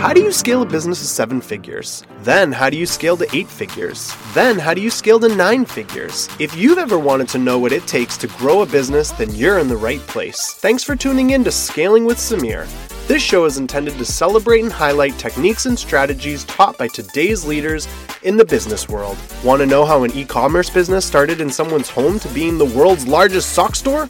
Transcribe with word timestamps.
How 0.00 0.14
do 0.14 0.22
you 0.22 0.32
scale 0.32 0.62
a 0.62 0.64
business 0.64 1.00
to 1.00 1.04
seven 1.04 1.42
figures? 1.42 2.04
Then, 2.22 2.52
how 2.52 2.70
do 2.70 2.78
you 2.78 2.86
scale 2.86 3.18
to 3.18 3.36
eight 3.36 3.48
figures? 3.48 4.16
Then, 4.32 4.58
how 4.58 4.72
do 4.72 4.80
you 4.80 4.88
scale 4.88 5.20
to 5.20 5.28
nine 5.28 5.66
figures? 5.66 6.26
If 6.38 6.56
you've 6.56 6.78
ever 6.78 6.98
wanted 6.98 7.28
to 7.28 7.38
know 7.38 7.58
what 7.58 7.70
it 7.70 7.86
takes 7.86 8.16
to 8.16 8.26
grow 8.26 8.62
a 8.62 8.66
business, 8.66 9.10
then 9.10 9.34
you're 9.34 9.58
in 9.58 9.68
the 9.68 9.76
right 9.76 10.00
place. 10.06 10.54
Thanks 10.54 10.82
for 10.82 10.96
tuning 10.96 11.30
in 11.30 11.44
to 11.44 11.52
Scaling 11.52 12.06
with 12.06 12.16
Samir. 12.16 12.66
This 13.08 13.22
show 13.22 13.44
is 13.44 13.58
intended 13.58 13.98
to 13.98 14.04
celebrate 14.06 14.62
and 14.62 14.72
highlight 14.72 15.18
techniques 15.18 15.66
and 15.66 15.78
strategies 15.78 16.44
taught 16.44 16.78
by 16.78 16.88
today's 16.88 17.44
leaders 17.44 17.86
in 18.22 18.38
the 18.38 18.44
business 18.46 18.88
world. 18.88 19.18
Want 19.44 19.60
to 19.60 19.66
know 19.66 19.84
how 19.84 20.04
an 20.04 20.12
e 20.12 20.24
commerce 20.24 20.70
business 20.70 21.04
started 21.04 21.42
in 21.42 21.50
someone's 21.50 21.90
home 21.90 22.18
to 22.20 22.28
being 22.28 22.56
the 22.56 22.64
world's 22.64 23.06
largest 23.06 23.52
sock 23.52 23.76
store? 23.76 24.08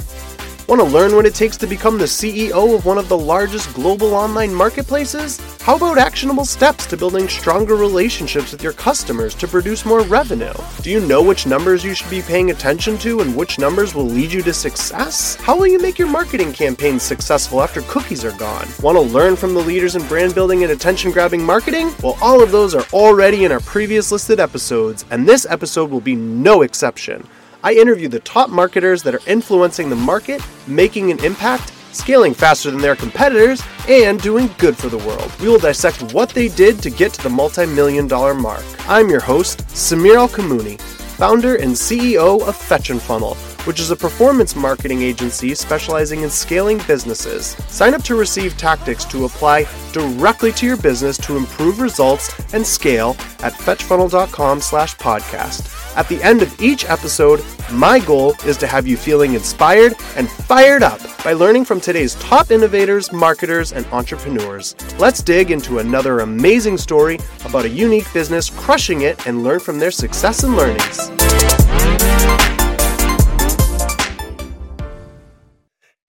Want 0.70 0.80
to 0.82 0.86
learn 0.86 1.16
what 1.16 1.26
it 1.26 1.34
takes 1.34 1.56
to 1.56 1.66
become 1.66 1.98
the 1.98 2.04
CEO 2.04 2.76
of 2.76 2.86
one 2.86 2.96
of 2.96 3.08
the 3.08 3.18
largest 3.18 3.74
global 3.74 4.14
online 4.14 4.54
marketplaces? 4.54 5.40
How 5.62 5.74
about 5.74 5.98
actionable 5.98 6.44
steps 6.44 6.86
to 6.86 6.96
building 6.96 7.28
stronger 7.28 7.74
relationships 7.74 8.52
with 8.52 8.62
your 8.62 8.74
customers 8.74 9.34
to 9.34 9.48
produce 9.48 9.84
more 9.84 10.02
revenue? 10.02 10.52
Do 10.82 10.90
you 10.92 11.00
know 11.00 11.24
which 11.24 11.44
numbers 11.44 11.82
you 11.82 11.92
should 11.92 12.08
be 12.08 12.22
paying 12.22 12.52
attention 12.52 12.98
to 12.98 13.18
and 13.18 13.34
which 13.34 13.58
numbers 13.58 13.96
will 13.96 14.04
lead 14.04 14.32
you 14.32 14.42
to 14.42 14.54
success? 14.54 15.34
How 15.34 15.56
will 15.56 15.66
you 15.66 15.80
make 15.80 15.98
your 15.98 16.06
marketing 16.06 16.52
campaigns 16.52 17.02
successful 17.02 17.60
after 17.60 17.80
cookies 17.82 18.24
are 18.24 18.38
gone? 18.38 18.68
Want 18.80 18.96
to 18.96 19.02
learn 19.02 19.34
from 19.34 19.54
the 19.54 19.60
leaders 19.64 19.96
in 19.96 20.06
brand 20.06 20.36
building 20.36 20.62
and 20.62 20.70
attention 20.70 21.10
grabbing 21.10 21.42
marketing? 21.42 21.92
Well, 22.00 22.16
all 22.22 22.44
of 22.44 22.52
those 22.52 22.76
are 22.76 22.86
already 22.92 23.44
in 23.44 23.50
our 23.50 23.58
previous 23.58 24.12
listed 24.12 24.38
episodes, 24.38 25.04
and 25.10 25.28
this 25.28 25.48
episode 25.50 25.90
will 25.90 26.00
be 26.00 26.14
no 26.14 26.62
exception. 26.62 27.26
I 27.62 27.74
interview 27.74 28.08
the 28.08 28.20
top 28.20 28.48
marketers 28.48 29.02
that 29.02 29.14
are 29.14 29.20
influencing 29.26 29.90
the 29.90 29.96
market, 29.96 30.42
making 30.66 31.10
an 31.10 31.22
impact, 31.22 31.72
scaling 31.92 32.32
faster 32.32 32.70
than 32.70 32.80
their 32.80 32.96
competitors, 32.96 33.62
and 33.88 34.20
doing 34.20 34.48
good 34.58 34.76
for 34.76 34.88
the 34.88 34.98
world. 34.98 35.30
We 35.40 35.48
will 35.48 35.58
dissect 35.58 36.14
what 36.14 36.30
they 36.30 36.48
did 36.48 36.80
to 36.82 36.90
get 36.90 37.12
to 37.14 37.22
the 37.22 37.28
multi 37.28 37.66
million 37.66 38.08
dollar 38.08 38.32
mark. 38.34 38.64
I'm 38.88 39.10
your 39.10 39.20
host, 39.20 39.66
Samir 39.68 40.26
ElKamouny, 40.26 40.80
founder 40.80 41.56
and 41.56 41.72
CEO 41.72 42.40
of 42.48 42.56
Fetch 42.56 42.88
and 42.88 43.02
Funnel, 43.02 43.34
which 43.66 43.78
is 43.78 43.90
a 43.90 43.96
performance 43.96 44.56
marketing 44.56 45.02
agency 45.02 45.54
specializing 45.54 46.22
in 46.22 46.30
scaling 46.30 46.80
businesses. 46.86 47.48
Sign 47.68 47.92
up 47.92 48.02
to 48.04 48.14
receive 48.14 48.56
tactics 48.56 49.04
to 49.06 49.26
apply 49.26 49.66
directly 49.92 50.52
to 50.52 50.64
your 50.64 50.78
business 50.78 51.18
to 51.18 51.36
improve 51.36 51.78
results 51.80 52.32
and 52.54 52.66
scale 52.66 53.10
at 53.42 53.52
fetchfunnel.com 53.52 54.62
slash 54.62 54.96
podcast. 54.96 55.79
At 55.96 56.08
the 56.08 56.22
end 56.22 56.40
of 56.40 56.60
each 56.62 56.84
episode, 56.84 57.44
my 57.72 57.98
goal 57.98 58.34
is 58.46 58.56
to 58.58 58.66
have 58.68 58.86
you 58.86 58.96
feeling 58.96 59.34
inspired 59.34 59.94
and 60.14 60.30
fired 60.30 60.84
up 60.84 61.00
by 61.24 61.32
learning 61.32 61.64
from 61.64 61.80
today's 61.80 62.14
top 62.16 62.52
innovators, 62.52 63.12
marketers, 63.12 63.72
and 63.72 63.84
entrepreneurs. 63.86 64.76
Let's 65.00 65.20
dig 65.20 65.50
into 65.50 65.80
another 65.80 66.20
amazing 66.20 66.78
story 66.78 67.18
about 67.44 67.64
a 67.64 67.68
unique 67.68 68.10
business 68.12 68.50
crushing 68.50 69.00
it 69.00 69.26
and 69.26 69.42
learn 69.42 69.58
from 69.58 69.80
their 69.80 69.90
success 69.90 70.44
and 70.44 70.54
learnings. 70.54 71.10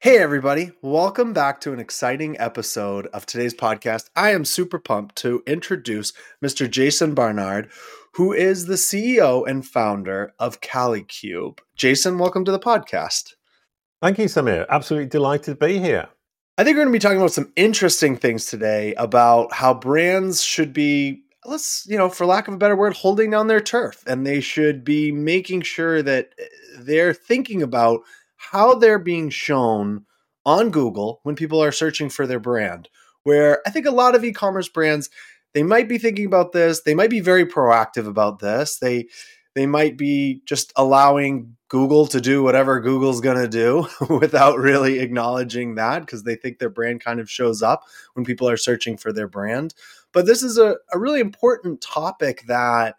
Hey, 0.04 0.18
everybody, 0.18 0.72
welcome 0.82 1.32
back 1.32 1.62
to 1.62 1.74
an 1.74 1.80
exciting 1.80 2.36
episode 2.40 3.06
of 3.14 3.28
today's 3.28 3.54
podcast. 3.54 4.10
I 4.16 4.32
am 4.32 4.46
super 4.46 4.80
pumped 4.80 5.16
to 5.18 5.44
introduce 5.46 6.12
Mr. 6.44 6.68
Jason 6.68 7.14
Barnard, 7.14 7.70
who 8.14 8.34
is 8.34 8.66
the 8.66 8.76
CEO 8.76 9.48
and 9.48 9.66
founder 9.66 10.34
of 10.38 10.60
Kalicube. 10.60 11.60
Jason, 11.76 12.18
welcome 12.18 12.44
to 12.44 12.52
the 12.52 12.60
podcast. 12.60 13.36
Thank 14.02 14.18
you, 14.18 14.26
Samir. 14.26 14.66
Absolutely 14.68 15.08
delighted 15.08 15.46
to 15.60 15.66
be 15.66 15.80
here. 15.80 16.10
I 16.58 16.64
think 16.64 16.76
we're 16.76 16.84
going 16.84 16.94
to 16.94 16.98
be 16.98 17.00
talking 17.00 17.18
about 17.18 17.32
some 17.32 17.54
interesting 17.56 18.18
things 18.18 18.46
today 18.46 18.94
about 18.96 19.54
how 19.54 19.74
brands 19.74 20.44
should 20.44 20.74
be, 20.74 21.22
let's, 21.46 21.86
you 21.88 21.98
know, 21.98 22.10
for 22.10 22.26
lack 22.26 22.48
of 22.48 22.54
a 22.54 22.58
better 22.58 22.76
word, 22.76 22.96
holding 22.98 23.32
down 23.32 23.48
their 23.48 23.62
turf. 23.62 24.04
And 24.06 24.28
they 24.28 24.42
should 24.42 24.84
be 24.84 25.12
making 25.12 25.62
sure 25.62 26.04
that 26.04 26.34
eh, 26.38 26.44
they're 26.80 27.14
thinking 27.14 27.62
about 27.62 28.02
how 28.36 28.76
they're 28.76 29.00
being 29.00 29.30
shown 29.30 30.06
on 30.46 30.72
Google 30.72 31.22
when 31.24 31.36
people 31.36 31.64
are 31.64 31.72
searching 31.72 32.10
for 32.10 32.28
their 32.28 32.40
brand. 32.40 32.90
Where 33.24 33.62
I 33.66 33.70
think 33.70 33.86
a 33.86 33.92
lot 33.92 34.16
of 34.16 34.26
e 34.26 34.34
commerce 34.34 34.68
brands, 34.68 35.10
they 35.54 35.64
might 35.64 35.90
be 35.90 35.98
thinking 35.98 36.26
about 36.26 36.52
this. 36.52 36.82
They 36.82 36.96
might 36.96 37.10
be 37.10 37.20
very 37.20 37.46
proactive 37.46 38.08
about 38.08 38.40
this. 38.40 38.78
They 38.78 39.08
they 39.54 39.66
might 39.66 39.98
be 39.98 40.42
just 40.46 40.72
allowing 40.78 41.58
Google 41.68 42.08
to 42.08 42.22
do 42.22 42.42
whatever 42.42 42.80
Google's 42.80 43.20
going 43.20 43.38
to 43.38 43.48
do 43.50 43.88
without 44.10 44.58
really 44.58 45.00
acknowledging 45.00 45.76
that 45.76 46.00
because 46.00 46.24
they 46.24 46.36
think 46.36 46.60
their 46.60 46.70
brand 46.70 47.04
kind 47.04 47.20
of 47.20 47.30
shows 47.30 47.62
up 47.62 47.84
when 48.14 48.26
people 48.26 48.48
are 48.48 48.58
searching 48.58 48.96
for 48.96 49.12
their 49.12 49.28
brand. 49.28 49.74
But 50.14 50.26
this 50.26 50.42
is 50.42 50.58
a, 50.58 50.78
a 50.94 51.00
really 51.00 51.20
important 51.20 51.82
topic 51.82 52.44
that 52.48 52.96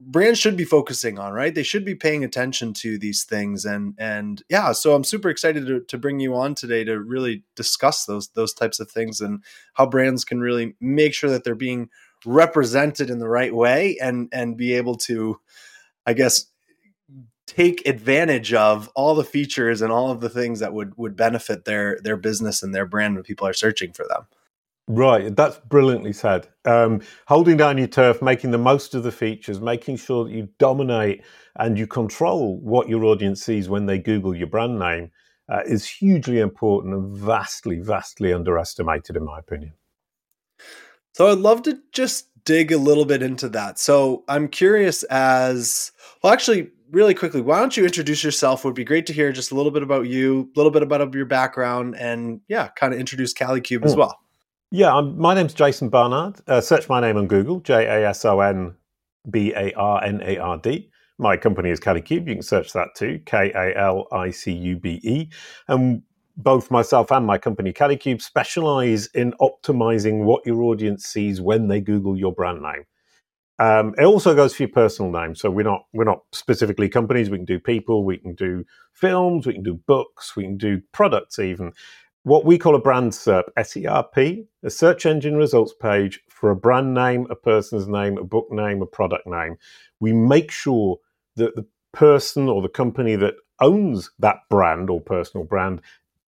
brands 0.00 0.38
should 0.38 0.56
be 0.56 0.64
focusing 0.64 1.18
on 1.18 1.32
right? 1.32 1.54
They 1.54 1.62
should 1.62 1.84
be 1.84 1.94
paying 1.94 2.24
attention 2.24 2.72
to 2.74 2.98
these 2.98 3.24
things 3.24 3.64
and 3.64 3.94
and 3.98 4.42
yeah 4.48 4.72
so 4.72 4.94
i'm 4.94 5.04
super 5.04 5.28
excited 5.30 5.66
to, 5.66 5.80
to 5.80 5.98
bring 5.98 6.20
you 6.20 6.34
on 6.34 6.54
today 6.54 6.84
to 6.84 7.00
really 7.00 7.42
discuss 7.54 8.04
those 8.04 8.28
those 8.28 8.52
types 8.52 8.80
of 8.80 8.90
things 8.90 9.20
and 9.20 9.42
how 9.74 9.86
brands 9.86 10.24
can 10.24 10.40
really 10.40 10.74
make 10.80 11.14
sure 11.14 11.30
that 11.30 11.44
they're 11.44 11.54
being 11.54 11.88
represented 12.24 13.10
in 13.10 13.18
the 13.18 13.28
right 13.28 13.54
way 13.54 13.96
and 14.00 14.28
and 14.32 14.56
be 14.56 14.74
able 14.74 14.96
to 14.96 15.40
i 16.06 16.12
guess 16.12 16.46
take 17.46 17.86
advantage 17.86 18.52
of 18.52 18.88
all 18.94 19.14
the 19.14 19.24
features 19.24 19.80
and 19.80 19.92
all 19.92 20.10
of 20.10 20.20
the 20.20 20.28
things 20.28 20.60
that 20.60 20.72
would 20.72 20.96
would 20.98 21.16
benefit 21.16 21.64
their 21.64 21.98
their 22.02 22.16
business 22.16 22.62
and 22.62 22.74
their 22.74 22.86
brand 22.86 23.14
when 23.14 23.24
people 23.24 23.46
are 23.46 23.52
searching 23.54 23.92
for 23.92 24.04
them 24.08 24.26
Right, 24.88 25.34
that's 25.34 25.58
brilliantly 25.58 26.12
said. 26.12 26.46
Um, 26.64 27.02
holding 27.26 27.56
down 27.56 27.76
your 27.76 27.88
turf, 27.88 28.22
making 28.22 28.52
the 28.52 28.58
most 28.58 28.94
of 28.94 29.02
the 29.02 29.10
features, 29.10 29.60
making 29.60 29.96
sure 29.96 30.24
that 30.24 30.32
you 30.32 30.48
dominate 30.58 31.24
and 31.56 31.76
you 31.76 31.88
control 31.88 32.58
what 32.60 32.88
your 32.88 33.04
audience 33.04 33.42
sees 33.42 33.68
when 33.68 33.86
they 33.86 33.98
Google 33.98 34.34
your 34.34 34.46
brand 34.46 34.78
name 34.78 35.10
uh, 35.48 35.62
is 35.66 35.86
hugely 35.88 36.38
important 36.38 36.94
and 36.94 37.16
vastly, 37.16 37.80
vastly 37.80 38.32
underestimated, 38.32 39.16
in 39.16 39.24
my 39.24 39.40
opinion. 39.40 39.72
So 41.14 41.32
I'd 41.32 41.38
love 41.38 41.62
to 41.62 41.80
just 41.92 42.28
dig 42.44 42.70
a 42.70 42.78
little 42.78 43.04
bit 43.04 43.22
into 43.22 43.48
that. 43.48 43.80
So 43.80 44.22
I'm 44.28 44.46
curious 44.46 45.02
as 45.04 45.90
well, 46.22 46.32
actually, 46.32 46.70
really 46.92 47.14
quickly, 47.14 47.40
why 47.40 47.58
don't 47.58 47.76
you 47.76 47.84
introduce 47.84 48.22
yourself? 48.22 48.64
Would 48.64 48.74
be 48.74 48.84
great 48.84 49.06
to 49.06 49.12
hear 49.12 49.32
just 49.32 49.50
a 49.50 49.56
little 49.56 49.72
bit 49.72 49.82
about 49.82 50.06
you, 50.06 50.48
a 50.54 50.58
little 50.58 50.70
bit 50.70 50.82
about 50.82 51.12
your 51.12 51.26
background, 51.26 51.96
and 51.96 52.40
yeah, 52.46 52.68
kind 52.68 52.94
of 52.94 53.00
introduce 53.00 53.34
Kalicube 53.34 53.84
as 53.84 53.94
hmm. 53.94 54.00
well. 54.00 54.20
Yeah, 54.70 54.94
I'm, 54.94 55.16
my 55.16 55.34
name's 55.34 55.54
Jason 55.54 55.88
Barnard. 55.88 56.40
Uh, 56.46 56.60
search 56.60 56.88
my 56.88 57.00
name 57.00 57.16
on 57.16 57.28
Google, 57.28 57.60
J 57.60 57.86
A 57.86 58.08
S 58.08 58.24
O 58.24 58.40
N 58.40 58.74
B 59.30 59.52
A 59.54 59.72
R 59.74 60.02
N 60.02 60.20
A 60.24 60.38
R 60.38 60.58
D. 60.58 60.90
My 61.18 61.36
company 61.36 61.70
is 61.70 61.78
Kalicube. 61.78 62.26
You 62.28 62.34
can 62.34 62.42
search 62.42 62.72
that 62.72 62.88
too, 62.96 63.20
K 63.26 63.52
A 63.54 63.78
L 63.78 64.08
I 64.10 64.30
C 64.30 64.52
U 64.52 64.76
B 64.76 65.00
E. 65.04 65.28
And 65.68 66.02
both 66.36 66.70
myself 66.70 67.12
and 67.12 67.24
my 67.24 67.38
company 67.38 67.72
Kalicube 67.72 68.20
specialize 68.20 69.06
in 69.14 69.32
optimizing 69.40 70.24
what 70.24 70.44
your 70.44 70.62
audience 70.62 71.04
sees 71.04 71.40
when 71.40 71.68
they 71.68 71.80
Google 71.80 72.16
your 72.18 72.32
brand 72.32 72.60
name. 72.60 72.84
Um, 73.58 73.94
it 73.96 74.04
also 74.04 74.34
goes 74.34 74.54
for 74.54 74.64
your 74.64 74.70
personal 74.70 75.10
name. 75.10 75.34
So 75.34 75.48
we're 75.48 75.62
not 75.62 75.86
we're 75.94 76.04
not 76.04 76.22
specifically 76.32 76.88
companies. 76.88 77.30
We 77.30 77.38
can 77.38 77.46
do 77.46 77.60
people. 77.60 78.04
We 78.04 78.18
can 78.18 78.34
do 78.34 78.64
films. 78.92 79.46
We 79.46 79.54
can 79.54 79.62
do 79.62 79.80
books. 79.86 80.36
We 80.36 80.42
can 80.42 80.58
do 80.58 80.82
products 80.92 81.38
even 81.38 81.72
what 82.26 82.44
we 82.44 82.58
call 82.58 82.74
a 82.74 82.80
brand 82.80 83.12
SERP, 83.12 83.44
S-E-R-P, 83.56 84.48
a 84.64 84.68
search 84.68 85.06
engine 85.06 85.36
results 85.36 85.72
page 85.72 86.18
for 86.28 86.50
a 86.50 86.56
brand 86.56 86.92
name, 86.92 87.24
a 87.30 87.36
person's 87.36 87.86
name, 87.86 88.18
a 88.18 88.24
book 88.24 88.48
name, 88.50 88.82
a 88.82 88.86
product 88.86 89.28
name. 89.28 89.56
We 90.00 90.12
make 90.12 90.50
sure 90.50 90.98
that 91.36 91.54
the 91.54 91.64
person 91.92 92.48
or 92.48 92.62
the 92.62 92.68
company 92.68 93.14
that 93.14 93.34
owns 93.60 94.10
that 94.18 94.38
brand 94.50 94.90
or 94.90 95.00
personal 95.00 95.44
brand 95.46 95.82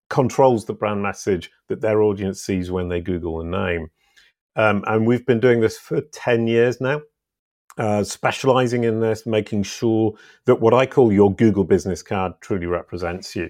controls 0.09 0.63
the 0.63 0.73
brand 0.73 1.03
message 1.03 1.51
that 1.67 1.81
their 1.81 2.01
audience 2.01 2.41
sees 2.41 2.71
when 2.71 2.87
they 2.87 3.01
Google 3.01 3.41
a 3.41 3.43
name. 3.43 3.89
Um, 4.55 4.85
and 4.87 5.05
we've 5.05 5.25
been 5.25 5.41
doing 5.41 5.59
this 5.59 5.77
for 5.77 5.99
10 5.99 6.47
years 6.47 6.79
now, 6.79 7.01
uh, 7.77 8.05
specializing 8.05 8.85
in 8.85 9.01
this, 9.01 9.25
making 9.25 9.63
sure 9.63 10.13
that 10.45 10.61
what 10.61 10.73
I 10.73 10.85
call 10.85 11.11
your 11.11 11.35
Google 11.35 11.65
business 11.65 12.01
card 12.01 12.31
truly 12.39 12.65
represents 12.65 13.35
you. 13.35 13.49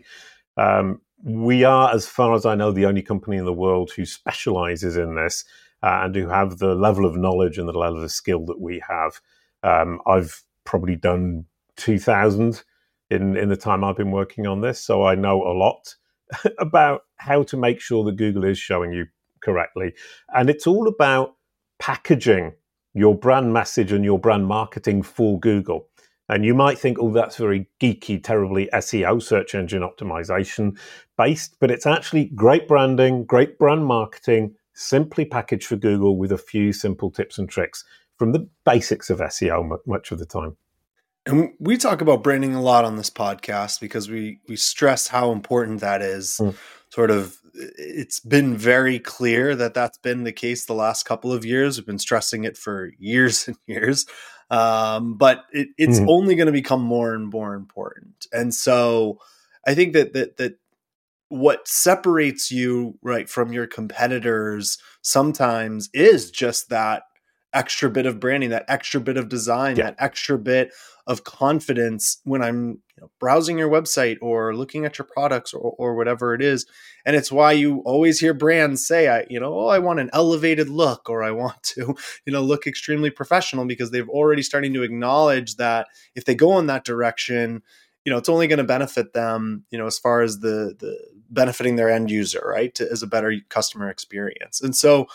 Um, 0.58 1.02
we 1.24 1.64
are, 1.64 1.94
as 1.94 2.08
far 2.08 2.34
as 2.34 2.46
I 2.46 2.56
know, 2.56 2.72
the 2.72 2.86
only 2.86 3.02
company 3.02 3.38
in 3.38 3.46
the 3.46 3.54
world 3.54 3.92
who 3.92 4.06
specializes 4.06 4.98
in 4.98 5.16
this 5.16 5.46
uh, 5.84 6.02
and 6.04 6.16
who 6.16 6.28
have 6.28 6.58
the 6.58 6.76
level 6.76 7.06
of 7.06 7.16
knowledge 7.16 7.58
and 7.58 7.68
the 7.68 7.78
level 7.78 8.04
of 8.04 8.12
skill 8.12 8.46
that 8.46 8.60
we 8.60 8.82
have. 8.88 9.22
Um, 9.64 10.00
I've 10.08 10.44
probably 10.64 10.96
done 10.96 11.46
2,000 11.78 12.64
in, 13.10 13.38
in 13.38 13.50
the 13.50 13.58
time 13.58 13.84
I've 13.84 13.98
been 13.98 14.12
working 14.12 14.48
on 14.48 14.62
this, 14.62 14.80
so 14.84 15.04
I 15.04 15.16
know 15.16 15.44
a 15.44 15.54
lot 15.54 15.96
about 16.60 17.02
how 17.18 17.44
to 17.44 17.58
make 17.58 17.80
sure 17.80 18.04
that 18.06 18.16
Google 18.16 18.46
is 18.46 18.58
showing 18.58 18.92
you 18.94 19.06
correctly. 19.42 19.94
And 20.34 20.50
it's 20.50 20.68
all 20.68 20.88
about 20.88 21.36
packaging 21.80 22.54
your 22.94 23.16
brand 23.16 23.54
message 23.54 23.92
and 23.92 24.04
your 24.04 24.20
brand 24.20 24.48
marketing 24.48 25.02
for 25.02 25.40
Google. 25.40 25.88
And 26.32 26.46
you 26.46 26.56
might 26.56 26.80
think, 26.80 26.98
oh, 26.98 27.12
that's 27.12 27.36
very 27.36 27.68
geeky, 27.82 28.24
terribly 28.24 28.70
SEO, 28.74 29.22
search 29.22 29.54
engine 29.54 29.82
optimization 29.82 30.78
based, 31.18 31.58
but 31.60 31.70
it's 31.70 31.86
actually 31.86 32.32
great 32.34 32.70
branding, 32.70 33.26
great 33.26 33.60
brand 33.60 33.86
marketing, 33.86 34.56
simply 34.74 35.26
packaged 35.26 35.68
for 35.68 35.76
Google 35.76 36.18
with 36.18 36.32
a 36.32 36.38
few 36.38 36.72
simple 36.72 37.12
tips 37.12 37.38
and 37.38 37.50
tricks 37.50 37.84
from 38.18 38.32
the 38.32 38.48
basics 38.64 39.10
of 39.10 39.20
SEO 39.20 39.78
much 39.86 40.14
of 40.14 40.20
the 40.20 40.26
time. 40.26 40.56
And 41.26 41.52
we 41.60 41.76
talk 41.76 42.00
about 42.00 42.24
branding 42.24 42.56
a 42.56 42.62
lot 42.62 42.86
on 42.86 42.96
this 42.96 43.10
podcast 43.10 43.82
because 43.82 44.10
we 44.10 44.40
we 44.48 44.56
stress 44.56 45.10
how 45.10 45.34
important 45.34 45.82
that 45.82 46.02
is. 46.02 46.40
Mm. 46.42 46.56
Sort 46.90 47.12
of, 47.12 47.38
it's 47.54 48.20
been 48.22 48.56
very 48.56 49.00
clear 49.00 49.56
that 49.56 49.74
that's 49.74 49.98
been 49.98 50.24
the 50.24 50.32
case 50.32 50.66
the 50.66 50.74
last 50.74 51.04
couple 51.04 51.34
of 51.34 51.46
years. 51.46 51.78
We've 51.78 51.86
been 51.86 52.00
stressing 52.00 52.46
it 52.46 52.58
for 52.58 52.92
years 52.98 53.48
and 53.48 53.58
years, 53.68 54.06
um, 54.52 55.16
but 55.16 55.46
it, 55.52 55.70
it's 55.78 56.00
mm. 56.00 56.08
only 56.08 56.36
going 56.36 56.46
to 56.46 56.52
become 56.52 56.82
more 56.82 57.16
and 57.16 57.32
more 57.32 57.56
important. 57.56 58.28
And 58.32 58.54
so, 58.54 59.20
I 59.66 59.74
think 59.74 59.94
that 59.94 60.14
that 60.14 60.38
that 60.38 60.58
what 61.30 61.66
separates 61.68 62.52
you 62.52 63.00
right 63.02 63.30
from 63.30 63.54
your 63.54 63.66
competitors 63.66 64.78
sometimes 65.02 65.90
is 65.94 66.30
just 66.30 66.70
that 66.70 67.04
extra 67.54 67.90
bit 67.90 68.06
of 68.06 68.20
branding, 68.20 68.50
that 68.50 68.66
extra 68.68 69.00
bit 69.00 69.18
of 69.18 69.30
design, 69.30 69.76
yeah. 69.76 69.86
that 69.86 69.96
extra 70.00 70.38
bit 70.38 70.74
of 71.08 71.24
confidence 71.24 72.22
when 72.24 72.42
I'm 72.42 72.70
you 72.96 73.02
know, 73.02 73.12
browsing 73.20 73.58
your 73.58 73.70
website 73.70 74.18
or 74.22 74.56
looking 74.56 74.86
at 74.86 74.98
your 74.98 75.06
products 75.06 75.54
or, 75.54 75.74
or 75.78 75.96
whatever 75.96 76.34
it 76.34 76.42
is. 76.42 76.66
And 77.06 77.16
it's 77.16 77.32
why 77.32 77.54
you 77.54 77.80
always 77.80 78.20
hear 78.20 78.34
brands 78.34 78.86
say, 78.86 79.08
I, 79.08 79.26
you 79.30 79.40
know, 79.40 79.54
oh, 79.54 79.68
I 79.68 79.80
want 79.80 80.00
an 80.00 80.10
elevated 80.14 80.70
look 80.70 81.10
or 81.10 81.24
I 81.24 81.32
want 81.32 81.62
to, 81.64 81.96
you 82.26 82.34
know, 82.34 82.42
look 82.42 82.68
extremely 82.68 83.10
professional 83.10 83.66
because 83.66 83.92
they've 83.92 84.10
already 84.10 84.44
starting 84.44 84.74
to 84.74 84.84
acknowledge 84.84 85.56
that 85.56 85.88
if 86.16 86.26
they 86.26 86.36
go 86.36 86.58
in 86.60 86.68
that 86.68 86.86
direction, 86.86 87.64
you 88.06 88.12
know, 88.12 88.18
it's 88.18 88.30
only 88.30 88.48
going 88.48 88.58
to 88.58 88.64
benefit 88.64 89.14
them, 89.14 89.66
you 89.70 89.78
know, 89.78 89.86
as 89.86 90.00
far 90.00 90.22
as 90.22 90.40
the, 90.40 90.76
the 90.80 90.98
benefiting 91.30 91.76
their 91.76 91.90
end 91.90 92.10
user, 92.10 92.42
right? 92.46 92.74
To, 92.76 92.90
as 92.92 93.04
a 93.04 93.08
better 93.08 93.36
customer 93.50 93.90
experience. 93.90 94.62
And 94.62 94.76
so, 94.76 95.08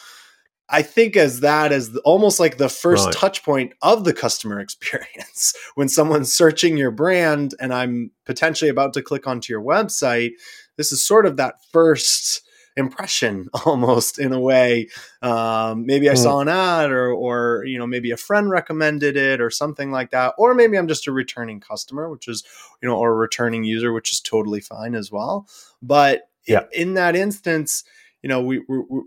I 0.68 0.82
think 0.82 1.16
as 1.16 1.40
that 1.40 1.72
as 1.72 1.92
the, 1.92 2.00
almost 2.00 2.40
like 2.40 2.58
the 2.58 2.68
first 2.68 3.06
right. 3.06 3.14
touch 3.14 3.44
point 3.44 3.72
of 3.82 4.04
the 4.04 4.12
customer 4.12 4.60
experience. 4.60 5.54
when 5.74 5.88
someone's 5.88 6.34
searching 6.34 6.76
your 6.76 6.90
brand 6.90 7.54
and 7.60 7.72
I'm 7.72 8.10
potentially 8.24 8.70
about 8.70 8.92
to 8.94 9.02
click 9.02 9.26
onto 9.26 9.52
your 9.52 9.62
website, 9.62 10.32
this 10.76 10.92
is 10.92 11.06
sort 11.06 11.26
of 11.26 11.36
that 11.36 11.56
first 11.72 12.42
impression 12.76 13.48
almost 13.64 14.18
in 14.18 14.32
a 14.32 14.40
way. 14.40 14.88
Um, 15.22 15.86
maybe 15.86 16.10
I 16.10 16.14
mm. 16.14 16.18
saw 16.18 16.40
an 16.40 16.48
ad 16.48 16.90
or, 16.90 17.10
or, 17.10 17.64
you 17.64 17.78
know, 17.78 17.86
maybe 17.86 18.10
a 18.10 18.16
friend 18.16 18.50
recommended 18.50 19.16
it 19.16 19.40
or 19.40 19.50
something 19.50 19.90
like 19.90 20.10
that. 20.10 20.34
Or 20.36 20.54
maybe 20.54 20.76
I'm 20.76 20.88
just 20.88 21.06
a 21.06 21.12
returning 21.12 21.60
customer, 21.60 22.10
which 22.10 22.28
is, 22.28 22.44
you 22.82 22.88
know, 22.88 22.96
or 22.96 23.12
a 23.12 23.16
returning 23.16 23.64
user, 23.64 23.92
which 23.92 24.12
is 24.12 24.20
totally 24.20 24.60
fine 24.60 24.94
as 24.94 25.10
well. 25.10 25.48
But 25.80 26.28
yeah. 26.46 26.64
in 26.72 26.94
that 26.94 27.16
instance, 27.16 27.84
you 28.22 28.28
know, 28.28 28.42
we, 28.42 28.58
we, 28.68 28.78
we 28.88 29.02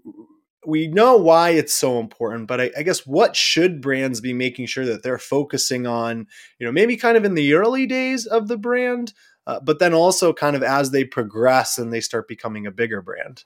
we 0.65 0.87
know 0.87 1.15
why 1.15 1.51
it's 1.51 1.73
so 1.73 1.99
important, 1.99 2.47
but 2.47 2.59
I, 2.59 2.71
I, 2.77 2.83
guess 2.83 3.05
what 3.05 3.35
should 3.35 3.81
brands 3.81 4.19
be 4.19 4.33
making 4.33 4.65
sure 4.65 4.85
that 4.85 5.03
they're 5.03 5.17
focusing 5.17 5.87
on, 5.87 6.27
you 6.59 6.65
know, 6.65 6.71
maybe 6.71 6.97
kind 6.97 7.15
of 7.15 7.23
in 7.23 7.35
the 7.35 7.53
early 7.53 7.85
days 7.85 8.25
of 8.25 8.47
the 8.47 8.57
brand, 8.57 9.13
uh, 9.47 9.59
but 9.61 9.79
then 9.79 9.93
also 9.93 10.33
kind 10.33 10.55
of 10.55 10.63
as 10.63 10.91
they 10.91 11.03
progress 11.03 11.77
and 11.77 11.93
they 11.93 12.01
start 12.01 12.27
becoming 12.27 12.65
a 12.65 12.71
bigger 12.71 13.01
brand? 13.01 13.45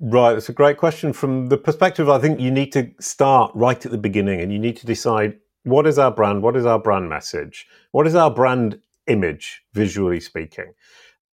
Right, 0.00 0.32
that's 0.32 0.48
a 0.48 0.52
great 0.52 0.78
question. 0.78 1.12
From 1.12 1.46
the 1.46 1.56
perspective, 1.56 2.08
I 2.08 2.18
think 2.18 2.40
you 2.40 2.50
need 2.50 2.72
to 2.72 2.90
start 2.98 3.52
right 3.54 3.84
at 3.84 3.92
the 3.92 3.98
beginning 3.98 4.40
and 4.40 4.52
you 4.52 4.58
need 4.58 4.76
to 4.78 4.86
decide 4.86 5.38
what 5.62 5.86
is 5.86 5.98
our 5.98 6.10
brand, 6.10 6.42
what 6.42 6.56
is 6.56 6.66
our 6.66 6.78
brand 6.78 7.08
message, 7.08 7.68
what 7.92 8.06
is 8.06 8.16
our 8.16 8.30
brand 8.30 8.80
image, 9.06 9.62
visually 9.74 10.18
speaking, 10.18 10.72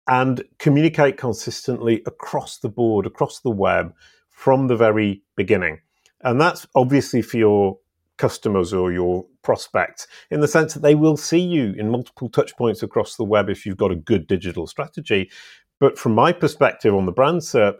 and 0.07 0.43
communicate 0.59 1.17
consistently 1.17 2.03
across 2.05 2.59
the 2.59 2.69
board, 2.69 3.07
across 3.07 3.39
the 3.39 3.49
web 3.49 3.93
from 4.39 4.67
the 4.67 4.75
very 4.77 5.21
beginning. 5.35 5.77
And 6.21 6.39
that's 6.39 6.65
obviously 6.73 7.21
for 7.21 7.35
your 7.35 7.77
customers 8.17 8.73
or 8.73 8.89
your 8.89 9.25
prospects 9.41 10.07
in 10.31 10.39
the 10.39 10.47
sense 10.47 10.73
that 10.73 10.81
they 10.81 10.95
will 10.95 11.17
see 11.17 11.41
you 11.41 11.73
in 11.77 11.91
multiple 11.91 12.29
touch 12.29 12.55
points 12.55 12.81
across 12.81 13.17
the 13.17 13.25
web 13.25 13.49
if 13.49 13.65
you've 13.65 13.75
got 13.75 13.91
a 13.91 13.97
good 13.97 14.27
digital 14.27 14.65
strategy. 14.65 15.29
But 15.81 15.99
from 15.99 16.15
my 16.15 16.31
perspective 16.31 16.95
on 16.95 17.05
the 17.05 17.11
brand 17.11 17.41
SERP, 17.41 17.79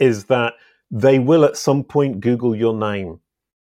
is 0.00 0.24
that 0.24 0.54
they 0.90 1.20
will 1.20 1.44
at 1.44 1.56
some 1.56 1.84
point 1.84 2.18
Google 2.18 2.56
your 2.56 2.74
name. 2.74 3.20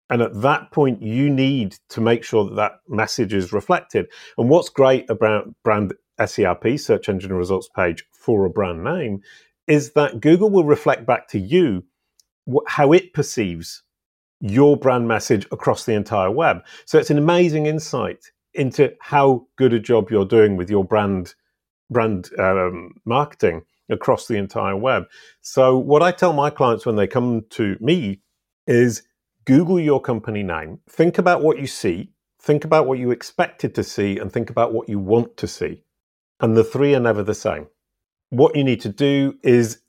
And 0.09 0.23
at 0.23 0.41
that 0.41 0.71
point, 0.71 1.03
you 1.03 1.29
need 1.29 1.77
to 1.89 2.01
make 2.01 2.23
sure 2.23 2.45
that 2.45 2.55
that 2.55 2.79
message 2.89 3.35
is 3.35 3.53
reflected. 3.53 4.07
And 4.39 4.49
what's 4.49 4.69
great 4.69 5.07
about 5.11 5.53
brand 5.63 5.93
SERP, 6.19 6.79
search 6.79 7.07
engine 7.07 7.33
results 7.33 7.69
page 7.75 8.03
for 8.11 8.45
a 8.45 8.49
brand 8.49 8.83
name, 8.83 9.21
is 9.67 9.91
that 9.91 10.21
Google 10.21 10.49
will 10.49 10.65
reflect 10.65 11.05
back 11.05 11.27
to 11.29 11.39
you 11.39 11.83
how 12.67 12.91
it 12.93 13.13
perceives 13.13 13.83
your 14.39 14.75
brand 14.75 15.07
message 15.07 15.45
across 15.51 15.85
the 15.85 15.93
entire 15.93 16.31
web. 16.31 16.63
So 16.85 16.97
it's 16.97 17.11
an 17.11 17.17
amazing 17.17 17.67
insight 17.67 18.31
into 18.53 18.93
how 18.99 19.47
good 19.57 19.73
a 19.73 19.79
job 19.79 20.09
you're 20.09 20.25
doing 20.25 20.57
with 20.57 20.69
your 20.69 20.83
brand 20.83 21.35
brand 21.89 22.29
um, 22.39 22.93
marketing 23.05 23.61
across 23.89 24.27
the 24.27 24.37
entire 24.37 24.75
web. 24.75 25.03
So 25.41 25.77
what 25.77 26.01
I 26.01 26.11
tell 26.11 26.33
my 26.33 26.49
clients 26.49 26.85
when 26.85 26.95
they 26.95 27.07
come 27.07 27.43
to 27.51 27.77
me 27.81 28.21
is 28.65 29.03
Google 29.45 29.79
your 29.79 30.01
company 30.01 30.43
name, 30.43 30.79
think 30.89 31.17
about 31.17 31.41
what 31.41 31.59
you 31.59 31.67
see, 31.67 32.11
think 32.41 32.63
about 32.63 32.87
what 32.87 32.99
you 32.99 33.11
expected 33.11 33.75
to 33.75 33.83
see, 33.83 34.17
and 34.17 34.31
think 34.31 34.49
about 34.49 34.71
what 34.71 34.87
you 34.87 34.99
want 34.99 35.35
to 35.37 35.47
see. 35.47 35.83
And 36.39 36.55
the 36.55 36.63
three 36.63 36.95
are 36.95 36.99
never 36.99 37.23
the 37.23 37.35
same. 37.35 37.67
What 38.29 38.55
you 38.55 38.63
need 38.63 38.81
to 38.81 38.89
do 38.89 39.35
is 39.43 39.80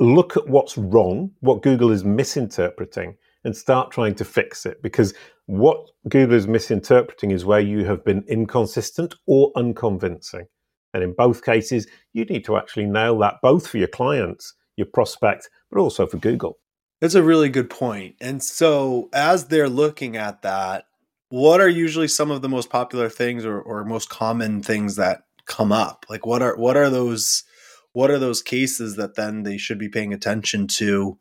look 0.00 0.36
at 0.36 0.48
what's 0.48 0.76
wrong, 0.76 1.30
what 1.40 1.62
Google 1.62 1.92
is 1.92 2.04
misinterpreting, 2.04 3.16
and 3.44 3.56
start 3.56 3.90
trying 3.90 4.14
to 4.16 4.24
fix 4.24 4.66
it. 4.66 4.82
Because 4.82 5.14
what 5.46 5.90
Google 6.08 6.36
is 6.36 6.46
misinterpreting 6.46 7.30
is 7.30 7.44
where 7.44 7.60
you 7.60 7.84
have 7.84 8.04
been 8.04 8.24
inconsistent 8.26 9.14
or 9.26 9.52
unconvincing. 9.56 10.46
And 10.92 11.02
in 11.02 11.14
both 11.16 11.44
cases, 11.44 11.86
you 12.12 12.24
need 12.24 12.44
to 12.46 12.56
actually 12.56 12.86
nail 12.86 13.18
that 13.18 13.36
both 13.42 13.66
for 13.66 13.78
your 13.78 13.88
clients, 13.88 14.54
your 14.76 14.86
prospect, 14.86 15.48
but 15.70 15.80
also 15.80 16.06
for 16.06 16.16
Google. 16.16 16.58
That's 17.00 17.14
a 17.14 17.22
really 17.22 17.48
good 17.48 17.70
point. 17.70 18.16
And 18.20 18.42
so, 18.42 19.08
as 19.12 19.46
they're 19.46 19.68
looking 19.68 20.16
at 20.16 20.42
that, 20.42 20.84
what 21.28 21.60
are 21.60 21.68
usually 21.68 22.08
some 22.08 22.30
of 22.30 22.42
the 22.42 22.48
most 22.48 22.70
popular 22.70 23.08
things 23.08 23.44
or, 23.44 23.60
or 23.60 23.84
most 23.84 24.10
common 24.10 24.62
things 24.62 24.96
that 24.96 25.22
come 25.46 25.72
up? 25.72 26.04
Like, 26.10 26.26
what 26.26 26.42
are 26.42 26.56
what 26.56 26.76
are 26.76 26.90
those 26.90 27.44
what 27.92 28.10
are 28.10 28.18
those 28.18 28.42
cases 28.42 28.96
that 28.96 29.16
then 29.16 29.42
they 29.42 29.58
should 29.58 29.78
be 29.78 29.88
paying 29.88 30.12
attention 30.12 30.66
to? 30.66 31.18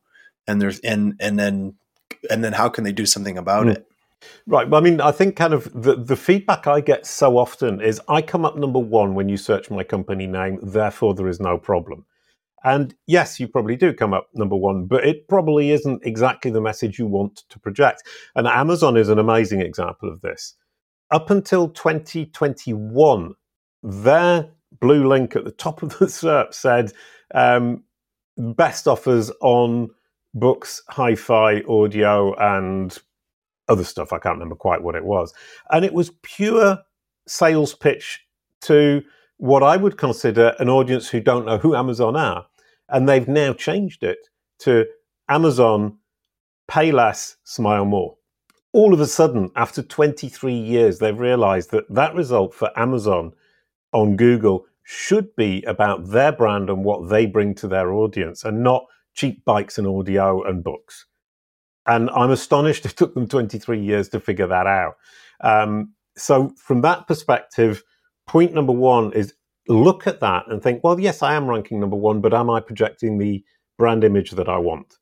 And 0.48 0.62
there's 0.62 0.80
and 0.80 1.16
and 1.20 1.38
then 1.38 1.76
and 2.30 2.44
then 2.44 2.54
how 2.54 2.70
can 2.70 2.84
they 2.84 2.92
do 2.92 3.06
something 3.06 3.38
about 3.38 3.68
mm. 3.68 3.76
it? 3.76 3.86
Right 4.46 4.70
well, 4.70 4.82
i 4.82 4.84
mean 4.84 5.00
i 5.00 5.12
think 5.12 5.36
kind 5.38 5.54
of 5.54 5.72
the, 5.74 5.96
the 5.96 6.18
feedback 6.18 6.68
i 6.68 6.82
get 6.82 7.06
so 7.06 7.38
often 7.38 7.80
is 7.80 8.02
i 8.10 8.22
come 8.22 8.44
up 8.44 8.58
number 8.58 8.80
one 8.80 9.16
when 9.16 9.30
you 9.30 9.38
search 9.38 9.72
my 9.72 9.84
company 9.84 10.28
name 10.28 10.60
therefore 10.62 11.14
there 11.14 11.28
is 11.28 11.40
no 11.40 11.58
problem. 11.58 12.06
And 12.64 12.94
yes 13.08 13.40
you 13.40 13.48
probably 13.48 13.78
do 13.78 13.94
come 13.94 14.14
up 14.14 14.28
number 14.34 14.56
one 14.56 14.88
but 14.88 15.06
it 15.06 15.28
probably 15.30 15.72
isn't 15.72 16.06
exactly 16.06 16.52
the 16.52 16.62
message 16.62 17.00
you 17.00 17.08
want 17.08 17.44
to 17.50 17.60
project. 17.60 18.04
And 18.36 18.48
amazon 18.48 18.98
is 18.98 19.08
an 19.08 19.20
amazing 19.20 19.62
example 19.62 20.12
of 20.12 20.20
this. 20.22 20.56
Up 21.12 21.30
until 21.30 21.70
2021 21.70 23.36
their 23.82 24.50
blue 24.80 25.08
link 25.08 25.36
at 25.36 25.46
the 25.46 25.52
top 25.52 25.84
of 25.84 25.98
the 26.00 26.06
SERP 26.06 26.54
said 26.54 26.94
um, 27.34 27.84
best 28.38 28.88
offers 28.88 29.32
on 29.42 29.90
books, 30.34 30.82
hi 30.90 31.16
fi, 31.16 31.62
audio, 31.64 32.34
and 32.36 32.98
other 33.68 33.84
stuff. 33.84 34.14
I 34.14 34.20
can't 34.20 34.36
remember 34.36 34.56
quite 34.56 34.82
what 34.82 34.96
it 34.96 35.06
was. 35.06 35.34
And 35.72 35.86
it 35.86 35.94
was 35.94 36.12
pure 36.22 36.80
sales 37.28 37.76
pitch 37.76 38.26
to 38.62 39.04
what 39.38 39.64
I 39.64 39.78
would 39.78 39.98
consider 39.98 40.56
an 40.60 40.70
audience 40.70 41.08
who 41.08 41.22
don't 41.22 41.46
know 41.46 41.58
who 41.58 41.76
Amazon 41.76 42.16
are. 42.16 42.46
And 42.90 43.08
they've 43.08 43.28
now 43.28 43.54
changed 43.54 44.04
it 44.04 44.18
to 44.60 44.86
Amazon, 45.30 45.98
pay 46.68 46.92
less, 46.92 47.38
smile 47.44 47.86
more. 47.86 48.18
All 48.72 48.94
of 48.94 49.00
a 49.00 49.08
sudden, 49.08 49.52
after 49.56 49.82
23 49.82 50.54
years, 50.54 51.00
they've 51.00 51.18
realized 51.18 51.72
that 51.72 51.86
that 51.94 52.14
result 52.16 52.54
for 52.54 52.72
Amazon 52.78 53.34
on 53.94 54.16
Google 54.16 54.66
should 54.84 55.36
be 55.36 55.62
about 55.64 56.10
their 56.10 56.32
brand 56.32 56.70
and 56.70 56.84
what 56.84 57.10
they 57.10 57.26
bring 57.26 57.54
to 57.56 57.68
their 57.68 57.92
audience 57.92 58.44
and 58.44 58.64
not 58.64 58.86
cheap 59.14 59.44
bikes 59.46 59.78
and 59.78 59.88
audio 59.88 60.44
and 60.44 60.64
books. 60.64 61.06
And 61.86 62.10
I'm 62.12 62.32
astonished 62.32 62.86
it 62.88 62.98
took 62.98 63.14
them 63.14 63.28
23 63.28 63.80
years 63.80 64.10
to 64.10 64.20
figure 64.20 64.48
that 64.48 64.68
out. 64.68 64.96
Um, 65.42 65.94
so, 66.18 66.54
from 66.58 66.82
that 66.82 67.08
perspective, 67.08 67.84
point 68.28 68.54
number 68.54 68.74
one 68.74 69.14
is 69.14 69.34
look 69.68 70.08
at 70.08 70.20
that 70.20 70.46
and 70.48 70.62
think, 70.62 70.84
well, 70.84 71.00
yes, 71.00 71.22
I 71.22 71.36
am 71.36 71.48
ranking 71.48 71.80
number 71.80 71.96
one, 71.96 72.22
but 72.22 72.34
am 72.34 72.50
I 72.50 72.60
projecting 72.60 73.18
the 73.18 73.44
brand 73.78 74.04
image 74.04 74.32
that 74.32 74.50
I 74.50 74.58
want? 74.58 74.96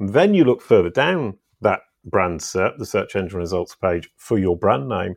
And 0.00 0.10
then 0.10 0.34
you 0.34 0.44
look 0.44 0.60
further 0.60 0.90
down 0.90 1.38
that 1.60 1.80
brand 2.04 2.40
SERP, 2.40 2.78
the 2.78 2.86
search 2.86 3.14
engine 3.14 3.38
results 3.38 3.76
page 3.76 4.10
for 4.16 4.38
your 4.38 4.56
brand 4.56 4.88
name, 4.88 5.14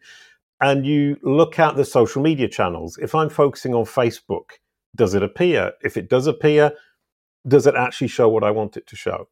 and 0.61 0.85
you 0.85 1.17
look 1.21 1.59
at 1.59 1.75
the 1.75 1.85
social 1.85 2.21
media 2.21 2.47
channels. 2.47 2.97
If 3.01 3.13
I'm 3.13 3.29
focusing 3.29 3.73
on 3.73 3.85
Facebook, 3.85 4.51
does 4.95 5.13
it 5.13 5.23
appear? 5.23 5.73
If 5.83 5.97
it 5.97 6.09
does 6.09 6.27
appear, 6.27 6.71
does 7.47 7.67
it 7.67 7.75
actually 7.75 8.07
show 8.07 8.29
what 8.29 8.43
I 8.43 8.51
want 8.51 8.77
it 8.77 8.87
to 8.87 8.95
show? 8.95 9.27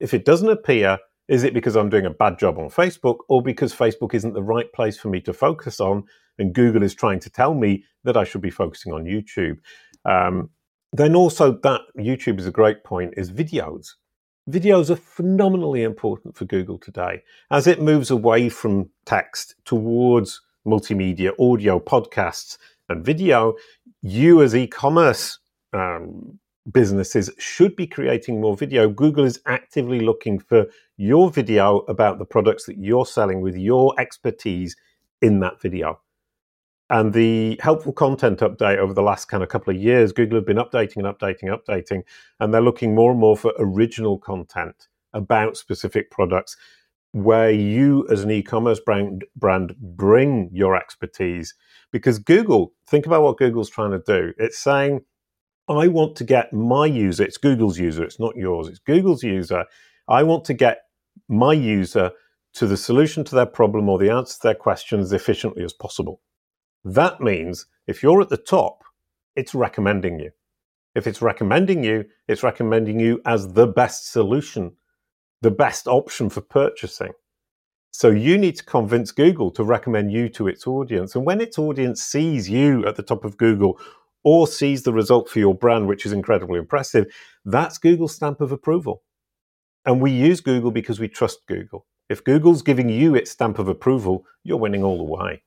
If 0.00 0.14
it 0.14 0.24
doesn't 0.24 0.48
appear, 0.48 0.98
is 1.28 1.44
it 1.44 1.54
because 1.54 1.76
I'm 1.76 1.88
doing 1.88 2.06
a 2.06 2.10
bad 2.10 2.38
job 2.38 2.58
on 2.58 2.68
Facebook 2.68 3.18
or 3.28 3.42
because 3.42 3.74
Facebook 3.74 4.14
isn't 4.14 4.34
the 4.34 4.42
right 4.42 4.72
place 4.72 4.98
for 4.98 5.08
me 5.08 5.20
to 5.20 5.32
focus 5.32 5.80
on 5.80 6.04
and 6.38 6.54
Google 6.54 6.82
is 6.82 6.94
trying 6.94 7.20
to 7.20 7.30
tell 7.30 7.54
me 7.54 7.84
that 8.04 8.16
I 8.16 8.24
should 8.24 8.40
be 8.40 8.50
focusing 8.50 8.92
on 8.92 9.04
YouTube? 9.04 9.58
Um, 10.04 10.50
then 10.92 11.14
also 11.14 11.52
that 11.62 11.82
YouTube 11.98 12.38
is 12.38 12.46
a 12.46 12.50
great 12.50 12.84
point 12.84 13.14
is 13.16 13.30
videos. 13.30 13.92
Videos 14.50 14.90
are 14.90 14.96
phenomenally 14.96 15.84
important 15.84 16.36
for 16.36 16.44
Google 16.44 16.78
today 16.78 17.22
as 17.50 17.66
it 17.66 17.80
moves 17.80 18.10
away 18.10 18.48
from 18.48 18.90
text 19.04 19.54
towards 19.64 20.40
multimedia, 20.66 21.32
audio, 21.38 21.78
podcasts, 21.78 22.58
and 22.88 23.04
video. 23.04 23.54
You, 24.02 24.42
as 24.42 24.54
e 24.54 24.66
commerce 24.66 25.38
um, 25.72 26.38
businesses, 26.70 27.30
should 27.38 27.76
be 27.76 27.86
creating 27.86 28.40
more 28.40 28.56
video. 28.56 28.88
Google 28.88 29.24
is 29.24 29.40
actively 29.46 30.00
looking 30.00 30.38
for 30.38 30.66
your 30.96 31.30
video 31.30 31.78
about 31.88 32.18
the 32.18 32.24
products 32.24 32.66
that 32.66 32.78
you're 32.78 33.06
selling 33.06 33.40
with 33.40 33.56
your 33.56 33.98
expertise 33.98 34.76
in 35.20 35.40
that 35.40 35.60
video. 35.60 36.00
And 36.90 37.14
the 37.14 37.58
helpful 37.62 37.92
content 37.92 38.40
update 38.40 38.76
over 38.76 38.92
the 38.92 39.02
last 39.02 39.24
kind 39.24 39.42
of 39.42 39.48
couple 39.48 39.74
of 39.74 39.80
years, 39.80 40.12
Google 40.12 40.36
have 40.36 40.46
been 40.46 40.58
updating 40.58 40.98
and 40.98 41.06
updating, 41.06 41.50
and 41.50 41.58
updating, 41.58 42.02
and 42.38 42.52
they're 42.52 42.60
looking 42.60 42.94
more 42.94 43.12
and 43.12 43.20
more 43.20 43.36
for 43.36 43.54
original 43.58 44.18
content 44.18 44.88
about 45.14 45.56
specific 45.56 46.10
products 46.10 46.56
where 47.12 47.50
you 47.50 48.06
as 48.10 48.22
an 48.22 48.30
e-commerce 48.30 48.80
brand 48.80 49.24
brand 49.36 49.74
bring 49.78 50.48
your 50.52 50.76
expertise. 50.76 51.54
Because 51.92 52.18
Google 52.18 52.72
think 52.88 53.06
about 53.06 53.22
what 53.22 53.38
Google's 53.38 53.70
trying 53.70 53.90
to 53.92 54.02
do. 54.06 54.32
It's 54.38 54.58
saying 54.58 55.02
I 55.68 55.88
want 55.88 56.16
to 56.16 56.24
get 56.24 56.52
my 56.52 56.86
user 56.86 57.24
it's 57.24 57.36
Google's 57.36 57.78
user 57.78 58.02
it's 58.02 58.18
not 58.18 58.36
yours 58.36 58.68
it's 58.68 58.80
Google's 58.80 59.22
user. 59.22 59.64
I 60.08 60.22
want 60.22 60.44
to 60.46 60.54
get 60.54 60.82
my 61.28 61.52
user 61.52 62.10
to 62.54 62.66
the 62.66 62.76
solution 62.76 63.24
to 63.24 63.34
their 63.34 63.46
problem 63.46 63.88
or 63.88 63.98
the 63.98 64.10
answer 64.10 64.34
to 64.34 64.42
their 64.42 64.54
question 64.54 65.00
as 65.00 65.12
efficiently 65.12 65.64
as 65.64 65.72
possible. 65.72 66.20
That 66.84 67.20
means 67.20 67.66
if 67.86 68.02
you're 68.02 68.20
at 68.20 68.28
the 68.28 68.36
top, 68.36 68.82
it's 69.36 69.54
recommending 69.54 70.18
you. 70.18 70.30
If 70.94 71.06
it's 71.06 71.22
recommending 71.22 71.82
you, 71.82 72.04
it's 72.28 72.42
recommending 72.42 73.00
you 73.00 73.20
as 73.24 73.54
the 73.54 73.66
best 73.66 74.10
solution, 74.12 74.76
the 75.42 75.50
best 75.50 75.86
option 75.86 76.30
for 76.30 76.40
purchasing. 76.40 77.12
So 77.90 78.08
you 78.08 78.38
need 78.38 78.56
to 78.56 78.64
convince 78.64 79.12
Google 79.12 79.50
to 79.50 79.64
recommend 79.64 80.12
you 80.12 80.30
to 80.30 80.48
its 80.48 80.66
audience. 80.66 81.14
And 81.14 81.26
when 81.26 81.42
its 81.42 81.58
audience 81.58 82.02
sees 82.02 82.48
you 82.48 82.86
at 82.86 82.96
the 82.96 83.02
top 83.02 83.24
of 83.24 83.36
Google 83.36 83.78
or 84.24 84.46
sees 84.46 84.84
the 84.84 84.92
result 84.92 85.28
for 85.28 85.40
your 85.40 85.54
brand, 85.54 85.88
which 85.88 86.06
is 86.06 86.12
incredibly 86.12 86.58
impressive, 86.58 87.12
that's 87.44 87.76
Google's 87.76 88.14
stamp 88.14 88.40
of 88.40 88.50
approval. 88.50 89.02
And 89.84 90.00
we 90.00 90.10
use 90.10 90.40
Google 90.40 90.70
because 90.70 91.00
we 91.00 91.08
trust 91.08 91.40
Google. 91.46 91.86
If 92.08 92.24
Google's 92.24 92.62
giving 92.62 92.88
you 92.88 93.14
its 93.14 93.30
stamp 93.30 93.58
of 93.58 93.68
approval, 93.68 94.24
you're 94.44 94.56
winning 94.58 94.84
all 94.84 94.96
the 94.96 95.04
way. 95.04 95.42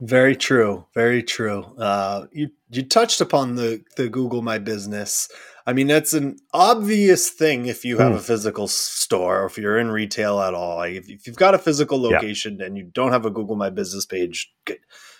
Very 0.00 0.34
true. 0.34 0.86
Very 0.94 1.22
true. 1.22 1.62
Uh, 1.78 2.26
you 2.32 2.50
you 2.70 2.82
touched 2.82 3.20
upon 3.20 3.54
the 3.54 3.82
the 3.96 4.08
Google 4.08 4.42
My 4.42 4.58
Business. 4.58 5.28
I 5.66 5.72
mean, 5.72 5.86
that's 5.86 6.12
an 6.12 6.36
obvious 6.52 7.30
thing 7.30 7.66
if 7.66 7.84
you 7.84 7.98
have 7.98 8.12
mm. 8.12 8.16
a 8.16 8.20
physical 8.20 8.68
store 8.68 9.40
or 9.40 9.46
if 9.46 9.56
you're 9.56 9.78
in 9.78 9.90
retail 9.90 10.40
at 10.40 10.52
all. 10.52 10.76
Like 10.76 10.94
if, 10.94 11.08
if, 11.08 11.26
you've 11.26 11.36
got 11.36 11.54
a 11.54 11.58
physical 11.58 12.00
location 12.00 12.58
yeah. 12.58 12.66
and 12.66 12.76
you 12.76 12.84
don't 12.84 13.12
have 13.12 13.24
a 13.24 13.30
Google 13.30 13.56
My 13.56 13.70
Business 13.70 14.04
page, 14.04 14.52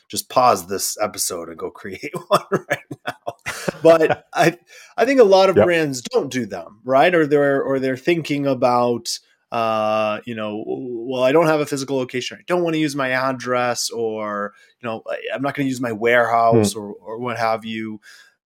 just 0.09 0.29
pause 0.29 0.67
this 0.67 0.99
episode 1.01 1.49
and 1.49 1.59
go 1.59 1.71
create 1.71 2.13
one 2.29 2.45
right 2.51 2.85
now. 3.07 3.37
But 3.83 4.27
I 4.35 4.59
I 4.97 5.05
think 5.07 5.21
a 5.21 5.25
lot 5.25 5.49
of 5.49 5.57
yep. 5.57 5.65
brands 5.65 6.03
don't 6.03 6.31
do 6.31 6.45
them 6.45 6.81
right, 6.85 7.15
or 7.15 7.27
they're 7.27 7.63
or 7.63 7.79
they're 7.79 7.97
thinking 7.97 8.47
about 8.47 9.19
uh, 9.55 10.21
you 10.25 10.35
know, 10.35 10.65
well, 10.67 11.23
I 11.23 11.31
don't 11.31 11.47
have 11.47 11.61
a 11.61 11.67
physical 11.67 11.97
location. 11.97 12.39
I 12.41 12.45
don't 12.49 12.65
want 12.65 12.75
to 12.75 12.81
use 12.81 12.97
my 12.97 13.11
address, 13.11 13.89
or 13.89 14.53
you 14.81 14.89
know, 14.89 15.05
I'm 15.33 15.43
not 15.43 15.55
going 15.55 15.67
to 15.67 15.71
use 15.71 15.81
my 15.81 15.93
warehouse, 15.93 16.73
hmm. 16.73 16.81
or 16.81 16.93
or 16.95 17.19
what 17.21 17.39
have 17.39 17.65
you. 17.65 18.01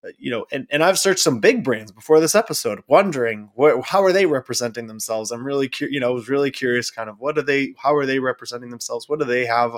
Uh, 0.04 0.10
you 0.16 0.30
know, 0.30 0.46
and, 0.52 0.66
and 0.70 0.84
I've 0.84 0.98
searched 0.98 1.20
some 1.20 1.40
big 1.40 1.64
brands 1.64 1.90
before 1.90 2.20
this 2.20 2.34
episode, 2.34 2.82
wondering 2.86 3.50
what, 3.54 3.84
how 3.84 4.04
are 4.04 4.12
they 4.12 4.26
representing 4.26 4.86
themselves. 4.86 5.32
I'm 5.32 5.44
really, 5.44 5.68
curious. 5.68 5.92
you 5.92 6.00
know, 6.00 6.08
I 6.08 6.12
was 6.12 6.28
really 6.28 6.52
curious, 6.52 6.90
kind 6.90 7.10
of, 7.10 7.18
what 7.18 7.34
do 7.34 7.42
they, 7.42 7.74
how 7.78 7.94
are 7.96 8.06
they 8.06 8.20
representing 8.20 8.70
themselves? 8.70 9.08
What 9.08 9.18
do 9.18 9.24
they 9.24 9.46
have 9.46 9.72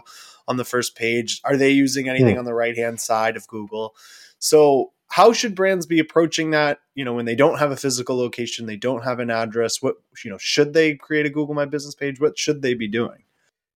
on 0.46 0.58
the 0.58 0.64
first 0.64 0.94
page? 0.94 1.40
Are 1.44 1.56
they 1.56 1.70
using 1.70 2.08
anything 2.08 2.34
hmm. 2.34 2.40
on 2.40 2.44
the 2.44 2.54
right 2.54 2.76
hand 2.76 3.00
side 3.00 3.36
of 3.36 3.46
Google? 3.48 3.94
So 4.38 4.92
how 5.10 5.32
should 5.32 5.54
brands 5.54 5.86
be 5.86 5.98
approaching 5.98 6.50
that 6.52 6.78
you 6.94 7.04
know 7.04 7.12
when 7.12 7.26
they 7.26 7.34
don't 7.34 7.58
have 7.58 7.70
a 7.70 7.76
physical 7.76 8.16
location 8.16 8.66
they 8.66 8.76
don't 8.76 9.04
have 9.04 9.18
an 9.18 9.30
address 9.30 9.82
what 9.82 9.96
you 10.24 10.30
know 10.30 10.38
should 10.38 10.72
they 10.72 10.94
create 10.94 11.26
a 11.26 11.30
google 11.30 11.54
my 11.54 11.66
business 11.66 11.94
page 11.94 12.20
what 12.20 12.38
should 12.38 12.62
they 12.62 12.74
be 12.74 12.88
doing 12.88 13.24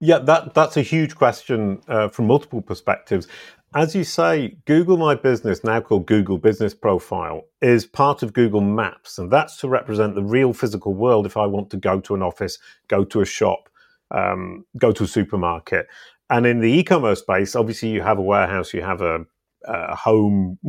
yeah 0.01 0.19
that 0.19 0.55
that's 0.55 0.77
a 0.77 0.83
huge 0.83 1.15
question 1.15 1.81
uh, 1.89 2.09
from 2.09 2.27
multiple 2.27 2.63
perspectives 2.63 3.29
as 3.75 3.95
you 3.95 4.05
say 4.05 4.57
google 4.67 4.97
my 4.97 5.15
business 5.15 5.65
now 5.65 5.81
called 5.81 6.07
google 6.07 6.39
business 6.39 6.75
profile 6.75 7.43
is 7.63 7.87
part 7.87 8.23
of 8.23 8.33
google 8.33 8.61
maps 8.61 9.19
and 9.19 9.31
that's 9.31 9.59
to 9.59 9.69
represent 9.69 10.15
the 10.15 10.23
real 10.25 10.53
physical 10.53 10.95
world 10.95 11.27
if 11.27 11.37
i 11.37 11.47
want 11.47 11.71
to 11.71 11.77
go 11.77 12.01
to 12.01 12.15
an 12.15 12.23
office 12.23 12.59
go 12.89 13.05
to 13.05 13.21
a 13.21 13.27
shop 13.27 13.69
um, 14.11 14.65
go 14.79 14.93
to 14.93 15.05
a 15.05 15.09
supermarket 15.09 15.87
and 16.31 16.47
in 16.47 16.61
the 16.61 16.71
e-commerce 16.71 17.21
space 17.21 17.57
obviously 17.57 17.91
you 17.91 18.03
have 18.03 18.19
a 18.19 18.23
warehouse 18.23 18.75
you 18.75 18.83
have 18.83 19.03
a, 19.03 19.21
a 19.67 19.97
home 19.97 20.59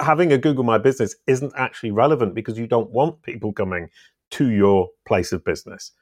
having 0.00 0.32
a 0.32 0.38
Google 0.38 0.64
My 0.64 0.78
Business 0.78 1.16
isn't 1.26 1.52
actually 1.56 1.90
relevant 1.90 2.34
because 2.34 2.58
you 2.58 2.66
don't 2.66 2.90
want 2.90 3.22
people 3.22 3.52
coming 3.52 3.88
to 4.32 4.50
your 4.50 4.88
place 5.06 5.32
of 5.32 5.44
business. 5.44 5.92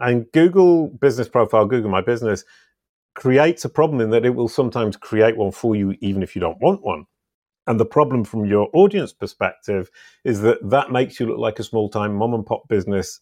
And 0.00 0.26
Google 0.32 0.88
Business 0.88 1.28
Profile, 1.28 1.66
Google 1.66 1.90
My 1.90 2.00
Business, 2.02 2.44
creates 3.14 3.64
a 3.64 3.68
problem 3.68 4.00
in 4.00 4.10
that 4.10 4.26
it 4.26 4.34
will 4.34 4.48
sometimes 4.48 4.96
create 4.96 5.36
one 5.36 5.52
for 5.52 5.76
you 5.76 5.94
even 6.00 6.22
if 6.22 6.34
you 6.34 6.40
don't 6.40 6.60
want 6.60 6.82
one. 6.82 7.06
And 7.66 7.80
the 7.80 7.86
problem 7.86 8.24
from 8.24 8.44
your 8.44 8.68
audience 8.74 9.12
perspective 9.12 9.90
is 10.24 10.40
that 10.42 10.58
that 10.68 10.90
makes 10.90 11.18
you 11.18 11.26
look 11.26 11.38
like 11.38 11.58
a 11.58 11.64
small 11.64 11.88
time 11.88 12.14
mom 12.14 12.34
and 12.34 12.44
pop 12.44 12.68
business, 12.68 13.20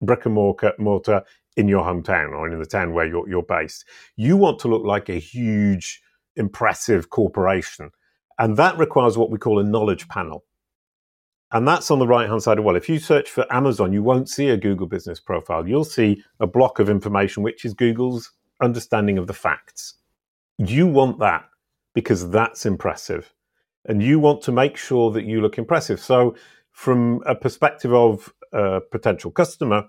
brick 0.00 0.26
and 0.26 0.34
mortar, 0.34 1.24
in 1.56 1.68
your 1.68 1.84
hometown 1.84 2.30
or 2.30 2.48
in 2.48 2.58
the 2.58 2.66
town 2.66 2.94
where 2.94 3.06
you're, 3.06 3.28
you're 3.28 3.42
based. 3.42 3.84
You 4.16 4.36
want 4.38 4.58
to 4.60 4.68
look 4.68 4.84
like 4.84 5.08
a 5.08 5.18
huge, 5.18 6.00
impressive 6.36 7.10
corporation 7.10 7.90
and 8.38 8.56
that 8.56 8.78
requires 8.78 9.16
what 9.16 9.30
we 9.30 9.38
call 9.38 9.58
a 9.58 9.64
knowledge 9.64 10.08
panel. 10.08 10.44
And 11.52 11.68
that's 11.68 11.90
on 11.90 11.98
the 11.98 12.06
right 12.06 12.28
hand 12.28 12.42
side 12.42 12.58
of 12.58 12.64
well. 12.64 12.76
If 12.76 12.88
you 12.88 12.98
search 12.98 13.30
for 13.30 13.46
Amazon, 13.52 13.92
you 13.92 14.02
won't 14.02 14.28
see 14.28 14.48
a 14.48 14.56
Google 14.56 14.86
business 14.86 15.20
profile. 15.20 15.68
You'll 15.68 15.84
see 15.84 16.24
a 16.40 16.46
block 16.46 16.78
of 16.78 16.88
information, 16.88 17.42
which 17.42 17.64
is 17.64 17.74
Google's 17.74 18.32
understanding 18.60 19.18
of 19.18 19.26
the 19.26 19.32
facts. 19.32 19.94
You 20.58 20.86
want 20.86 21.18
that 21.20 21.48
because 21.94 22.30
that's 22.30 22.66
impressive. 22.66 23.32
And 23.84 24.02
you 24.02 24.20
want 24.20 24.42
to 24.42 24.52
make 24.52 24.76
sure 24.76 25.10
that 25.10 25.24
you 25.24 25.40
look 25.40 25.58
impressive. 25.58 26.00
So, 26.00 26.36
from 26.70 27.22
a 27.26 27.34
perspective 27.34 27.92
of 27.92 28.32
a 28.52 28.80
potential 28.80 29.30
customer, 29.30 29.88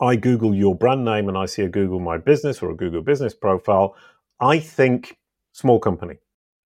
I 0.00 0.16
Google 0.16 0.54
your 0.54 0.74
brand 0.74 1.04
name 1.04 1.28
and 1.28 1.36
I 1.36 1.46
see 1.46 1.62
a 1.62 1.68
Google 1.68 2.00
My 2.00 2.18
Business 2.18 2.62
or 2.62 2.70
a 2.70 2.76
Google 2.76 3.02
Business 3.02 3.34
profile. 3.34 3.96
I 4.40 4.58
think 4.58 5.18
small 5.52 5.78
company. 5.78 6.16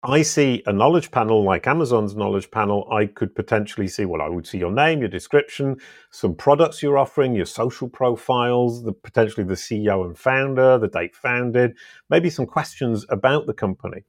I 0.02 0.23
see 0.23 0.62
a 0.64 0.73
knowledge 0.73 1.11
panel 1.11 1.45
like 1.45 1.66
Amazon's 1.66 2.16
knowledge 2.16 2.50
panel. 2.50 2.88
I 2.90 3.04
could 3.04 3.35
potentially 3.35 3.87
see, 3.87 4.07
well, 4.07 4.23
I 4.23 4.28
would 4.28 4.47
see 4.47 4.57
your 4.57 4.73
name, 4.73 5.00
your 5.00 5.11
description, 5.11 5.76
some 6.11 6.35
products 6.35 6.83
you're 6.83 6.97
offering, 6.97 7.35
your 7.35 7.45
social 7.45 7.87
profiles, 7.87 8.83
the 8.83 8.92
potentially 8.92 9.45
the 9.45 9.54
CEO 9.54 10.07
and 10.07 10.16
founder, 10.16 10.78
the 10.78 10.88
date 10.88 11.14
founded, 11.14 11.76
maybe 12.09 12.30
some 12.30 12.47
questions 12.47 13.04
about 13.11 13.47
the 13.47 13.52
company. 13.52 14.04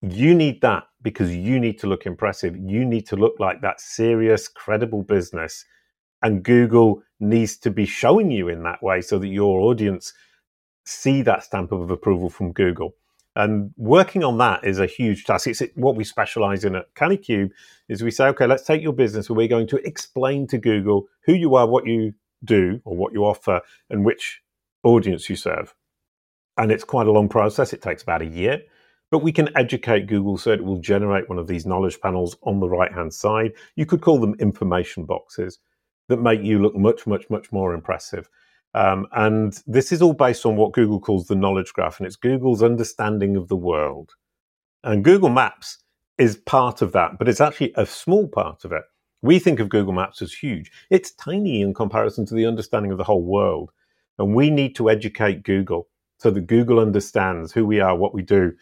You 0.00 0.34
need 0.34 0.62
that 0.62 0.84
because 1.02 1.36
you 1.36 1.60
need 1.60 1.78
to 1.80 1.86
look 1.86 2.06
impressive. 2.06 2.56
You 2.56 2.86
need 2.86 3.06
to 3.08 3.16
look 3.16 3.34
like 3.38 3.60
that 3.60 3.82
serious, 3.82 4.48
credible 4.48 5.02
business. 5.02 5.66
And 6.22 6.42
Google 6.42 7.02
needs 7.18 7.58
to 7.58 7.70
be 7.70 7.84
showing 7.84 8.30
you 8.30 8.48
in 8.48 8.62
that 8.62 8.82
way 8.82 9.02
so 9.02 9.18
that 9.18 9.28
your 9.28 9.60
audience 9.60 10.14
see 10.86 11.20
that 11.22 11.44
stamp 11.44 11.70
of 11.70 11.90
approval 11.90 12.30
from 12.30 12.52
Google. 12.52 12.94
And 13.36 13.72
working 13.76 14.24
on 14.24 14.38
that 14.38 14.64
is 14.64 14.80
a 14.80 14.86
huge 14.86 15.24
task. 15.24 15.46
It's 15.46 15.62
what 15.74 15.96
we 15.96 16.04
specialize 16.04 16.64
in 16.64 16.74
at 16.74 16.92
Kalicube 16.94 17.50
is 17.88 18.02
we 18.02 18.10
say, 18.10 18.26
okay, 18.26 18.46
let's 18.46 18.64
take 18.64 18.82
your 18.82 18.92
business 18.92 19.28
and 19.28 19.36
we're 19.36 19.48
going 19.48 19.68
to 19.68 19.86
explain 19.86 20.46
to 20.48 20.58
Google 20.58 21.06
who 21.24 21.34
you 21.34 21.54
are, 21.54 21.66
what 21.66 21.86
you 21.86 22.14
do 22.44 22.80
or 22.84 22.96
what 22.96 23.12
you 23.12 23.24
offer 23.24 23.60
and 23.88 24.04
which 24.04 24.42
audience 24.82 25.30
you 25.30 25.36
serve. 25.36 25.74
And 26.56 26.72
it's 26.72 26.84
quite 26.84 27.06
a 27.06 27.12
long 27.12 27.28
process. 27.28 27.72
It 27.72 27.82
takes 27.82 28.02
about 28.02 28.22
a 28.22 28.26
year, 28.26 28.62
but 29.10 29.22
we 29.22 29.32
can 29.32 29.56
educate 29.56 30.08
Google 30.08 30.36
so 30.36 30.50
it 30.50 30.64
will 30.64 30.80
generate 30.80 31.28
one 31.28 31.38
of 31.38 31.46
these 31.46 31.66
knowledge 31.66 32.00
panels 32.00 32.36
on 32.42 32.58
the 32.58 32.68
right 32.68 32.92
hand 32.92 33.14
side. 33.14 33.52
You 33.76 33.86
could 33.86 34.00
call 34.00 34.20
them 34.20 34.34
information 34.40 35.04
boxes 35.04 35.60
that 36.08 36.20
make 36.20 36.42
you 36.42 36.60
look 36.60 36.74
much, 36.74 37.06
much, 37.06 37.30
much 37.30 37.52
more 37.52 37.72
impressive. 37.74 38.28
Um, 38.74 39.06
and 39.12 39.58
this 39.66 39.90
is 39.92 40.00
all 40.00 40.12
based 40.12 40.46
on 40.46 40.56
what 40.56 40.72
Google 40.72 41.00
calls 41.00 41.26
the 41.26 41.34
knowledge 41.34 41.72
graph, 41.72 41.98
and 41.98 42.06
it's 42.06 42.16
Google's 42.16 42.62
understanding 42.62 43.36
of 43.36 43.48
the 43.48 43.56
world. 43.56 44.12
And 44.84 45.04
Google 45.04 45.28
Maps 45.28 45.78
is 46.18 46.36
part 46.36 46.82
of 46.82 46.92
that, 46.92 47.18
but 47.18 47.28
it's 47.28 47.40
actually 47.40 47.72
a 47.76 47.86
small 47.86 48.28
part 48.28 48.64
of 48.64 48.72
it. 48.72 48.82
We 49.22 49.38
think 49.38 49.60
of 49.60 49.68
Google 49.68 49.92
Maps 49.92 50.22
as 50.22 50.32
huge. 50.32 50.70
It's 50.88 51.12
tiny 51.12 51.60
in 51.60 51.74
comparison 51.74 52.24
to 52.26 52.34
the 52.34 52.46
understanding 52.46 52.92
of 52.92 52.98
the 52.98 53.04
whole 53.04 53.22
world. 53.22 53.70
And 54.18 54.34
we 54.34 54.50
need 54.50 54.76
to 54.76 54.90
educate 54.90 55.42
Google 55.42 55.88
so 56.18 56.30
that 56.30 56.46
Google 56.46 56.78
understands 56.78 57.52
who 57.52 57.66
we 57.66 57.80
are, 57.80 57.96
what 57.96 58.14
we 58.14 58.22
do, 58.22 58.52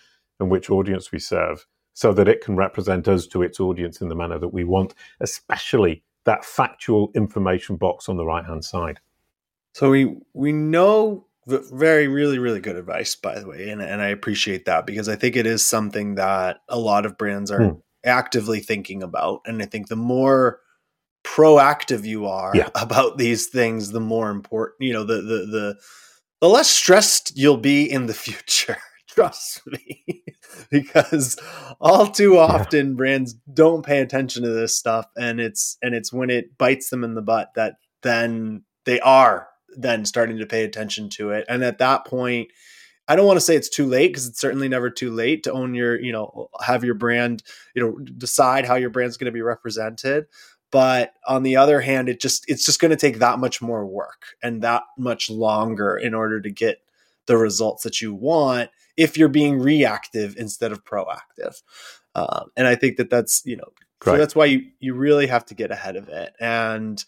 and 0.41 0.51
which 0.51 0.71
audience 0.71 1.11
we 1.11 1.19
serve, 1.19 1.67
so 1.95 2.13
that 2.13 2.29
it 2.29 2.45
can 2.45 2.57
represent 2.57 3.09
us 3.09 3.27
to 3.29 3.43
its 3.43 3.59
audience 3.59 4.01
in 4.01 4.09
the 4.09 4.15
manner 4.15 4.39
that 4.39 4.49
we 4.49 4.65
want, 4.65 4.95
especially 5.21 6.03
that 6.25 6.45
factual 6.45 7.11
information 7.15 7.77
box 7.77 8.09
on 8.09 8.17
the 8.17 8.25
right 8.25 8.45
hand 8.45 8.65
side. 8.65 9.01
So 9.75 9.91
we 9.91 10.17
we 10.35 10.53
know 10.53 11.29
very 11.49 12.09
really 12.09 12.39
really 12.39 12.61
good 12.61 12.77
advice 12.77 13.15
by 13.15 13.39
the 13.39 13.47
way 13.47 13.71
and, 13.71 13.81
and 13.81 14.03
i 14.03 14.09
appreciate 14.09 14.67
that 14.67 14.87
because 14.87 15.09
i 15.09 15.17
think 15.17 15.37
it 15.37 15.47
is 15.47 15.65
something 15.65 16.17
that 16.17 16.59
a 16.69 16.79
lot 16.79 17.07
of 17.07 17.17
brands 17.17 17.51
are 17.51 17.61
mm. 17.61 17.83
actively 18.05 18.61
thinking 18.61 19.03
about 19.03 19.41
and 19.47 19.63
i 19.63 19.65
think 19.65 19.89
the 19.89 19.97
more 19.97 20.61
proactive 21.25 22.05
you 22.05 22.27
are 22.27 22.53
yeah. 22.55 22.69
about 22.75 23.19
these 23.19 23.47
things 23.47 23.93
the 23.93 24.01
more 24.01 24.31
important 24.31 24.77
you 24.81 24.93
know 24.93 25.05
the 25.05 25.17
the 25.17 25.47
the 25.47 25.77
the 26.41 26.49
less 26.49 26.69
stressed 26.69 27.33
you'll 27.37 27.57
be 27.57 27.91
in 27.91 28.07
the 28.07 28.15
future 28.27 28.77
trust 29.09 29.63
me 29.67 30.23
because 30.71 31.39
all 31.81 32.07
too 32.07 32.37
often 32.37 32.89
yeah. 32.89 32.95
brands 32.95 33.35
don't 33.53 33.85
pay 33.87 34.01
attention 34.01 34.43
to 34.43 34.51
this 34.51 34.77
stuff 34.77 35.07
and 35.17 35.41
it's 35.41 35.79
and 35.83 35.95
it's 35.95 36.13
when 36.13 36.29
it 36.29 36.59
bites 36.59 36.91
them 36.91 37.05
in 37.05 37.15
the 37.15 37.23
butt 37.23 37.51
that 37.55 37.77
then 38.03 38.63
they 38.85 39.01
are 39.01 39.49
then 39.79 40.05
starting 40.05 40.39
to 40.39 40.47
pay 40.47 40.65
attention 40.65 41.09
to 41.11 41.31
it. 41.31 41.45
And 41.49 41.63
at 41.63 41.79
that 41.79 42.05
point 42.05 42.51
I 43.11 43.17
don't 43.17 43.27
want 43.27 43.39
to 43.39 43.45
say 43.45 43.57
it's 43.57 43.71
too 43.71 43.87
late 43.87 44.09
because 44.09 44.27
it's 44.27 44.41
certainly 44.41 44.69
never 44.69 44.91
too 44.91 45.11
late 45.11 45.45
to 45.45 45.53
own 45.53 45.75
your, 45.75 45.99
you 45.99 46.13
know, 46.13 46.51
have 46.61 46.85
your 46.85 46.95
brand, 46.95 47.43
you 47.75 47.83
know, 47.83 47.99
decide 48.19 48.67
how 48.67 48.75
your 48.75 48.91
brand's 48.91 49.17
going 49.17 49.27
to 49.27 49.33
be 49.33 49.41
represented. 49.41 50.27
But 50.71 51.15
on 51.27 51.43
the 51.43 51.57
other 51.57 51.81
hand 51.81 52.11
it 52.11 52.21
just 52.21 52.45
it's 52.49 52.67
just 52.67 52.81
going 52.81 52.91
to 52.91 52.97
take 52.97 53.21
that 53.21 53.39
much 53.39 53.63
more 53.63 53.87
work 53.87 54.37
and 54.43 54.63
that 54.63 54.83
much 54.99 55.31
longer 55.31 55.97
in 55.97 56.13
order 56.13 56.41
to 56.41 56.51
get 56.51 56.83
the 57.27 57.39
results 57.39 57.85
that 57.85 58.03
you 58.03 58.13
want 58.13 58.71
if 58.97 59.17
you're 59.17 59.29
being 59.29 59.59
reactive 59.59 60.37
instead 60.37 60.73
of 60.73 60.85
proactive. 60.85 61.63
Um, 62.15 62.51
and 62.57 62.67
i 62.67 62.75
think 62.75 62.97
that 62.97 63.11
that's 63.11 63.43
you 63.45 63.57
know 63.57 63.71
so 64.05 64.17
that's 64.17 64.35
why 64.35 64.47
you 64.47 64.63
you 64.81 64.95
really 64.95 65.27
have 65.27 65.45
to 65.47 65.55
get 65.55 65.71
ahead 65.71 65.97
of 65.97 66.09
it. 66.09 66.35
And 66.41 67.03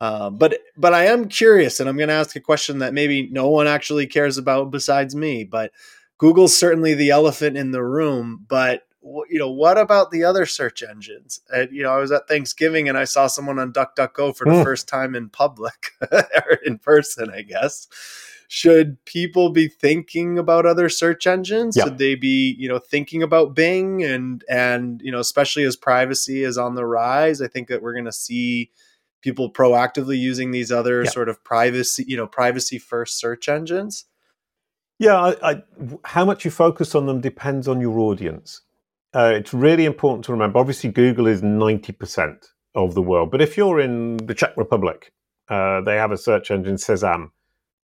uh, 0.00 0.30
but 0.30 0.58
but 0.76 0.92
i 0.94 1.04
am 1.06 1.28
curious 1.28 1.80
and 1.80 1.88
i'm 1.88 1.96
going 1.96 2.08
to 2.08 2.14
ask 2.14 2.36
a 2.36 2.40
question 2.40 2.78
that 2.78 2.94
maybe 2.94 3.28
no 3.30 3.48
one 3.48 3.66
actually 3.66 4.06
cares 4.06 4.38
about 4.38 4.70
besides 4.70 5.14
me 5.14 5.44
but 5.44 5.72
google's 6.18 6.56
certainly 6.56 6.94
the 6.94 7.10
elephant 7.10 7.56
in 7.56 7.70
the 7.70 7.82
room 7.82 8.44
but 8.48 8.82
you 9.28 9.38
know, 9.38 9.50
what 9.50 9.78
about 9.78 10.10
the 10.10 10.24
other 10.24 10.46
search 10.46 10.82
engines? 10.82 11.40
And, 11.52 11.70
you 11.70 11.82
know, 11.82 11.90
I 11.90 11.98
was 11.98 12.12
at 12.12 12.28
Thanksgiving 12.28 12.88
and 12.88 12.98
I 12.98 13.04
saw 13.04 13.26
someone 13.26 13.58
on 13.58 13.72
DuckDuckGo 13.72 14.36
for 14.36 14.44
the 14.44 14.56
mm. 14.56 14.64
first 14.64 14.88
time 14.88 15.14
in 15.14 15.28
public 15.28 15.92
or 16.12 16.58
in 16.64 16.78
person, 16.78 17.30
I 17.30 17.42
guess. 17.42 17.88
Should 18.48 19.04
people 19.04 19.50
be 19.50 19.68
thinking 19.68 20.38
about 20.38 20.66
other 20.66 20.88
search 20.88 21.26
engines? 21.26 21.76
Yeah. 21.76 21.84
Should 21.84 21.98
they 21.98 22.14
be, 22.14 22.54
you 22.58 22.68
know, 22.68 22.78
thinking 22.78 23.22
about 23.22 23.54
Bing 23.54 24.04
and 24.04 24.44
and 24.48 25.00
you 25.02 25.10
know, 25.10 25.18
especially 25.18 25.64
as 25.64 25.74
privacy 25.74 26.44
is 26.44 26.56
on 26.56 26.76
the 26.76 26.84
rise? 26.86 27.42
I 27.42 27.48
think 27.48 27.66
that 27.68 27.82
we're 27.82 27.92
going 27.92 28.04
to 28.04 28.12
see 28.12 28.70
people 29.26 29.52
proactively 29.52 30.18
using 30.18 30.50
these 30.50 30.72
other 30.72 31.04
yeah. 31.04 31.10
sort 31.10 31.28
of 31.28 31.42
privacy, 31.44 32.04
you 32.06 32.16
know, 32.16 32.26
privacy 32.26 32.78
first 32.78 33.18
search 33.20 33.48
engines. 33.48 34.04
Yeah, 34.98 35.16
I, 35.16 35.50
I, 35.50 35.62
how 36.04 36.24
much 36.24 36.44
you 36.44 36.50
focus 36.50 36.94
on 36.94 37.06
them 37.06 37.20
depends 37.20 37.68
on 37.68 37.80
your 37.80 37.98
audience 37.98 38.62
uh, 39.16 39.32
it's 39.34 39.54
really 39.54 39.86
important 39.86 40.26
to 40.26 40.32
remember. 40.32 40.58
Obviously, 40.58 40.90
Google 40.90 41.26
is 41.26 41.40
90% 41.40 42.48
of 42.74 42.94
the 42.94 43.00
world. 43.00 43.30
But 43.30 43.40
if 43.40 43.56
you're 43.56 43.80
in 43.80 44.18
the 44.18 44.34
Czech 44.34 44.54
Republic, 44.58 45.12
uh, 45.48 45.80
they 45.80 45.96
have 45.96 46.12
a 46.12 46.18
search 46.18 46.50
engine, 46.50 46.76
Seznam, 46.76 47.30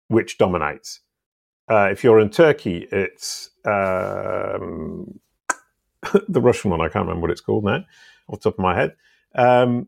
which 0.08 0.38
dominates. 0.38 1.00
Uh, 1.70 1.88
if 1.92 2.02
you're 2.02 2.18
in 2.18 2.30
Turkey, 2.30 2.88
it's 2.90 3.50
um, 3.64 5.20
the 6.28 6.40
Russian 6.40 6.72
one. 6.72 6.80
I 6.80 6.88
can't 6.88 7.06
remember 7.06 7.22
what 7.22 7.30
it's 7.30 7.40
called 7.40 7.64
now, 7.64 7.84
off 8.26 8.40
the 8.40 8.50
top 8.50 8.54
of 8.54 8.58
my 8.58 8.74
head. 8.74 8.96
Um, 9.36 9.86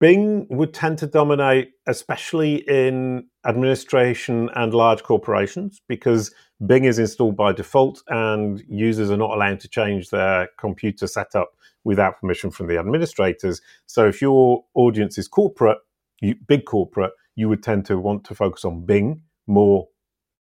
Bing 0.00 0.46
would 0.48 0.72
tend 0.72 0.98
to 0.98 1.06
dominate, 1.06 1.72
especially 1.86 2.56
in 2.68 3.26
administration 3.44 4.48
and 4.54 4.72
large 4.72 5.02
corporations, 5.02 5.80
because 5.88 6.32
Bing 6.64 6.84
is 6.84 6.98
installed 6.98 7.36
by 7.36 7.52
default 7.52 8.02
and 8.08 8.62
users 8.68 9.10
are 9.10 9.16
not 9.16 9.30
allowed 9.30 9.60
to 9.60 9.68
change 9.68 10.10
their 10.10 10.48
computer 10.58 11.06
setup 11.06 11.50
without 11.84 12.20
permission 12.20 12.50
from 12.50 12.68
the 12.68 12.78
administrators. 12.78 13.60
So 13.86 14.06
if 14.06 14.22
your 14.22 14.64
audience 14.74 15.18
is 15.18 15.26
corporate, 15.26 15.78
you, 16.20 16.36
big 16.46 16.64
corporate, 16.64 17.12
you 17.34 17.48
would 17.48 17.62
tend 17.62 17.86
to 17.86 17.98
want 17.98 18.24
to 18.24 18.34
focus 18.34 18.64
on 18.64 18.84
Bing 18.84 19.22
more 19.46 19.88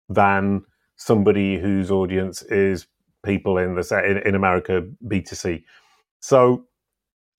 than 0.08 0.63
somebody 0.95 1.60
whose 1.60 1.91
audience 1.91 2.43
is 2.43 2.88
people 3.25 3.58
in 3.58 3.75
the 3.75 4.01
in, 4.06 4.17
in 4.19 4.36
America 4.36 4.84
B2C. 5.06 5.63
So 6.19 6.65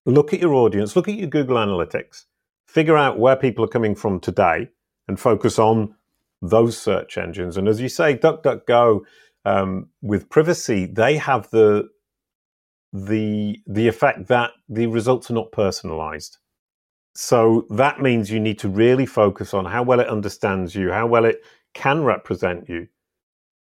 look 0.06 0.32
at 0.32 0.40
your 0.40 0.54
audience, 0.54 0.96
look 0.96 1.08
at 1.08 1.14
your 1.14 1.28
Google 1.28 1.56
Analytics, 1.56 2.24
figure 2.66 2.96
out 2.96 3.18
where 3.18 3.36
people 3.36 3.64
are 3.64 3.68
coming 3.68 3.94
from 3.94 4.20
today, 4.20 4.68
and 5.08 5.18
focus 5.18 5.58
on 5.58 5.94
those 6.42 6.76
search 6.76 7.18
engines. 7.18 7.56
And 7.56 7.68
as 7.68 7.80
you 7.80 7.88
say, 7.88 8.16
DuckDuckGo 8.16 9.00
um, 9.44 9.88
with 10.02 10.30
privacy, 10.30 10.86
they 10.86 11.16
have 11.16 11.50
the 11.50 11.88
the 12.92 13.58
the 13.66 13.88
effect 13.88 14.28
that 14.28 14.52
the 14.68 14.86
results 14.86 15.30
are 15.30 15.34
not 15.34 15.50
personalized. 15.52 16.38
So 17.16 17.66
that 17.70 18.00
means 18.00 18.30
you 18.30 18.40
need 18.40 18.58
to 18.60 18.68
really 18.68 19.06
focus 19.06 19.54
on 19.54 19.64
how 19.64 19.82
well 19.82 20.00
it 20.00 20.08
understands 20.08 20.74
you, 20.74 20.90
how 20.90 21.06
well 21.06 21.24
it 21.24 21.42
can 21.72 22.04
represent 22.04 22.68
you, 22.68 22.88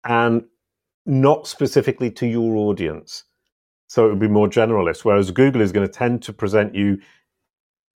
and 0.04 0.44
not 1.06 1.48
specifically 1.48 2.12
to 2.12 2.28
your 2.28 2.56
audience. 2.56 3.24
So 3.96 4.08
it 4.08 4.10
would 4.10 4.20
be 4.20 4.28
more 4.28 4.50
generalist. 4.50 5.06
Whereas 5.06 5.32
Google 5.32 5.62
is 5.62 5.72
going 5.72 5.88
to 5.88 5.94
tend 5.94 6.22
to 6.24 6.34
present 6.34 6.76
you 6.76 7.00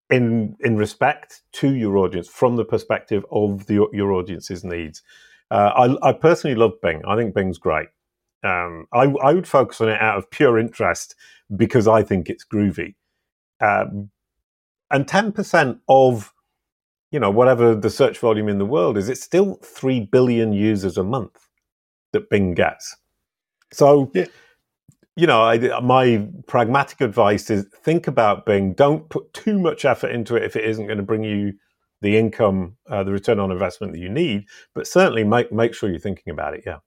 in 0.09 0.55
in 0.61 0.77
respect 0.77 1.43
to 1.55 1.75
your 1.75 1.97
audience 1.97 2.29
from 2.29 2.55
the 2.55 2.65
perspective 2.65 3.27
of 3.33 3.67
the, 3.67 3.89
your 3.93 4.13
audience's 4.13 4.63
needs. 4.63 5.03
Uh, 5.51 5.73
I, 6.05 6.11
I, 6.11 6.13
personally 6.13 6.55
love 6.55 6.81
Bing. 6.81 7.03
I 7.05 7.17
think 7.17 7.35
Bing's 7.35 7.59
great. 7.59 7.89
Um, 8.45 8.87
I, 8.93 9.07
I, 9.25 9.35
would 9.35 9.49
focus 9.49 9.81
on 9.81 9.89
it 9.89 10.01
out 10.01 10.19
of 10.19 10.31
pure 10.31 10.57
interest 10.57 11.17
because 11.57 11.89
I 11.89 12.05
think 12.05 12.31
it's 12.31 12.45
groovy. 12.45 12.95
Um, 13.61 14.11
and 14.93 15.09
ten 15.09 15.33
percent 15.33 15.81
of 15.89 16.33
you 17.11 17.19
know 17.19 17.33
whatever 17.33 17.75
the 17.75 17.91
search 17.91 18.21
volume 18.21 18.49
in 18.49 18.59
the 18.59 18.67
world 18.67 18.97
is, 18.97 19.09
it's 19.09 19.25
still 19.25 19.57
three 19.65 19.99
billion 19.99 20.53
users 20.53 20.97
a 20.97 21.03
month 21.03 21.49
that 22.13 22.31
Bing 22.31 22.55
gets. 22.55 22.95
So. 23.73 24.13
Yeah 24.15 24.27
you 25.19 25.27
know, 25.27 25.43
I, 25.43 25.81
my 25.81 26.29
pragmatic 26.47 27.01
advice 27.01 27.51
is 27.51 27.67
think 27.83 28.07
about 28.07 28.47
Bing. 28.47 28.73
Don't 28.73 29.09
put 29.11 29.35
too 29.35 29.59
much 29.59 29.85
effort 29.85 30.13
into 30.13 30.37
it 30.37 30.45
if 30.45 30.55
it 30.55 30.65
isn't 30.65 30.87
going 30.87 30.99
to 30.99 31.03
bring 31.03 31.25
you 31.25 31.55
the 32.01 32.17
income, 32.17 32.77
uh, 32.89 33.03
the 33.03 33.11
return 33.11 33.41
on 33.41 33.51
investment 33.51 33.93
that 33.93 33.99
you 33.99 34.09
need. 34.09 34.45
But 34.77 34.87
certainly 34.87 35.25
make 35.25 35.51
make 35.51 35.75
sure 35.75 35.91
you're 35.91 35.99
thinking 35.99 36.33
about 36.33 36.55
it. 36.55 36.63
Yeah. 36.65 36.79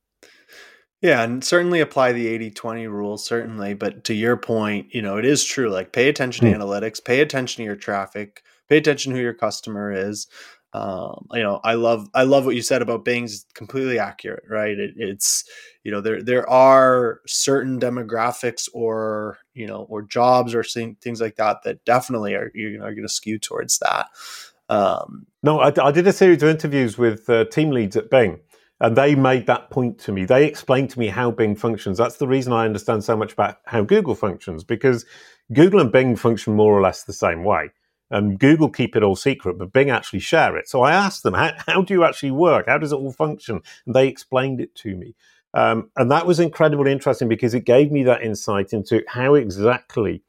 Yeah, 1.01 1.23
and 1.23 1.43
certainly 1.43 1.81
apply 1.81 2.11
the 2.11 2.27
80-20 2.51 2.87
rule, 2.87 3.17
certainly. 3.17 3.73
But 3.73 4.03
to 4.03 4.13
your 4.13 4.37
point, 4.37 4.93
you 4.93 5.01
know, 5.01 5.17
it 5.17 5.25
is 5.25 5.43
true. 5.43 5.69
Like 5.69 5.91
pay 5.91 6.07
attention 6.07 6.45
to 6.45 6.53
mm. 6.53 6.61
analytics, 6.61 7.03
pay 7.03 7.21
attention 7.21 7.63
to 7.63 7.65
your 7.65 7.75
traffic, 7.75 8.43
pay 8.69 8.77
attention 8.77 9.11
to 9.11 9.17
who 9.17 9.23
your 9.23 9.33
customer 9.33 9.91
is. 9.91 10.27
Um, 10.73 11.27
you 11.33 11.43
know, 11.43 11.59
I 11.63 11.73
love 11.73 12.07
I 12.13 12.23
love 12.23 12.45
what 12.45 12.55
you 12.55 12.61
said 12.61 12.81
about 12.81 13.03
Bing's 13.03 13.45
completely 13.53 13.99
accurate, 13.99 14.43
right? 14.49 14.77
It, 14.77 14.93
it's 14.95 15.43
you 15.83 15.91
know 15.91 15.99
there 15.99 16.21
there 16.21 16.49
are 16.49 17.19
certain 17.27 17.79
demographics 17.79 18.69
or 18.73 19.37
you 19.53 19.67
know 19.67 19.85
or 19.89 20.01
jobs 20.01 20.55
or 20.55 20.63
things 20.63 21.19
like 21.19 21.35
that 21.35 21.63
that 21.63 21.83
definitely 21.83 22.35
are 22.35 22.51
you 22.55 22.77
know 22.77 22.85
are 22.85 22.93
going 22.93 23.07
to 23.07 23.13
skew 23.13 23.37
towards 23.37 23.79
that. 23.79 24.07
Um, 24.69 25.27
no, 25.43 25.59
I, 25.59 25.73
I, 25.83 25.91
did 25.91 26.07
a 26.07 26.13
series 26.13 26.41
of 26.41 26.47
interviews 26.47 26.97
with 26.97 27.29
uh, 27.29 27.43
team 27.45 27.71
leads 27.71 27.97
at 27.97 28.09
Bing, 28.09 28.39
and 28.79 28.95
they 28.95 29.15
made 29.15 29.47
that 29.47 29.69
point 29.69 29.99
to 29.99 30.13
me. 30.13 30.23
They 30.23 30.45
explained 30.45 30.89
to 30.91 30.99
me 30.99 31.07
how 31.07 31.31
Bing 31.31 31.57
functions. 31.57 31.97
That's 31.97 32.15
the 32.15 32.27
reason 32.29 32.53
I 32.53 32.63
understand 32.63 33.03
so 33.03 33.17
much 33.17 33.33
about 33.33 33.57
how 33.65 33.83
Google 33.83 34.15
functions 34.15 34.63
because 34.63 35.05
Google 35.51 35.81
and 35.81 35.91
Bing 35.91 36.15
function 36.15 36.55
more 36.55 36.71
or 36.71 36.81
less 36.81 37.03
the 37.03 37.11
same 37.11 37.43
way 37.43 37.71
and 38.11 38.39
Google 38.39 38.69
keep 38.69 38.95
it 38.95 39.03
all 39.03 39.15
secret, 39.15 39.57
but 39.57 39.73
Bing 39.73 39.89
actually 39.89 40.19
share 40.19 40.57
it. 40.57 40.67
So 40.67 40.81
I 40.81 40.91
asked 40.91 41.23
them, 41.23 41.33
how, 41.33 41.53
how 41.65 41.81
do 41.81 41.93
you 41.93 42.03
actually 42.03 42.31
work? 42.31 42.67
How 42.67 42.77
does 42.77 42.91
it 42.91 42.97
all 42.97 43.11
function? 43.11 43.61
And 43.85 43.95
they 43.95 44.07
explained 44.07 44.61
it 44.61 44.75
to 44.75 44.95
me. 44.95 45.15
Um, 45.53 45.89
and 45.97 46.11
that 46.11 46.27
was 46.27 46.39
incredibly 46.39 46.91
interesting 46.91 47.27
because 47.27 47.53
it 47.53 47.65
gave 47.65 47.91
me 47.91 48.03
that 48.03 48.21
insight 48.21 48.73
into 48.73 49.03
how 49.07 49.33
exactly 49.33 50.23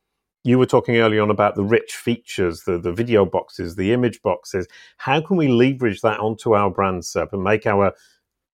you 0.44 0.58
were 0.58 0.66
talking 0.66 0.96
early 0.96 1.18
on 1.18 1.30
about 1.30 1.54
the 1.54 1.62
rich 1.62 1.92
features, 1.92 2.62
the, 2.62 2.78
the 2.78 2.92
video 2.92 3.24
boxes, 3.24 3.76
the 3.76 3.92
image 3.92 4.20
boxes. 4.22 4.66
How 4.96 5.20
can 5.20 5.36
we 5.36 5.48
leverage 5.48 6.00
that 6.00 6.18
onto 6.18 6.54
our 6.54 6.70
brand 6.70 7.02
SERP 7.02 7.32
and 7.32 7.44
make 7.44 7.66
our 7.66 7.92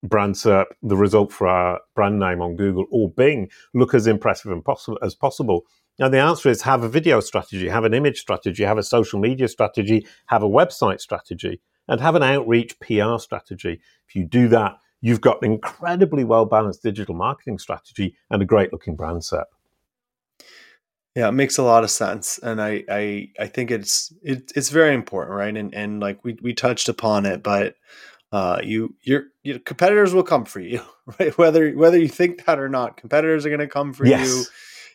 brand 0.03 0.35
SERP, 0.35 0.67
the 0.83 0.97
result 0.97 1.33
for 1.33 1.47
our 1.47 1.81
brand 1.95 2.19
name 2.19 2.43
on 2.43 2.57
Google 2.57 2.85
or 2.91 3.11
Bing, 3.11 3.49
look 3.73 3.95
as 3.95 4.07
impressive 4.07 4.53
as 5.03 5.14
possible? 5.14 5.62
Now, 5.99 6.09
the 6.09 6.21
answer 6.21 6.49
is 6.49 6.63
have 6.63 6.85
a 6.85 6.89
video 6.89 7.21
strategy, 7.21 7.69
have 7.69 7.85
an 7.85 7.95
image 7.95 8.21
strategy, 8.21 8.65
have 8.65 8.79
a 8.79 8.83
social 8.83 9.19
media 9.19 9.49
strategy, 9.49 10.07
have 10.27 10.43
a 10.43 10.49
website 10.49 11.01
strategy, 11.01 11.61
and 11.89 12.01
have 12.01 12.15
an 12.15 12.23
outreach 12.23 12.79
PR 12.81 13.19
strategy. 13.19 13.81
If 14.07 14.15
you 14.15 14.25
do 14.25 14.49
that, 14.49 14.77
you've 15.01 15.21
got 15.21 15.43
an 15.43 15.53
incredibly 15.53 16.25
well 16.25 16.45
balanced 16.45 16.83
digital 16.83 17.15
marketing 17.15 17.59
strategy 17.59 18.15
and 18.31 18.43
a 18.43 18.47
great 18.47 18.73
looking 18.73 18.95
brand 18.95 19.23
SERP. 19.23 19.45
Yeah, 21.17 21.29
it 21.29 21.33
makes 21.33 21.59
a 21.59 21.65
lot 21.65 21.83
of 21.83 21.91
sense, 21.91 22.39
and 22.39 22.63
I 22.63 22.85
I, 22.89 23.31
I 23.41 23.47
think 23.47 23.73
it's 23.73 24.13
it, 24.23 24.53
it's 24.55 24.71
very 24.71 24.95
important, 24.95 25.37
right? 25.37 25.57
And 25.57 25.75
and 25.75 25.99
like 25.99 26.23
we 26.23 26.39
we 26.43 26.55
touched 26.55 26.89
upon 26.89 27.27
it, 27.27 27.43
but 27.43 27.75
uh, 28.31 28.61
you 28.63 28.95
your 29.03 29.25
your 29.43 29.59
competitors 29.59 30.15
will 30.15 30.23
come 30.23 30.45
for 30.45 30.61
you, 30.61 30.81
right? 31.19 31.37
Whether 31.37 31.73
whether 31.73 31.99
you 31.99 32.09
think 32.09 32.45
that 32.45 32.61
or 32.61 32.69
not, 32.69 32.97
competitors 32.97 33.45
are 33.45 33.49
going 33.49 33.59
to 33.59 33.67
come 33.67 33.93
for 33.93 34.07
yes. 34.07 34.29
you. 34.29 34.45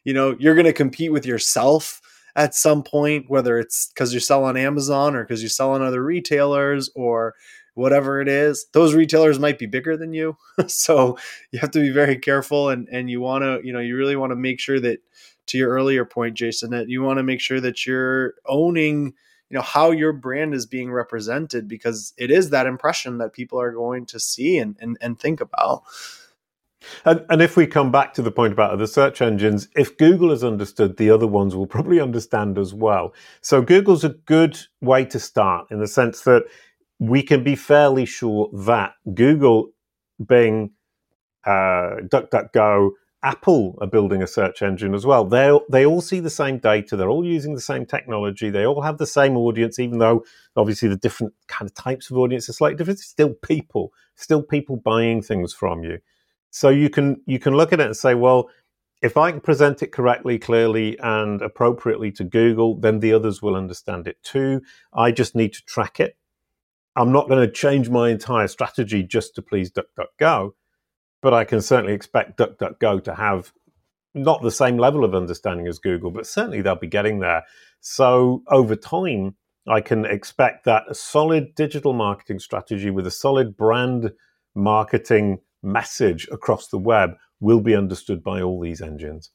You 0.04 0.13
know, 0.13 0.36
you're 0.39 0.56
going 0.56 0.66
to 0.66 0.74
compete 0.74 1.12
with 1.12 1.26
yourself 1.26 2.02
at 2.36 2.56
some 2.56 2.84
point, 2.84 3.30
whether 3.30 3.60
it's 3.60 3.88
because 3.88 4.13
you 4.13 4.20
sell 4.20 4.44
on 4.44 4.58
Amazon 4.58 5.16
or 5.16 5.24
because 5.24 5.44
you 5.44 5.50
sell 5.50 5.72
on 5.72 5.82
other 5.82 6.04
retailers 6.04 6.89
or 6.96 7.36
whatever 7.76 8.22
it 8.22 8.28
is. 8.28 8.66
Those 8.74 8.94
retailers 8.94 9.39
might 9.39 9.60
be 9.60 9.66
bigger 9.66 9.98
than 9.98 10.13
you, 10.13 10.38
so 10.68 11.18
you 11.52 11.60
have 11.60 11.72
to 11.72 11.80
be 11.80 11.89
very 11.92 12.18
careful, 12.18 12.70
and 12.70 12.88
and 12.92 13.10
you 13.10 13.22
want 13.22 13.44
to, 13.44 13.60
you 13.66 13.74
know, 13.74 13.80
you 13.80 13.96
really 13.96 14.16
want 14.16 14.32
to 14.32 14.36
make 14.36 14.60
sure 14.60 14.80
that, 14.80 15.00
to 15.48 15.58
your 15.58 15.72
earlier 15.72 16.06
point, 16.06 16.36
Jason, 16.36 16.72
that 16.72 16.89
you 16.89 17.02
want 17.02 17.18
to 17.18 17.24
make 17.24 17.42
sure 17.42 17.60
that 17.60 17.86
you're 17.86 18.36
owning 18.46 19.13
you 19.50 19.60
know 19.60 19.62
how 19.62 19.92
your 19.92 20.13
brand 20.13 20.56
is 20.56 20.66
being 20.66 20.92
represented 20.92 21.68
because 21.68 22.13
it 22.18 22.32
is 22.32 22.50
that 22.50 22.66
impression 22.66 23.20
that 23.20 23.34
people 23.34 23.62
are 23.62 23.72
going 23.72 24.04
to 24.08 24.20
see 24.20 24.58
and 24.58 24.76
and, 24.80 24.98
and 25.00 25.20
think 25.20 25.42
about 25.42 25.84
and, 27.06 27.26
and 27.30 27.41
if 27.41 27.56
we 27.58 27.67
come 27.67 27.91
back 27.91 28.13
to 28.15 28.22
the 28.22 28.32
point 28.32 28.54
about 28.54 28.72
other 28.72 28.88
search 28.88 29.22
engines, 29.22 29.67
if 29.76 29.98
Google 29.98 30.30
has 30.30 30.43
understood, 30.43 30.98
the 30.98 31.10
other 31.10 31.28
ones 31.28 31.56
will 31.56 31.67
probably 31.67 32.00
understand 32.00 32.58
as 32.58 32.74
well. 32.74 33.13
So 33.41 33.62
Google's 33.62 34.04
a 34.04 34.10
good 34.10 34.60
way 34.82 35.06
to 35.06 35.19
start 35.19 35.67
in 35.72 35.80
the 35.80 35.88
sense 35.88 36.22
that 36.22 36.43
we 37.00 37.22
can 37.24 37.43
be 37.43 37.56
fairly 37.56 38.06
sure 38.06 38.50
that 38.54 38.93
Google, 39.13 39.69
Bing, 40.26 40.72
uh, 41.46 41.98
DuckDuckGo, 42.08 42.91
Apple 43.24 43.78
are 43.80 43.88
building 43.88 44.22
a 44.22 44.28
search 44.28 44.62
engine 44.62 44.93
as 44.93 45.06
well. 45.06 45.24
They 45.24 45.58
they 45.69 45.86
all 45.86 46.02
see 46.02 46.19
the 46.19 46.30
same 46.30 46.58
data. 46.58 46.98
They're 46.98 47.10
all 47.10 47.26
using 47.26 47.56
the 47.56 47.62
same 47.62 47.86
technology. 47.86 48.50
They 48.50 48.65
all 48.65 48.82
have 48.82 48.98
the 48.98 49.08
same 49.08 49.38
audience, 49.38 49.80
even 49.80 50.00
though 50.00 50.26
obviously 50.58 50.89
the 50.89 50.98
different 50.98 51.34
kind 51.48 51.69
of 51.69 51.74
types 51.74 52.12
of 52.12 52.17
audience 52.17 52.50
are 52.50 52.54
slightly 52.54 52.76
different. 52.76 53.00
It's 53.00 53.08
still 53.08 53.34
people, 53.34 53.93
still 54.15 54.43
people 54.43 54.76
buying 54.76 55.22
things 55.22 55.54
from 55.54 55.84
you. 55.84 56.00
So 56.54 56.70
you 56.70 56.89
can 56.89 57.22
you 57.26 57.39
can 57.39 57.56
look 57.56 57.74
at 57.74 57.80
it 57.80 57.88
and 57.88 57.98
say, 57.98 58.13
well, 58.13 58.50
if 59.02 59.18
I 59.18 59.32
can 59.32 59.42
present 59.42 59.82
it 59.82 59.92
correctly, 59.92 60.39
clearly, 60.39 60.98
and 61.00 61.42
appropriately 61.42 62.12
to 62.13 62.24
Google, 62.24 62.80
then 62.80 63.00
the 63.00 63.13
others 63.13 63.42
will 63.42 63.56
understand 63.56 64.08
it 64.08 64.22
too. 64.24 64.62
I 64.94 65.12
just 65.12 65.36
need 65.36 65.54
to 65.54 65.66
track 65.66 66.00
it. 66.00 66.16
I'm 66.96 67.12
not 67.12 67.28
going 67.28 67.46
to 67.46 67.52
change 67.52 67.89
my 67.89 68.10
entire 68.10 68.48
strategy 68.48 69.04
just 69.04 69.36
to 69.36 69.42
please 69.42 69.72
DuckDuckGo 69.72 70.54
but 71.24 71.34
I 71.34 71.46
can 71.46 71.62
certainly 71.62 71.94
expect 71.94 72.38
DuckDuckGo 72.38 73.04
to 73.06 73.16
have 73.16 73.54
not 74.13 74.44
the 74.44 74.52
same 74.52 74.78
level 74.78 75.04
of 75.04 75.16
understanding 75.16 75.68
as 75.68 75.80
Google, 75.80 76.12
but 76.12 76.28
certainly 76.28 76.62
they'll 76.62 76.76
be 76.76 76.86
getting 76.86 77.20
there. 77.20 77.44
So 77.80 78.44
over 78.50 78.76
time, 78.76 79.38
I 79.68 79.82
can 79.82 80.06
expect 80.06 80.66
that 80.66 80.84
a 80.89 80.94
solid 80.94 81.56
digital 81.56 81.94
marketing 81.94 82.39
strategy 82.39 82.92
with 82.92 83.08
a 83.08 83.12
solid 83.12 83.56
brand 83.56 84.12
marketing 84.54 85.39
message 85.63 86.28
across 86.32 86.67
the 86.67 86.78
web 86.78 87.12
will 87.39 87.62
be 87.62 87.76
understood 87.76 88.23
by 88.23 88.41
all 88.41 88.60
these 88.60 88.82
engines. 88.82 89.32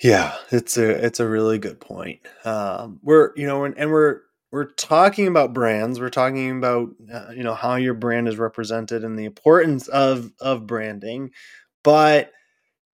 Yeah, 0.00 0.36
it's 0.52 0.76
a 0.78 1.04
it's 1.04 1.18
a 1.18 1.28
really 1.28 1.58
good 1.58 1.80
point. 1.80 2.20
Um, 2.44 3.00
we're 3.02 3.32
you 3.36 3.46
know 3.46 3.64
and, 3.64 3.76
and 3.76 3.90
we're 3.90 4.20
we're 4.50 4.70
talking 4.72 5.26
about 5.26 5.52
brands 5.52 6.00
we're 6.00 6.08
talking 6.08 6.56
about 6.56 6.90
uh, 7.12 7.30
you 7.34 7.42
know 7.42 7.54
how 7.54 7.74
your 7.74 7.94
brand 7.94 8.28
is 8.28 8.38
represented 8.38 9.04
and 9.04 9.18
the 9.18 9.24
importance 9.24 9.88
of 9.88 10.32
of 10.40 10.66
branding 10.66 11.30
but 11.84 12.32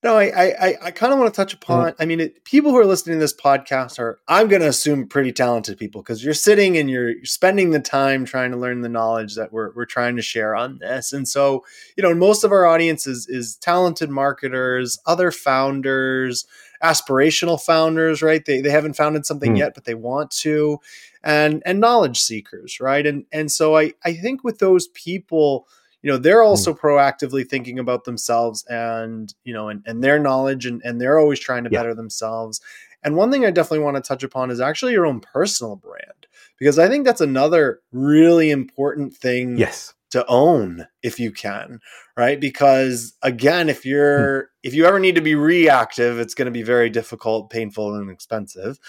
no 0.05 0.17
i 0.17 0.55
i 0.61 0.75
i 0.83 0.90
kind 0.93 1.12
of 1.12 1.19
want 1.19 1.33
to 1.33 1.37
touch 1.37 1.53
upon 1.53 1.90
mm. 1.90 1.95
i 1.99 2.05
mean 2.05 2.21
it, 2.21 2.45
people 2.45 2.71
who 2.71 2.79
are 2.79 2.87
listening 2.87 3.17
to 3.17 3.21
this 3.21 3.35
podcast 3.35 3.99
are 3.99 4.21
i'm 4.29 4.47
going 4.47 4.62
to 4.62 4.69
assume 4.69 5.09
pretty 5.09 5.33
talented 5.33 5.77
people 5.77 6.01
because 6.01 6.25
you're 6.25 6.33
sitting 6.35 6.77
and 6.77 6.88
you're, 6.88 7.11
you're 7.11 7.25
spending 7.25 7.71
the 7.71 7.81
time 7.81 8.25
trying 8.25 8.53
to 8.53 8.57
learn 8.57 8.83
the 8.83 8.88
knowledge 8.88 9.35
that 9.35 9.53
we're, 9.53 9.73
we're 9.73 9.85
trying 9.85 10.14
to 10.14 10.23
share 10.23 10.55
on 10.55 10.79
this 10.79 11.12
and 11.12 11.27
so 11.27 11.64
you 11.97 12.03
know 12.03 12.14
most 12.14 12.45
of 12.45 12.53
our 12.53 12.67
audience 12.67 13.07
is 13.07 13.27
is 13.29 13.57
talented 13.57 14.11
marketers 14.11 14.99
other 15.07 15.33
founders 15.33 16.47
aspirational 16.83 17.61
founders 17.61 18.23
right 18.23 18.45
they, 18.45 18.61
they 18.61 18.71
haven't 18.71 18.95
founded 18.95 19.27
something 19.27 19.55
mm. 19.55 19.59
yet 19.59 19.75
but 19.75 19.85
they 19.85 19.95
want 19.95 20.31
to 20.31 20.79
and 21.25 21.62
and 21.64 21.81
knowledge 21.81 22.21
seekers, 22.21 22.79
right? 22.79 23.05
And 23.05 23.25
and 23.33 23.51
so 23.51 23.77
I 23.77 23.95
I 24.05 24.12
think 24.12 24.45
with 24.45 24.59
those 24.59 24.88
people, 24.88 25.67
you 26.05 26.11
know, 26.11 26.19
they're 26.19 26.43
also 26.43 26.75
mm. 26.75 26.79
proactively 26.79 27.49
thinking 27.49 27.79
about 27.79 28.05
themselves 28.05 28.62
and 28.69 29.35
you 29.43 29.55
know 29.55 29.71
and, 29.71 29.83
and 29.87 30.05
their 30.05 30.19
knowledge 30.19 30.67
and, 30.67 30.83
and 30.85 31.01
they're 31.01 31.19
always 31.19 31.40
trying 31.40 31.64
to 31.64 31.71
yeah. 31.73 31.79
better 31.79 31.95
themselves. 31.95 32.61
And 33.03 33.17
one 33.17 33.33
thing 33.33 33.47
I 33.47 33.51
definitely 33.51 33.85
want 33.85 33.97
to 33.97 34.03
touch 34.03 34.23
upon 34.23 34.51
is 34.51 34.61
actually 34.61 34.93
your 34.93 35.07
own 35.07 35.21
personal 35.21 35.77
brand 35.77 36.27
because 36.59 36.79
I 36.79 36.88
think 36.88 37.07
that's 37.07 37.23
another 37.23 37.81
really 37.90 38.51
important 38.51 39.17
thing 39.17 39.57
yes 39.57 39.95
to 40.11 40.27
own 40.29 40.87
if 41.03 41.19
you 41.19 41.33
can 41.33 41.81
right 42.17 42.38
because 42.38 43.14
again 43.23 43.71
if 43.71 43.85
you're 43.87 44.43
hmm. 44.43 44.47
If 44.64 44.72
you 44.74 44.87
ever 44.87 44.98
need 44.98 45.14
to 45.14 45.20
be 45.20 45.35
reactive 45.35 46.18
it's 46.18 46.35
going 46.35 46.46
to 46.46 46.50
be 46.50 46.62
very 46.62 46.90
difficult 46.90 47.50
painful 47.50 47.94
and 47.94 48.11
expensive. 48.11 48.81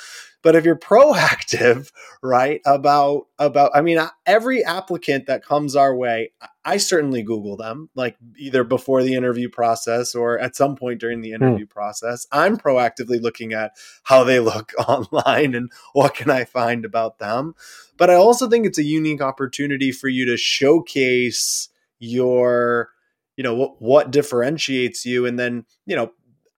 But 0.41 0.55
if 0.55 0.63
you're 0.63 0.77
proactive 0.77 1.91
right 2.23 2.61
about 2.65 3.27
about 3.37 3.71
i 3.75 3.81
mean 3.81 3.99
every 4.25 4.63
applicant 4.63 5.25
that 5.25 5.43
comes 5.43 5.75
our 5.75 5.95
way 5.95 6.31
i 6.63 6.77
certainly 6.77 7.21
google 7.23 7.57
them 7.57 7.89
like 7.95 8.15
either 8.37 8.63
before 8.63 9.03
the 9.03 9.15
interview 9.15 9.49
process 9.49 10.15
or 10.15 10.39
at 10.39 10.55
some 10.55 10.75
point 10.75 10.99
during 10.99 11.21
the 11.21 11.29
hmm. 11.29 11.35
interview 11.35 11.65
process. 11.65 12.25
I'm 12.31 12.57
proactively 12.57 13.21
looking 13.21 13.53
at 13.53 13.71
how 14.03 14.23
they 14.23 14.39
look 14.39 14.71
online 14.87 15.55
and 15.55 15.71
what 15.93 16.15
can 16.15 16.31
i 16.31 16.45
find 16.45 16.85
about 16.85 17.19
them. 17.19 17.55
But 17.97 18.09
i 18.09 18.15
also 18.15 18.47
think 18.47 18.65
it's 18.65 18.79
a 18.79 18.83
unique 18.83 19.21
opportunity 19.21 19.91
for 19.91 20.07
you 20.07 20.25
to 20.25 20.37
showcase 20.37 21.69
your 21.99 22.89
you 23.37 23.43
know 23.43 23.53
what 23.53 23.81
what 23.81 24.11
differentiates 24.11 25.05
you 25.05 25.25
and 25.25 25.37
then 25.39 25.65
you 25.85 25.95
know 25.95 26.11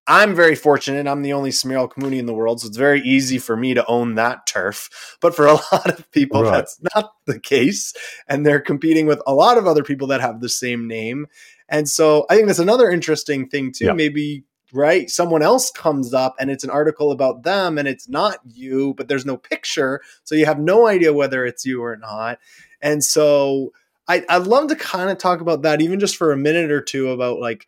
I'm 0.07 0.33
very 0.33 0.55
fortunate. 0.55 1.05
I'm 1.05 1.21
the 1.21 1.33
only 1.33 1.49
Samir 1.49 1.85
ElKamouny 1.85 2.17
in 2.17 2.27
the 2.27 2.33
world, 2.33 2.61
so 2.61 2.67
it's 2.67 2.77
very 2.77 3.01
easy 3.01 3.37
for 3.37 3.57
me 3.57 3.73
to 3.73 3.85
own 3.87 4.15
that 4.15 4.47
turf. 4.47 5.17
But 5.19 5.35
for 5.35 5.45
a 5.45 5.53
lot 5.71 5.99
of 5.99 6.09
people, 6.11 6.43
right. 6.43 6.51
that's 6.51 6.79
not 6.95 7.11
the 7.25 7.39
case. 7.39 7.93
And 8.27 8.45
they're 8.45 8.61
competing 8.61 9.05
with 9.05 9.21
a 9.27 9.33
lot 9.33 9.57
of 9.57 9.67
other 9.67 9.83
people 9.83 10.07
that 10.07 10.21
have 10.21 10.39
the 10.39 10.49
same 10.49 10.87
name. 10.87 11.27
And 11.67 11.89
so 11.89 12.25
I 12.29 12.35
think 12.35 12.47
that's 12.47 12.57
another 12.57 12.89
interesting 12.89 13.49
thing, 13.49 13.73
too. 13.73 13.87
Yeah. 13.87 13.93
Maybe, 13.93 14.45
right? 14.71 15.09
Someone 15.09 15.41
else 15.41 15.69
comes 15.71 16.13
up 16.13 16.35
and 16.39 16.49
it's 16.49 16.63
an 16.63 16.69
article 16.69 17.11
about 17.11 17.43
them 17.43 17.77
and 17.77 17.85
it's 17.85 18.07
not 18.07 18.39
you, 18.45 18.93
but 18.93 19.09
there's 19.09 19.25
no 19.25 19.35
picture. 19.35 20.01
So 20.23 20.35
you 20.35 20.45
have 20.45 20.59
no 20.59 20.87
idea 20.87 21.11
whether 21.11 21.45
it's 21.45 21.65
you 21.65 21.83
or 21.83 21.97
not. 21.97 22.39
And 22.81 23.03
so 23.03 23.73
I, 24.07 24.23
I'd 24.29 24.47
love 24.47 24.67
to 24.69 24.75
kind 24.75 25.09
of 25.09 25.17
talk 25.17 25.41
about 25.41 25.63
that, 25.63 25.81
even 25.81 25.99
just 25.99 26.15
for 26.17 26.31
a 26.31 26.37
minute 26.37 26.71
or 26.71 26.81
two, 26.81 27.09
about 27.09 27.39
like, 27.39 27.67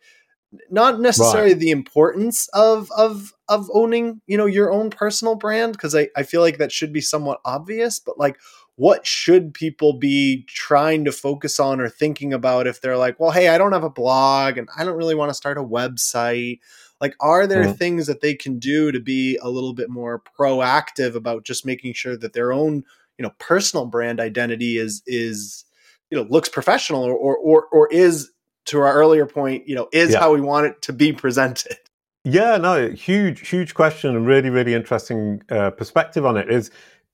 not 0.70 1.00
necessarily 1.00 1.52
right. 1.52 1.60
the 1.60 1.70
importance 1.70 2.48
of 2.48 2.90
of 2.96 3.32
of 3.48 3.70
owning 3.72 4.20
you 4.26 4.36
know 4.36 4.46
your 4.46 4.72
own 4.72 4.90
personal 4.90 5.36
brand 5.36 5.72
because 5.72 5.94
I, 5.94 6.08
I 6.16 6.24
feel 6.24 6.40
like 6.40 6.58
that 6.58 6.72
should 6.72 6.92
be 6.92 7.00
somewhat 7.00 7.40
obvious 7.44 8.00
but 8.00 8.18
like 8.18 8.38
what 8.74 9.06
should 9.06 9.54
people 9.54 9.92
be 9.92 10.44
trying 10.48 11.04
to 11.04 11.12
focus 11.12 11.60
on 11.60 11.80
or 11.80 11.88
thinking 11.88 12.32
about 12.32 12.66
if 12.66 12.80
they're 12.80 12.96
like 12.96 13.20
well 13.20 13.30
hey 13.30 13.48
i 13.48 13.58
don't 13.58 13.72
have 13.72 13.84
a 13.84 13.90
blog 13.90 14.58
and 14.58 14.68
i 14.76 14.82
don't 14.82 14.96
really 14.96 15.14
want 15.14 15.30
to 15.30 15.34
start 15.34 15.56
a 15.58 15.62
website 15.62 16.58
like 17.00 17.14
are 17.20 17.46
there 17.46 17.62
mm-hmm. 17.64 17.72
things 17.72 18.06
that 18.08 18.20
they 18.20 18.34
can 18.34 18.58
do 18.58 18.90
to 18.90 18.98
be 18.98 19.38
a 19.42 19.48
little 19.48 19.72
bit 19.72 19.88
more 19.88 20.20
proactive 20.38 21.14
about 21.14 21.44
just 21.44 21.64
making 21.64 21.94
sure 21.94 22.16
that 22.16 22.32
their 22.32 22.52
own 22.52 22.82
you 23.18 23.22
know 23.22 23.32
personal 23.38 23.86
brand 23.86 24.18
identity 24.18 24.78
is 24.78 25.02
is 25.06 25.64
you 26.10 26.18
know 26.18 26.26
looks 26.28 26.48
professional 26.48 27.02
or 27.02 27.14
or 27.14 27.36
or, 27.36 27.66
or 27.72 27.88
is 27.92 28.30
to 28.66 28.80
our 28.80 28.92
earlier 28.92 29.26
point, 29.26 29.66
you 29.68 29.74
know, 29.74 29.88
is 29.92 30.12
yeah. 30.12 30.20
how 30.20 30.32
we 30.32 30.40
want 30.40 30.66
it 30.66 30.82
to 30.82 30.92
be 30.92 31.12
presented. 31.12 31.76
Yeah, 32.22 32.58
no, 32.58 32.90
huge, 32.90 33.48
huge 33.48 33.72
question 33.72 34.14
and 34.14 34.26
really, 34.26 34.50
really 34.50 34.74
interesting 34.74 35.42
uh, 35.48 35.70
perspective 35.70 36.26
on 36.26 36.36
it 36.36 36.50
is 36.50 36.70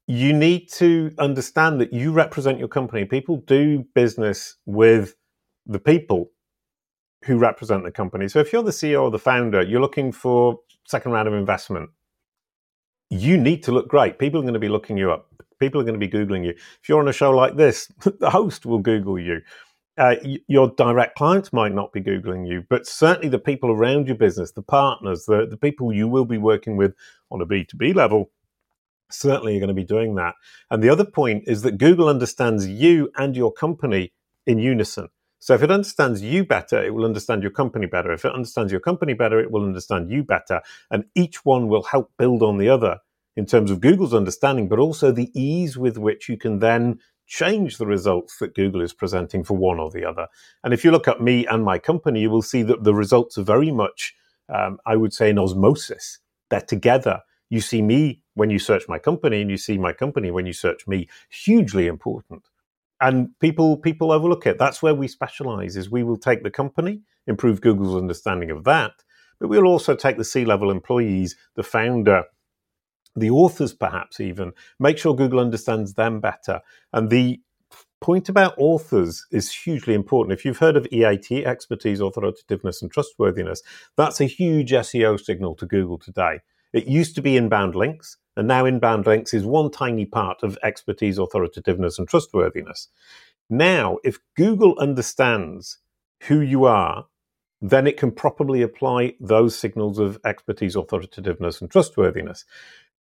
you 0.08 0.32
need 0.32 0.68
to 0.72 1.14
understand 1.20 1.80
that 1.80 1.92
you 1.92 2.10
represent 2.10 2.58
your 2.58 2.66
company. 2.66 3.04
People 3.04 3.36
do 3.46 3.84
business 3.94 4.56
with 4.66 5.14
the 5.64 5.78
people 5.78 6.32
who 7.24 7.38
represent 7.38 7.84
the 7.84 7.92
company. 7.92 8.26
So 8.26 8.40
if 8.40 8.52
you're 8.52 8.64
the 8.64 8.72
CEO 8.72 9.02
or 9.02 9.12
the 9.12 9.18
founder, 9.20 9.62
you're 9.62 9.80
looking 9.80 10.10
for 10.10 10.58
second 10.88 11.12
round 11.12 11.28
of 11.28 11.34
investment. 11.34 11.90
You 13.08 13.36
need 13.36 13.62
to 13.62 13.70
look 13.70 13.86
great. 13.86 14.18
People 14.18 14.40
are 14.40 14.42
going 14.42 14.54
to 14.54 14.60
be 14.60 14.68
looking 14.68 14.96
you 14.96 15.12
up. 15.12 15.30
People 15.58 15.80
are 15.80 15.84
going 15.84 15.98
to 15.98 16.06
be 16.06 16.12
Googling 16.12 16.44
you. 16.44 16.50
If 16.50 16.88
you're 16.88 17.00
on 17.00 17.08
a 17.08 17.12
show 17.12 17.30
like 17.30 17.56
this, 17.56 17.88
the 18.20 18.30
host 18.30 18.66
will 18.66 18.78
Google 18.78 19.18
you 19.18 19.40
uh, 19.98 20.16
your 20.46 20.68
direct 20.76 21.16
clients 21.16 21.52
might 21.52 21.72
not 21.72 21.92
be 21.92 22.00
Googling 22.00 22.46
you, 22.46 22.64
but 22.68 22.86
certainly 22.86 23.28
the 23.28 23.38
people 23.38 23.70
around 23.70 24.06
your 24.06 24.16
business, 24.16 24.52
the 24.52 24.62
partners, 24.62 25.24
the, 25.24 25.46
the 25.46 25.56
people 25.56 25.92
you 25.92 26.06
will 26.06 26.26
be 26.26 26.38
working 26.38 26.76
with 26.76 26.94
on 27.30 27.40
a 27.40 27.46
B2B 27.46 27.94
level, 27.94 28.30
certainly 29.10 29.56
are 29.56 29.60
going 29.60 29.68
to 29.68 29.74
be 29.74 29.84
doing 29.84 30.14
that. 30.16 30.34
And 30.70 30.82
the 30.82 30.90
other 30.90 31.04
point 31.04 31.44
is 31.46 31.62
that 31.62 31.78
Google 31.78 32.08
understands 32.08 32.66
you 32.66 33.10
and 33.16 33.36
your 33.36 33.52
company 33.52 34.12
in 34.46 34.58
unison. 34.58 35.08
So 35.38 35.54
if 35.54 35.62
it 35.62 35.70
understands 35.70 36.22
you 36.22 36.44
better, 36.44 36.82
it 36.82 36.92
will 36.92 37.04
understand 37.04 37.42
your 37.42 37.52
company 37.52 37.86
better. 37.86 38.12
If 38.12 38.24
it 38.24 38.32
understands 38.34 38.72
your 38.72 38.80
company 38.80 39.14
better, 39.14 39.38
it 39.38 39.50
will 39.50 39.64
understand 39.64 40.10
you 40.10 40.24
better. 40.24 40.60
And 40.90 41.04
each 41.14 41.44
one 41.44 41.68
will 41.68 41.84
help 41.84 42.12
build 42.18 42.42
on 42.42 42.58
the 42.58 42.68
other 42.68 43.00
in 43.36 43.46
terms 43.46 43.70
of 43.70 43.80
Google's 43.80 44.14
understanding, 44.14 44.68
but 44.68 44.78
also 44.78 45.12
the 45.12 45.30
ease 45.38 45.76
with 45.76 45.98
which 45.98 46.28
you 46.28 46.36
can 46.36 46.58
then 46.58 46.98
change 47.26 47.78
the 47.78 47.86
results 47.86 48.38
that 48.38 48.54
Google 48.54 48.80
is 48.80 48.94
presenting 48.94 49.44
for 49.44 49.56
one 49.56 49.78
or 49.78 49.90
the 49.90 50.04
other. 50.04 50.28
And 50.62 50.72
if 50.72 50.84
you 50.84 50.90
look 50.90 51.08
at 51.08 51.20
me 51.20 51.46
and 51.46 51.64
my 51.64 51.78
company, 51.78 52.20
you 52.20 52.30
will 52.30 52.42
see 52.42 52.62
that 52.62 52.84
the 52.84 52.94
results 52.94 53.36
are 53.36 53.42
very 53.42 53.70
much, 53.70 54.14
um, 54.48 54.78
I 54.86 54.96
would 54.96 55.12
say, 55.12 55.30
in 55.30 55.38
osmosis. 55.38 56.20
They're 56.50 56.60
together. 56.60 57.22
You 57.50 57.60
see 57.60 57.82
me 57.82 58.22
when 58.34 58.50
you 58.50 58.58
search 58.58 58.84
my 58.88 58.98
company, 58.98 59.40
and 59.40 59.50
you 59.50 59.56
see 59.56 59.78
my 59.78 59.92
company 59.92 60.30
when 60.30 60.46
you 60.46 60.52
search 60.52 60.86
me. 60.86 61.08
Hugely 61.28 61.86
important. 61.86 62.48
And 63.00 63.38
people 63.40 63.76
people 63.76 64.10
overlook 64.12 64.46
it. 64.46 64.58
That's 64.58 64.82
where 64.82 64.94
we 64.94 65.08
specialize. 65.08 65.76
Is 65.76 65.90
we 65.90 66.02
will 66.02 66.16
take 66.16 66.42
the 66.42 66.50
company, 66.50 67.02
improve 67.26 67.60
Google's 67.60 68.00
understanding 68.00 68.50
of 68.50 68.64
that, 68.64 68.92
but 69.38 69.48
we'll 69.48 69.66
also 69.66 69.94
take 69.94 70.16
the 70.16 70.24
C-level 70.24 70.70
employees, 70.70 71.36
the 71.56 71.62
founder, 71.62 72.24
the 73.16 73.30
authors 73.30 73.72
perhaps 73.72 74.20
even 74.20 74.52
make 74.78 74.98
sure 74.98 75.14
google 75.14 75.40
understands 75.40 75.94
them 75.94 76.20
better. 76.20 76.60
And 76.92 77.10
the 77.10 77.40
point 78.00 78.28
about 78.28 78.54
authors 78.58 79.26
is 79.32 79.52
hugely 79.52 79.94
important. 79.94 80.38
If 80.38 80.44
you've 80.44 80.58
heard 80.58 80.76
of 80.76 80.86
eat 80.90 81.32
expertise 81.32 82.00
authoritativeness 82.00 82.82
and 82.82 82.90
trustworthiness 82.90 83.62
that's 83.96 84.20
a 84.20 84.26
huge 84.26 84.70
seo 84.72 85.18
signal 85.18 85.54
to 85.56 85.66
google 85.66 85.98
today. 85.98 86.40
It 86.72 86.86
used 86.86 87.14
to 87.16 87.22
be 87.22 87.36
inbound 87.36 87.74
links 87.74 88.18
and 88.36 88.46
now 88.46 88.66
inbound 88.66 89.06
links 89.06 89.32
is 89.32 89.44
one 89.44 89.70
tiny 89.70 90.04
part 90.04 90.42
of 90.42 90.58
expertise 90.62 91.18
authoritativeness 91.18 91.98
and 91.98 92.06
trustworthiness. 92.06 92.88
Now 93.48 93.98
if 94.04 94.18
google 94.36 94.78
understands 94.78 95.78
who 96.24 96.40
you 96.40 96.64
are 96.64 97.06
then 97.62 97.86
it 97.86 97.96
can 97.96 98.10
properly 98.12 98.60
apply 98.62 99.14
those 99.18 99.58
signals 99.58 99.98
of 99.98 100.18
expertise 100.24 100.76
authoritativeness 100.76 101.60
and 101.60 101.70
trustworthiness 101.70 102.44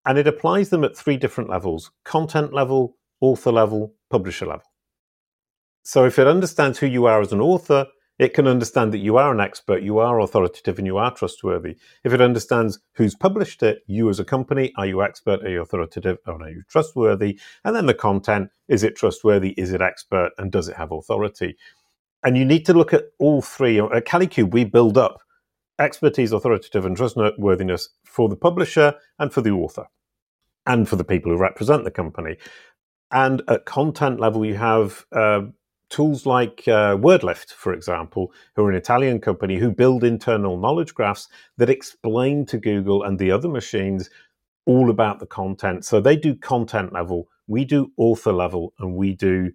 and 0.07 0.19
it 0.19 0.27
applies 0.27 0.71
them 0.71 0.85
at 0.85 0.97
three 0.97 1.17
different 1.17 1.51
levels 1.51 1.91
content 2.05 2.53
level, 2.53 2.97
author 3.21 3.53
level, 3.53 3.95
publisher 4.11 4.47
level. 4.47 4.65
So 5.83 6.05
if 6.05 6.19
it 6.19 6.27
understands 6.27 6.79
who 6.79 6.87
you 6.87 7.07
are 7.07 7.21
as 7.21 7.33
an 7.33 7.41
author, 7.41 7.87
it 8.19 8.35
can 8.35 8.47
understand 8.47 8.93
that 8.93 8.99
you 8.99 9.17
are 9.17 9.33
an 9.33 9.41
expert, 9.41 9.83
you 9.83 9.99
are 9.99 10.21
authoritative, 10.21 10.77
and 10.77 10.87
you 10.87 10.99
are 10.99 11.11
trustworthy. 11.11 11.79
If 12.05 12.13
it 12.13 12.21
understands 12.21 12.79
who's 12.97 13.15
published 13.15 13.63
it, 13.63 13.79
you 13.87 14.11
as 14.11 14.21
a 14.21 14.27
company, 14.27 14.75
are 14.77 14.85
you 14.85 15.03
expert, 15.03 15.43
are 15.43 15.49
you 15.49 15.63
authoritative, 15.63 16.19
or 16.27 16.35
are 16.43 16.51
you 16.51 16.63
trustworthy? 16.69 17.41
And 17.65 17.75
then 17.75 17.87
the 17.87 17.95
content 17.95 18.51
is 18.69 18.83
it 18.83 18.95
trustworthy, 18.95 19.55
is 19.57 19.73
it 19.73 19.81
expert, 19.81 20.33
and 20.37 20.53
does 20.53 20.69
it 20.69 20.77
have 20.77 20.93
authority? 20.93 21.57
And 22.23 22.37
you 22.37 22.45
need 22.45 22.67
to 22.67 22.75
look 22.75 22.93
at 22.93 23.05
all 23.19 23.41
three. 23.41 23.81
At 23.81 24.05
Kalicube, 24.05 24.53
we 24.53 24.65
build 24.65 24.99
up 24.99 25.23
expertise, 25.81 26.33
authoritative, 26.33 26.85
and 26.85 26.97
trustworthiness 26.97 27.89
for 28.05 28.29
the 28.29 28.37
publisher 28.37 28.95
and 29.19 29.33
for 29.33 29.41
the 29.41 29.51
author, 29.51 29.87
and 30.67 30.89
for 30.89 30.97
the 30.97 31.05
people 31.05 31.33
who 31.33 31.39
represent 31.39 31.85
the 31.85 31.91
company. 31.91 32.37
And 33.11 33.43
at 33.49 33.65
content 33.65 34.21
level, 34.21 34.45
you 34.45 34.55
have 34.55 35.05
uh, 35.11 35.43
tools 35.89 36.27
like 36.27 36.63
uh, 36.69 36.97
WordLift, 36.97 37.53
for 37.53 37.73
example, 37.73 38.33
who 38.55 38.65
are 38.65 38.71
an 38.71 38.77
Italian 38.77 39.21
company 39.21 39.59
who 39.59 39.73
build 39.73 40.05
internal 40.05 40.57
knowledge 40.57 40.95
graphs 40.95 41.29
that 41.57 41.71
explain 41.71 42.47
to 42.47 42.59
Google 42.59 43.03
and 43.03 43.19
the 43.19 43.33
other 43.33 43.49
machines 43.49 44.11
all 44.67 44.91
about 44.91 45.19
the 45.19 45.27
content. 45.27 45.85
So 45.85 46.01
they 46.01 46.17
do 46.17 46.37
content 46.37 46.93
level, 46.93 47.29
we 47.49 47.65
do 47.65 47.91
author 47.97 48.33
level, 48.33 48.73
and 48.79 48.95
we 48.95 49.15
do 49.15 49.51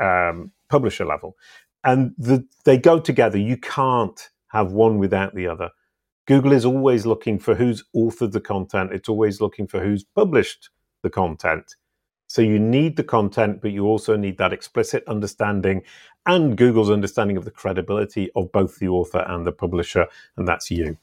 um, 0.00 0.50
publisher 0.68 1.04
level. 1.04 1.36
And 1.84 2.12
the, 2.18 2.46
they 2.64 2.76
go 2.76 2.98
together. 2.98 3.38
You 3.38 3.56
can't 3.56 4.28
have 4.50 4.72
one 4.72 4.98
without 4.98 5.34
the 5.34 5.46
other. 5.46 5.70
Google 6.26 6.52
is 6.52 6.64
always 6.64 7.06
looking 7.06 7.38
for 7.38 7.54
who's 7.54 7.82
authored 7.94 8.32
the 8.32 8.40
content, 8.40 8.92
it's 8.92 9.08
always 9.08 9.40
looking 9.40 9.66
for 9.66 9.80
who's 9.80 10.04
published 10.04 10.70
the 11.02 11.10
content. 11.10 11.76
So 12.26 12.42
you 12.42 12.60
need 12.60 12.96
the 12.96 13.02
content, 13.02 13.60
but 13.60 13.72
you 13.72 13.86
also 13.86 14.16
need 14.16 14.38
that 14.38 14.52
explicit 14.52 15.02
understanding 15.08 15.82
and 16.26 16.56
Google's 16.56 16.90
understanding 16.90 17.36
of 17.36 17.44
the 17.44 17.50
credibility 17.50 18.30
of 18.36 18.52
both 18.52 18.78
the 18.78 18.88
author 18.88 19.24
and 19.26 19.44
the 19.44 19.52
publisher, 19.52 20.06
and 20.36 20.46
that's 20.46 20.70
you. 20.70 20.98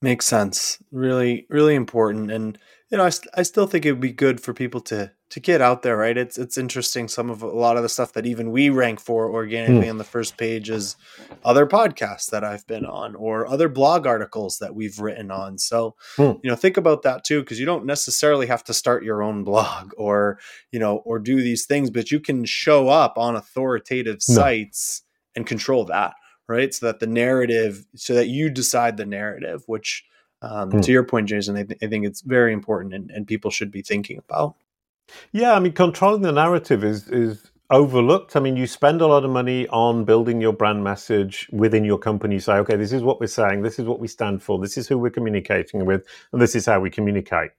Makes 0.00 0.26
sense. 0.26 0.78
Really, 0.92 1.46
really 1.48 1.74
important. 1.74 2.30
And 2.30 2.56
you 2.90 2.98
know, 2.98 3.04
I, 3.04 3.08
st- 3.08 3.34
I 3.34 3.42
still 3.42 3.66
think 3.66 3.84
it 3.84 3.92
would 3.92 4.00
be 4.00 4.12
good 4.12 4.40
for 4.40 4.54
people 4.54 4.80
to 4.82 5.10
to 5.30 5.40
get 5.40 5.60
out 5.60 5.82
there, 5.82 5.96
right? 5.96 6.16
It's 6.16 6.38
it's 6.38 6.56
interesting. 6.56 7.06
Some 7.06 7.28
of 7.28 7.42
a 7.42 7.46
lot 7.46 7.76
of 7.76 7.82
the 7.82 7.88
stuff 7.88 8.14
that 8.14 8.24
even 8.24 8.50
we 8.50 8.70
rank 8.70 8.98
for 8.98 9.30
organically 9.30 9.86
mm. 9.86 9.90
on 9.90 9.98
the 9.98 10.04
first 10.04 10.38
page 10.38 10.70
is 10.70 10.96
other 11.44 11.66
podcasts 11.66 12.30
that 12.30 12.44
I've 12.44 12.66
been 12.66 12.86
on 12.86 13.14
or 13.14 13.46
other 13.46 13.68
blog 13.68 14.06
articles 14.06 14.58
that 14.58 14.74
we've 14.74 14.98
written 14.98 15.30
on. 15.30 15.58
So 15.58 15.96
mm. 16.16 16.40
you 16.42 16.48
know, 16.48 16.56
think 16.56 16.76
about 16.76 17.02
that 17.02 17.24
too, 17.24 17.40
because 17.40 17.60
you 17.60 17.66
don't 17.66 17.84
necessarily 17.84 18.46
have 18.46 18.64
to 18.64 18.74
start 18.74 19.04
your 19.04 19.22
own 19.22 19.44
blog 19.44 19.92
or 19.96 20.38
you 20.72 20.78
know 20.78 20.98
or 20.98 21.18
do 21.18 21.42
these 21.42 21.66
things, 21.66 21.90
but 21.90 22.10
you 22.10 22.20
can 22.20 22.44
show 22.44 22.88
up 22.88 23.18
on 23.18 23.36
authoritative 23.36 24.20
no. 24.28 24.34
sites 24.34 25.02
and 25.36 25.46
control 25.46 25.84
that, 25.84 26.14
right? 26.48 26.72
So 26.72 26.86
that 26.86 27.00
the 27.00 27.06
narrative, 27.06 27.84
so 27.94 28.14
that 28.14 28.28
you 28.28 28.48
decide 28.48 28.96
the 28.96 29.06
narrative, 29.06 29.62
which 29.66 30.04
um, 30.40 30.70
mm. 30.70 30.82
To 30.82 30.92
your 30.92 31.02
point, 31.02 31.28
Jason, 31.28 31.56
I, 31.56 31.64
th- 31.64 31.80
I, 31.82 31.88
think 31.88 32.06
it's 32.06 32.20
very 32.20 32.52
important 32.52 32.94
and, 32.94 33.10
and 33.10 33.26
people 33.26 33.50
should 33.50 33.72
be 33.72 33.82
thinking 33.82 34.18
about. 34.18 34.54
Yeah, 35.32 35.54
I 35.54 35.60
mean, 35.60 35.72
controlling 35.72 36.22
the 36.22 36.32
narrative 36.32 36.84
is 36.84 37.08
is 37.08 37.50
overlooked. 37.70 38.34
I 38.36 38.40
mean, 38.40 38.56
you 38.56 38.66
spend 38.66 39.00
a 39.00 39.06
lot 39.06 39.24
of 39.24 39.30
money 39.30 39.68
on 39.68 40.04
building 40.04 40.40
your 40.40 40.52
brand 40.52 40.82
message 40.82 41.48
within 41.52 41.84
your 41.84 41.98
company. 41.98 42.36
You 42.36 42.40
say, 42.40 42.54
okay, 42.54 42.76
this 42.76 42.92
is 42.92 43.02
what 43.02 43.20
we're 43.20 43.26
saying, 43.26 43.62
this 43.62 43.78
is 43.78 43.84
what 43.84 44.00
we 44.00 44.08
stand 44.08 44.42
for, 44.42 44.58
this 44.58 44.78
is 44.78 44.88
who 44.88 44.98
we're 44.98 45.10
communicating 45.10 45.84
with, 45.84 46.06
and 46.32 46.40
this 46.40 46.54
is 46.54 46.66
how 46.66 46.80
we 46.80 46.90
communicate. 46.90 47.50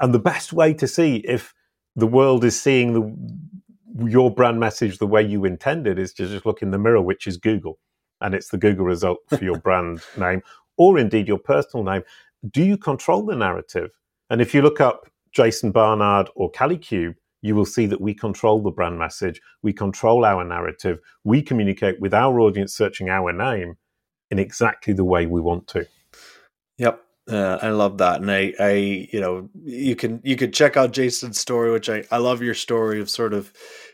And 0.00 0.14
the 0.14 0.20
best 0.20 0.52
way 0.52 0.74
to 0.74 0.86
see 0.86 1.16
if 1.16 1.54
the 1.96 2.06
world 2.06 2.44
is 2.44 2.60
seeing 2.60 2.92
the, 2.92 4.08
your 4.08 4.32
brand 4.32 4.60
message 4.60 4.98
the 4.98 5.06
way 5.08 5.22
you 5.22 5.44
intended 5.44 5.98
is 5.98 6.12
to 6.14 6.28
just 6.28 6.46
look 6.46 6.62
in 6.62 6.70
the 6.70 6.78
mirror, 6.78 7.02
which 7.02 7.26
is 7.26 7.36
Google, 7.36 7.78
and 8.20 8.34
it's 8.34 8.48
the 8.48 8.58
Google 8.58 8.84
result 8.84 9.18
for 9.28 9.42
your 9.42 9.58
brand 9.58 10.00
name, 10.16 10.42
or 10.76 10.98
indeed 10.98 11.26
your 11.26 11.38
personal 11.38 11.84
name, 11.84 12.02
do 12.48 12.62
you 12.62 12.76
control 12.76 13.26
the 13.26 13.34
narrative? 13.34 13.90
And 14.30 14.40
if 14.40 14.54
you 14.54 14.62
look 14.62 14.80
up 14.80 15.08
Jason 15.32 15.72
Barnard 15.72 16.28
or 16.34 16.50
Kalicube, 16.50 17.14
you 17.42 17.54
will 17.54 17.66
see 17.66 17.86
that 17.86 18.00
we 18.00 18.14
control 18.14 18.62
the 18.62 18.70
brand 18.70 18.98
message, 18.98 19.40
we 19.62 19.72
control 19.72 20.24
our 20.24 20.44
narrative, 20.44 20.98
we 21.24 21.42
communicate 21.42 22.00
with 22.00 22.12
our 22.12 22.40
audience 22.40 22.74
searching 22.74 23.08
our 23.08 23.32
name 23.32 23.76
in 24.30 24.38
exactly 24.38 24.92
the 24.92 25.04
way 25.04 25.26
we 25.26 25.40
want 25.40 25.66
to. 25.68 25.86
Yep. 26.78 27.02
Uh, 27.30 27.58
I 27.60 27.70
love 27.70 27.98
that, 27.98 28.22
and 28.22 28.30
I, 28.30 28.54
I, 28.58 28.72
you 29.12 29.20
know, 29.20 29.50
you 29.62 29.94
can 29.94 30.20
you 30.24 30.34
could 30.34 30.54
check 30.54 30.78
out 30.78 30.92
Jason's 30.92 31.38
story, 31.38 31.70
which 31.70 31.90
I, 31.90 32.04
I 32.10 32.16
love 32.16 32.40
your 32.40 32.54
story 32.54 33.02
of 33.02 33.10
sort 33.10 33.34
of, 33.34 33.52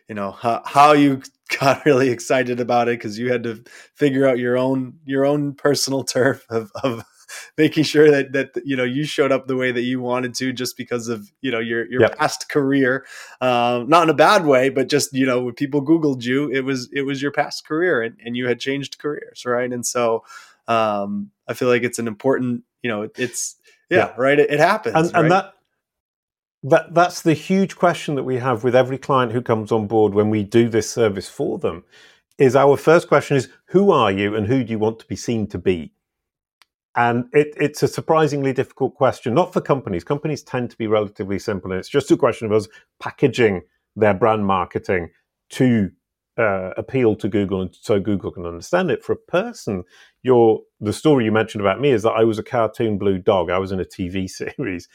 you 0.09 0.14
know, 0.14 0.31
how, 0.31 0.62
how 0.64 0.92
you 0.92 1.20
got 1.61 1.85
really 1.85 2.11
excited 2.11 2.61
about 2.61 2.88
it 2.88 2.99
because 2.99 3.18
you 3.18 3.33
had 3.33 3.42
to 3.42 3.64
figure 3.97 4.27
out 4.29 4.38
your 4.38 4.57
own 4.57 5.01
your 5.05 5.27
own 5.27 5.55
personal 5.55 6.05
turf 6.05 6.47
of, 6.49 6.70
of 6.85 7.05
making 7.59 7.85
sure 7.85 8.11
that 8.11 8.33
that 8.33 8.51
you 8.64 8.77
know 8.77 8.85
you 8.85 9.05
showed 9.05 9.33
up 9.33 9.47
the 9.47 9.57
way 9.57 9.73
that 9.73 9.83
you 9.83 10.01
wanted 10.01 10.35
to 10.35 10.53
just 10.53 10.77
because 10.77 11.09
of 11.09 11.31
you 11.40 11.51
know 11.51 11.59
your 11.59 11.90
your 11.90 12.03
yep. 12.03 12.18
past 12.18 12.49
career 12.49 13.05
um, 13.40 13.88
not 13.88 14.05
in 14.05 14.11
a 14.11 14.14
bad 14.14 14.44
way 14.44 14.68
but 14.68 14.88
just 14.88 15.12
you 15.12 15.27
know 15.27 15.42
when 15.42 15.55
people 15.55 15.85
googled 15.85 16.25
you 16.25 16.51
it 16.51 16.61
was 16.61 16.88
it 16.92 17.03
was 17.03 17.20
your 17.23 17.33
past 17.33 17.66
career 17.66 18.03
and, 18.03 18.16
and 18.25 18.37
you 18.37 18.47
had 18.47 18.59
changed 18.59 18.99
careers 18.99 19.44
right 19.44 19.73
and 19.73 19.87
so 19.87 20.25
um, 20.68 21.31
i 21.49 21.55
feel 21.55 21.68
like 21.68 21.83
it's 21.83 21.99
an 21.99 22.09
important 22.09 22.62
you 22.83 22.90
know 22.90 23.09
it's 23.16 23.57
yeah, 23.90 23.99
yeah. 23.99 24.14
right 24.16 24.38
it, 24.38 24.51
it 24.51 24.61
happens 24.61 24.94
and, 24.94 25.12
right? 25.12 25.23
and 25.23 25.31
that 25.31 25.55
that 26.64 26.94
that's 26.94 27.23
the 27.23 27.35
huge 27.35 27.77
question 27.77 28.14
that 28.14 28.25
we 28.25 28.38
have 28.38 28.64
with 28.64 28.75
every 28.75 28.99
client 28.99 29.33
who 29.33 29.42
comes 29.42 29.70
on 29.70 29.87
board 29.87 30.14
when 30.14 30.31
we 30.31 30.42
do 30.42 30.68
this 30.68 30.90
service 30.90 31.29
for 31.29 31.59
them 31.59 31.85
is 32.38 32.57
our 32.57 32.77
first 32.77 33.07
question 33.07 33.37
is 33.37 33.49
who 33.66 33.90
are 33.90 34.11
you 34.11 34.35
and 34.35 34.47
who 34.47 34.64
do 34.64 34.73
you 34.73 34.79
want 34.79 34.99
to 34.99 35.07
be 35.07 35.16
seen 35.16 35.47
to 35.47 35.59
be 35.59 35.92
and 36.96 37.26
it, 37.33 37.54
it's 37.61 37.83
a 37.83 37.88
surprisingly 37.88 38.52
difficult 38.52 38.94
question 38.94 39.35
not 39.35 39.52
for 39.52 39.61
companies 39.61 40.04
companies 40.04 40.42
tend 40.42 40.70
to 40.70 40.76
be 40.76 40.87
relatively 40.87 41.38
simple 41.38 41.70
and 41.70 41.78
it's 41.78 41.88
just 41.88 42.11
a 42.11 42.16
question 42.16 42.46
of 42.46 42.52
us 42.52 42.68
packaging 43.00 43.62
their 43.96 44.14
brand 44.14 44.46
marketing 44.46 45.11
to 45.50 45.90
uh, 46.38 46.70
appeal 46.76 47.14
to 47.14 47.28
google 47.28 47.62
and 47.62 47.76
so 47.80 48.00
google 48.00 48.30
can 48.33 48.46
understand 48.46 48.90
it 48.90 49.04
for 49.04 49.12
a 49.12 49.16
person 49.16 49.85
your 50.22 50.61
the 50.80 50.92
story 50.92 51.24
you 51.24 51.33
mentioned 51.33 51.61
about 51.61 51.80
me 51.80 51.90
is 51.90 52.02
that 52.02 52.12
i 52.12 52.24
was 52.24 52.38
a 52.38 52.42
cartoon 52.42 52.98
blue 52.98 53.18
dog 53.18 53.50
i 53.50 53.59
was 53.59 53.72
in 53.72 53.80
a 53.80 53.85
tv 53.85 54.28
series 54.57 54.88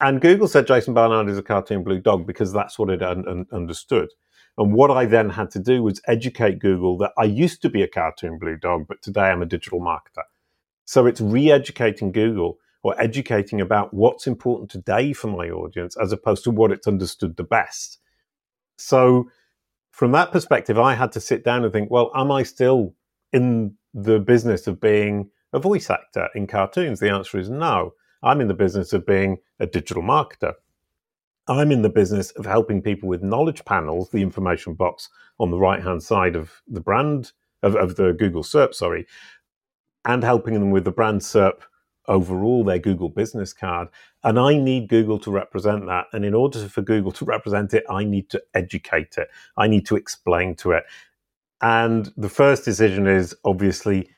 and 0.00 0.20
Google 0.20 0.48
said 0.48 0.66
Jason 0.66 0.94
Barnard 0.94 1.28
is 1.30 1.38
a 1.38 1.42
cartoon 1.42 1.82
blue 1.82 2.00
dog 2.00 2.26
because 2.26 2.52
that's 2.52 2.78
what 2.78 2.90
it 2.90 3.02
un- 3.02 3.26
un- 3.28 3.46
understood. 3.52 4.10
And 4.58 4.74
what 4.74 4.90
I 4.90 5.06
then 5.06 5.30
had 5.30 5.50
to 5.52 5.58
do 5.58 5.82
was 5.82 6.00
educate 6.06 6.58
Google 6.58 6.98
that 6.98 7.12
I 7.18 7.24
used 7.24 7.62
to 7.62 7.70
be 7.70 7.82
a 7.82 7.88
cartoon 7.88 8.38
blue 8.38 8.56
dog, 8.56 8.86
but 8.88 9.02
today 9.02 9.30
I'm 9.30 9.42
a 9.42 9.46
digital 9.46 9.80
marketer. 9.80 10.24
So 10.84 11.06
it's 11.06 11.20
re 11.20 11.50
educating 11.50 12.12
Google 12.12 12.58
or 12.82 13.00
educating 13.00 13.60
about 13.60 13.94
what's 13.94 14.26
important 14.26 14.70
today 14.70 15.12
for 15.12 15.28
my 15.28 15.48
audience 15.48 15.96
as 15.96 16.12
opposed 16.12 16.44
to 16.44 16.50
what 16.50 16.70
it's 16.70 16.86
understood 16.86 17.36
the 17.36 17.44
best. 17.44 17.98
So, 18.76 19.30
from 19.90 20.12
that 20.12 20.32
perspective, 20.32 20.78
I 20.78 20.94
had 20.94 21.12
to 21.12 21.20
sit 21.20 21.44
down 21.44 21.64
and 21.64 21.72
think, 21.72 21.90
well, 21.90 22.10
am 22.14 22.30
I 22.30 22.42
still 22.42 22.94
in 23.32 23.74
the 23.94 24.18
business 24.18 24.66
of 24.66 24.80
being 24.80 25.30
a 25.52 25.60
voice 25.60 25.88
actor 25.88 26.28
in 26.34 26.46
cartoons? 26.46 27.00
The 27.00 27.10
answer 27.10 27.38
is 27.38 27.48
no. 27.48 27.94
I'm 28.22 28.40
in 28.40 28.48
the 28.48 28.54
business 28.54 28.92
of 28.92 29.06
being 29.06 29.38
a 29.60 29.66
digital 29.66 30.02
marketer. 30.02 30.54
I'm 31.46 31.70
in 31.70 31.82
the 31.82 31.90
business 31.90 32.32
of 32.32 32.46
helping 32.46 32.82
people 32.82 33.08
with 33.08 33.22
knowledge 33.22 33.64
panels, 33.64 34.10
the 34.10 34.22
information 34.22 34.74
box 34.74 35.08
on 35.38 35.50
the 35.50 35.58
right 35.58 35.82
hand 35.82 36.02
side 36.02 36.36
of 36.36 36.62
the 36.66 36.80
brand, 36.80 37.32
of, 37.62 37.76
of 37.76 37.96
the 37.96 38.12
Google 38.12 38.42
SERP, 38.42 38.74
sorry, 38.74 39.06
and 40.04 40.22
helping 40.22 40.54
them 40.54 40.70
with 40.70 40.84
the 40.84 40.92
brand 40.92 41.20
SERP 41.20 41.62
overall, 42.06 42.64
their 42.64 42.78
Google 42.78 43.08
business 43.08 43.52
card. 43.52 43.88
And 44.22 44.38
I 44.38 44.56
need 44.56 44.88
Google 44.88 45.18
to 45.20 45.30
represent 45.30 45.86
that. 45.86 46.06
And 46.12 46.24
in 46.24 46.34
order 46.34 46.68
for 46.68 46.82
Google 46.82 47.12
to 47.12 47.24
represent 47.24 47.74
it, 47.74 47.84
I 47.88 48.04
need 48.04 48.30
to 48.30 48.42
educate 48.54 49.16
it, 49.16 49.28
I 49.56 49.68
need 49.68 49.86
to 49.86 49.96
explain 49.96 50.54
to 50.56 50.72
it. 50.72 50.84
And 51.60 52.12
the 52.16 52.28
first 52.28 52.64
decision 52.64 53.06
is 53.06 53.34
obviously, 53.44 54.10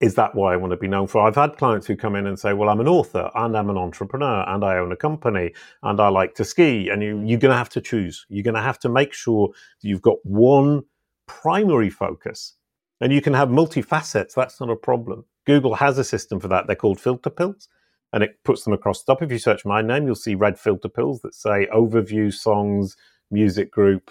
is 0.00 0.16
that 0.16 0.34
what 0.34 0.52
I 0.52 0.56
want 0.56 0.72
to 0.72 0.76
be 0.76 0.88
known 0.88 1.06
for? 1.06 1.22
I've 1.22 1.36
had 1.36 1.56
clients 1.56 1.86
who 1.86 1.96
come 1.96 2.14
in 2.14 2.26
and 2.26 2.38
say, 2.38 2.52
well, 2.52 2.68
I'm 2.68 2.80
an 2.80 2.88
author 2.88 3.30
and 3.34 3.56
I'm 3.56 3.70
an 3.70 3.78
entrepreneur 3.78 4.44
and 4.46 4.62
I 4.62 4.76
own 4.76 4.92
a 4.92 4.96
company 4.96 5.54
and 5.82 5.98
I 5.98 6.08
like 6.08 6.34
to 6.34 6.44
ski. 6.44 6.90
And 6.90 7.02
you, 7.02 7.22
you're 7.24 7.38
going 7.38 7.52
to 7.52 7.56
have 7.56 7.70
to 7.70 7.80
choose. 7.80 8.26
You're 8.28 8.42
going 8.42 8.54
to 8.54 8.60
have 8.60 8.78
to 8.80 8.90
make 8.90 9.14
sure 9.14 9.48
that 9.48 9.88
you've 9.88 10.02
got 10.02 10.18
one 10.24 10.82
primary 11.26 11.88
focus. 11.88 12.55
And 13.00 13.12
you 13.12 13.20
can 13.20 13.34
have 13.34 13.48
multifacets. 13.48 14.34
That's 14.34 14.60
not 14.60 14.70
a 14.70 14.76
problem. 14.76 15.24
Google 15.46 15.76
has 15.76 15.98
a 15.98 16.04
system 16.04 16.40
for 16.40 16.48
that. 16.48 16.66
They're 16.66 16.76
called 16.76 17.00
filter 17.00 17.30
pills 17.30 17.68
and 18.12 18.22
it 18.22 18.42
puts 18.44 18.64
them 18.64 18.72
across 18.72 19.02
the 19.02 19.12
top. 19.12 19.22
If 19.22 19.30
you 19.30 19.38
search 19.38 19.64
my 19.64 19.82
name, 19.82 20.06
you'll 20.06 20.14
see 20.14 20.34
red 20.34 20.58
filter 20.58 20.88
pills 20.88 21.20
that 21.20 21.34
say 21.34 21.68
overview, 21.74 22.32
songs, 22.32 22.96
music 23.30 23.70
group, 23.70 24.10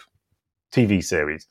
TV 0.72 1.04
series. 1.04 1.48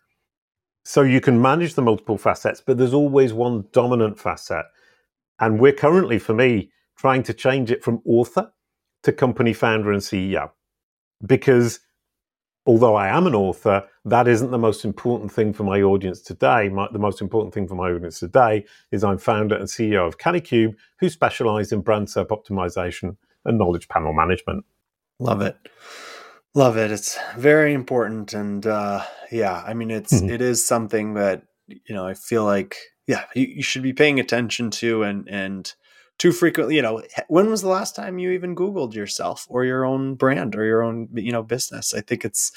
So 0.84 1.02
you 1.02 1.20
can 1.20 1.40
manage 1.40 1.74
the 1.74 1.82
multiple 1.82 2.18
facets, 2.18 2.62
but 2.64 2.76
there's 2.76 2.94
always 2.94 3.32
one 3.32 3.64
dominant 3.72 4.18
facet. 4.18 4.66
And 5.40 5.58
we're 5.58 5.72
currently, 5.72 6.18
for 6.18 6.34
me, 6.34 6.70
trying 6.96 7.22
to 7.24 7.34
change 7.34 7.70
it 7.70 7.82
from 7.82 8.02
author 8.04 8.52
to 9.02 9.12
company 9.12 9.52
founder 9.52 9.92
and 9.92 10.02
CEO. 10.02 10.50
Because 11.24 11.80
although 12.66 12.94
I 12.94 13.08
am 13.08 13.26
an 13.26 13.34
author, 13.34 13.86
that 14.04 14.26
isn't 14.26 14.50
the 14.50 14.58
most 14.58 14.84
important 14.84 15.30
thing 15.32 15.52
for 15.52 15.64
my 15.64 15.82
audience 15.82 16.20
today. 16.20 16.68
My, 16.68 16.88
the 16.90 16.98
most 16.98 17.20
important 17.20 17.52
thing 17.52 17.68
for 17.68 17.74
my 17.74 17.90
audience 17.90 18.18
today 18.18 18.64
is 18.90 19.04
I'm 19.04 19.18
founder 19.18 19.56
and 19.56 19.66
CEO 19.66 20.06
of 20.06 20.18
Kalicube, 20.18 20.74
who 20.98 21.08
specialize 21.08 21.72
in 21.72 21.80
brand 21.80 22.08
SERP 22.08 22.28
optimization 22.28 23.16
and 23.44 23.58
knowledge 23.58 23.88
panel 23.88 24.12
management. 24.12 24.64
Love 25.18 25.42
it. 25.42 25.56
Love 26.54 26.76
it. 26.76 26.90
It's 26.90 27.18
very 27.36 27.74
important. 27.74 28.32
And 28.32 28.66
uh, 28.66 29.04
yeah, 29.30 29.62
I 29.66 29.74
mean, 29.74 29.90
it's, 29.90 30.12
mm-hmm. 30.12 30.30
it 30.30 30.40
is 30.40 30.64
something 30.64 31.14
that, 31.14 31.42
you 31.66 31.94
know, 31.94 32.06
I 32.06 32.14
feel 32.14 32.44
like, 32.44 32.76
yeah, 33.06 33.24
you, 33.34 33.46
you 33.46 33.62
should 33.62 33.82
be 33.82 33.92
paying 33.92 34.20
attention 34.20 34.70
to 34.70 35.02
and, 35.02 35.28
and, 35.28 35.72
too 36.18 36.32
frequently 36.32 36.76
you 36.76 36.82
know 36.82 37.02
when 37.28 37.50
was 37.50 37.62
the 37.62 37.68
last 37.68 37.96
time 37.96 38.18
you 38.18 38.30
even 38.30 38.54
googled 38.54 38.94
yourself 38.94 39.46
or 39.48 39.64
your 39.64 39.84
own 39.84 40.14
brand 40.14 40.54
or 40.56 40.64
your 40.64 40.82
own 40.82 41.08
you 41.14 41.32
know 41.32 41.42
business? 41.42 41.94
I 41.94 42.00
think 42.00 42.24
it's 42.24 42.52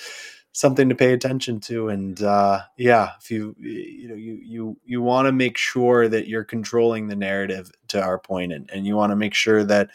something 0.58 0.90
to 0.90 0.96
pay 0.96 1.14
attention 1.14 1.60
to 1.60 1.88
and 1.88 2.24
uh, 2.24 2.62
yeah 2.78 3.12
if 3.20 3.30
you 3.30 3.56
you 3.60 4.08
know 4.08 4.16
you 4.16 4.40
you 4.44 4.78
you 4.84 5.02
want 5.02 5.28
to 5.28 5.32
make 5.32 5.56
sure 5.56 6.08
that 6.08 6.28
you're 6.28 6.44
controlling 6.44 7.08
the 7.08 7.16
narrative 7.16 7.72
to 7.88 8.02
our 8.02 8.18
point 8.18 8.52
and, 8.52 8.68
and 8.72 8.88
you 8.88 8.96
want 8.96 9.12
to 9.12 9.16
make 9.16 9.36
sure 9.36 9.64
that 9.64 9.92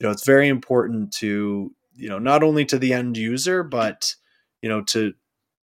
you 0.00 0.06
know 0.06 0.10
it's 0.10 0.26
very 0.26 0.48
important 0.48 1.12
to 1.12 1.72
you 1.94 2.08
know 2.08 2.18
not 2.18 2.42
only 2.42 2.64
to 2.64 2.76
the 2.76 2.92
end 2.92 3.16
user 3.16 3.62
but 3.62 4.16
you 4.62 4.68
know 4.68 4.82
to 4.82 5.14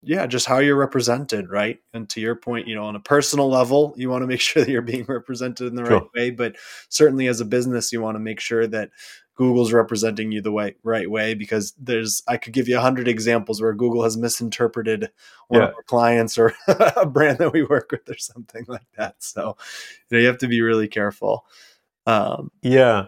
yeah, 0.02 0.26
just 0.26 0.46
how 0.46 0.58
you're 0.58 0.76
represented, 0.76 1.48
right? 1.48 1.78
And 1.94 2.08
to 2.10 2.20
your 2.20 2.34
point, 2.34 2.66
you 2.66 2.74
know, 2.74 2.84
on 2.84 2.96
a 2.96 3.00
personal 3.00 3.48
level, 3.48 3.94
you 3.96 4.10
want 4.10 4.22
to 4.22 4.26
make 4.26 4.40
sure 4.42 4.64
that 4.64 4.70
you're 4.70 4.82
being 4.82 5.04
represented 5.08 5.68
in 5.68 5.76
the 5.76 5.84
sure. 5.84 5.98
right 5.98 6.08
way, 6.14 6.30
but 6.30 6.56
certainly 6.88 7.28
as 7.28 7.40
a 7.40 7.44
business, 7.44 7.92
you 7.92 8.00
want 8.00 8.16
to 8.16 8.20
make 8.20 8.40
sure 8.40 8.66
that 8.66 8.90
Google's 9.34 9.72
representing 9.72 10.30
you 10.30 10.42
the 10.42 10.52
way 10.52 10.74
right 10.82 11.10
way 11.10 11.34
because 11.34 11.72
there's 11.78 12.22
I 12.28 12.36
could 12.36 12.52
give 12.52 12.68
you 12.68 12.76
a 12.76 12.82
hundred 12.82 13.08
examples 13.08 13.62
where 13.62 13.72
Google 13.72 14.02
has 14.02 14.16
misinterpreted 14.16 15.10
one 15.48 15.62
yeah. 15.62 15.68
of 15.68 15.74
our 15.74 15.82
clients 15.84 16.36
or 16.36 16.52
a 16.68 17.06
brand 17.06 17.38
that 17.38 17.52
we 17.52 17.62
work 17.62 17.90
with 17.92 18.08
or 18.10 18.18
something 18.18 18.66
like 18.68 18.86
that. 18.98 19.16
So 19.20 19.56
you 20.10 20.16
know 20.16 20.20
you 20.20 20.26
have 20.26 20.38
to 20.38 20.48
be 20.48 20.60
really 20.60 20.88
careful. 20.88 21.46
Um, 22.06 22.50
yeah, 22.60 23.06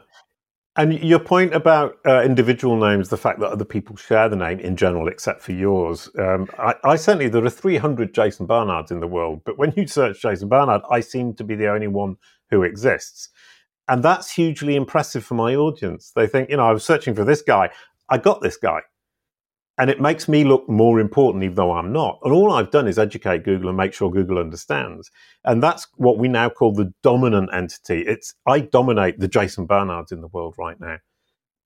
and 0.76 0.92
your 1.00 1.20
point 1.20 1.54
about 1.54 1.98
uh, 2.04 2.22
individual 2.22 2.76
names, 2.76 3.08
the 3.08 3.16
fact 3.16 3.38
that 3.40 3.50
other 3.50 3.64
people 3.64 3.94
share 3.94 4.28
the 4.28 4.36
name 4.36 4.58
in 4.58 4.74
general, 4.76 5.06
except 5.06 5.40
for 5.40 5.52
yours, 5.52 6.10
um, 6.18 6.48
I, 6.58 6.74
I, 6.82 6.96
certainly 6.96 7.28
there 7.28 7.44
are 7.44 7.50
300 7.50 8.12
Jason 8.12 8.46
Barnards 8.46 8.90
in 8.90 8.98
the 8.98 9.06
world, 9.06 9.42
but 9.44 9.56
when 9.56 9.72
you 9.76 9.86
search 9.86 10.22
Jason 10.22 10.48
Barnard, 10.48 10.82
I 10.90 10.98
seem 11.00 11.34
to 11.34 11.44
be 11.44 11.54
the 11.54 11.68
only 11.68 11.86
one 11.86 12.16
who 12.50 12.64
exists, 12.64 13.28
and 13.86 14.02
that's 14.02 14.32
hugely 14.32 14.74
impressive 14.74 15.24
for 15.24 15.34
my 15.34 15.54
audience. 15.54 16.10
They 16.10 16.26
think, 16.26 16.50
you 16.50 16.56
know, 16.56 16.66
I 16.66 16.72
was 16.72 16.84
searching 16.84 17.14
for 17.14 17.24
this 17.24 17.42
guy, 17.42 17.70
I 18.08 18.18
got 18.18 18.40
this 18.40 18.56
guy, 18.56 18.80
and 19.76 19.90
it 19.90 20.00
makes 20.00 20.28
me 20.28 20.44
look 20.44 20.68
more 20.68 21.00
important, 21.00 21.42
even 21.42 21.56
though 21.56 21.72
I'm 21.72 21.92
not. 21.92 22.20
And 22.22 22.32
all 22.32 22.52
I've 22.52 22.70
done 22.70 22.86
is 22.86 22.98
educate 22.98 23.44
Google 23.44 23.68
and 23.68 23.76
make 23.76 23.92
sure 23.92 24.10
Google 24.10 24.38
understands. 24.38 25.10
And 25.44 25.62
that's 25.62 25.88
what 25.96 26.18
we 26.18 26.28
now 26.28 26.48
call 26.48 26.72
the 26.72 26.92
dominant 27.02 27.50
entity. 27.52 28.02
It's 28.06 28.34
I 28.46 28.60
dominate 28.60 29.18
the 29.18 29.28
Jason 29.28 29.66
Barnards 29.66 30.12
in 30.12 30.20
the 30.20 30.28
world 30.28 30.54
right 30.58 30.78
now. 30.78 30.98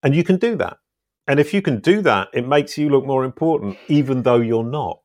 And 0.02 0.14
you 0.14 0.24
can 0.24 0.36
do 0.36 0.56
that. 0.56 0.78
And 1.26 1.38
if 1.38 1.52
you 1.52 1.60
can 1.60 1.80
do 1.80 2.00
that, 2.02 2.28
it 2.32 2.48
makes 2.48 2.78
you 2.78 2.88
look 2.88 3.04
more 3.04 3.24
important, 3.24 3.76
even 3.88 4.22
though 4.22 4.40
you're 4.40 4.64
not. 4.64 5.00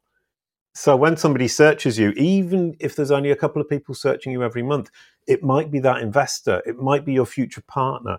So 0.73 0.95
when 0.95 1.17
somebody 1.17 1.49
searches 1.49 1.99
you, 1.99 2.11
even 2.11 2.75
if 2.79 2.95
there's 2.95 3.11
only 3.11 3.29
a 3.29 3.35
couple 3.35 3.61
of 3.61 3.69
people 3.69 3.93
searching 3.93 4.31
you 4.31 4.41
every 4.41 4.63
month, 4.63 4.89
it 5.27 5.43
might 5.43 5.69
be 5.69 5.79
that 5.79 6.01
investor, 6.01 6.63
it 6.65 6.77
might 6.77 7.05
be 7.05 7.13
your 7.13 7.25
future 7.25 7.61
partner, 7.67 8.17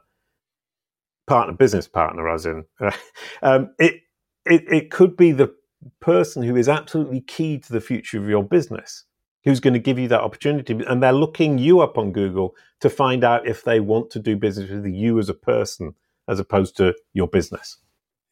partner, 1.27 1.55
business 1.55 1.89
partner, 1.89 2.29
as 2.29 2.47
in. 2.47 2.65
um, 3.43 3.75
it 3.79 4.03
it, 4.47 4.65
it 4.71 4.91
could 4.91 5.17
be 5.17 5.33
the 5.33 5.55
person 6.01 6.43
who 6.43 6.57
is 6.57 6.69
absolutely 6.69 7.21
key 7.21 7.59
to 7.59 7.73
the 7.73 7.81
future 7.81 8.19
of 8.19 8.29
your 8.29 8.43
business 8.43 9.05
who's 9.45 9.61
going 9.61 9.75
to 9.75 9.79
give 9.79 9.99
you 9.99 10.09
that 10.09 10.23
opportunity 10.23 10.79
and 10.87 11.03
they're 11.03 11.13
looking 11.13 11.59
you 11.59 11.81
up 11.81 11.99
on 11.99 12.13
google 12.13 12.55
to 12.81 12.89
find 12.89 13.23
out 13.23 13.47
if 13.47 13.65
they 13.65 13.81
want 13.81 14.11
to 14.11 14.19
do 14.19 14.37
business 14.37 14.71
with 14.71 14.87
you 14.87 15.19
as 15.19 15.29
a 15.29 15.35
person 15.35 15.95
as 16.27 16.41
opposed 16.41 16.75
to 16.79 16.95
your 17.13 17.29
business. 17.29 17.77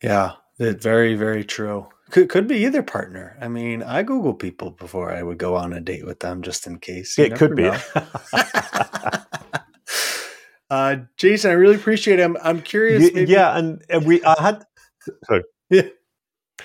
Yeah 0.03 0.33
very 0.59 1.15
very 1.15 1.45
true. 1.45 1.87
Could, 2.11 2.29
could 2.29 2.47
be 2.47 2.57
either 2.65 2.83
partner. 2.83 3.37
I 3.41 3.49
mean 3.49 3.83
i 3.83 4.03
google 4.03 4.35
people 4.35 4.71
before 4.71 5.11
i 5.11 5.23
would 5.23 5.39
go 5.39 5.57
on 5.57 5.73
a 5.73 5.81
date 5.81 6.05
with 6.07 6.21
them 6.21 6.43
just 6.43 6.67
in 6.67 6.79
case. 6.79 7.17
You 7.19 7.25
it 7.25 7.35
could 7.35 7.57
be. 7.57 7.65
uh, 10.71 10.97
jason 11.17 11.51
i 11.51 11.55
really 11.55 11.77
appreciate 11.77 12.19
it. 12.19 12.23
I'm, 12.23 12.37
I'm 12.43 12.63
curious 12.63 13.13
maybe- 13.13 13.31
yeah 13.31 13.57
and 13.57 13.83
we 14.05 14.23
i 14.25 14.41
had 14.41 14.65
sorry. 15.25 15.45
Yeah 15.71 15.83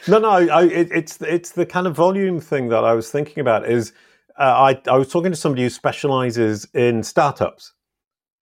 no, 0.08 0.20
no, 0.20 0.30
I, 0.30 0.66
it, 0.66 0.90
it's 0.92 1.22
it's 1.22 1.52
the 1.52 1.66
kind 1.66 1.88
of 1.88 1.96
volume 1.96 2.40
thing 2.40 2.70
that 2.70 2.84
I 2.84 2.94
was 2.94 3.12
thinking 3.12 3.40
about. 3.40 3.70
Is 3.70 3.94
uh, 4.40 4.44
I 4.44 4.82
I 4.92 4.98
was 4.98 5.10
talking 5.10 5.32
to 5.32 5.38
somebody 5.38 5.64
who 5.64 5.70
specializes 5.70 6.68
in 6.74 7.04
startups, 7.04 7.74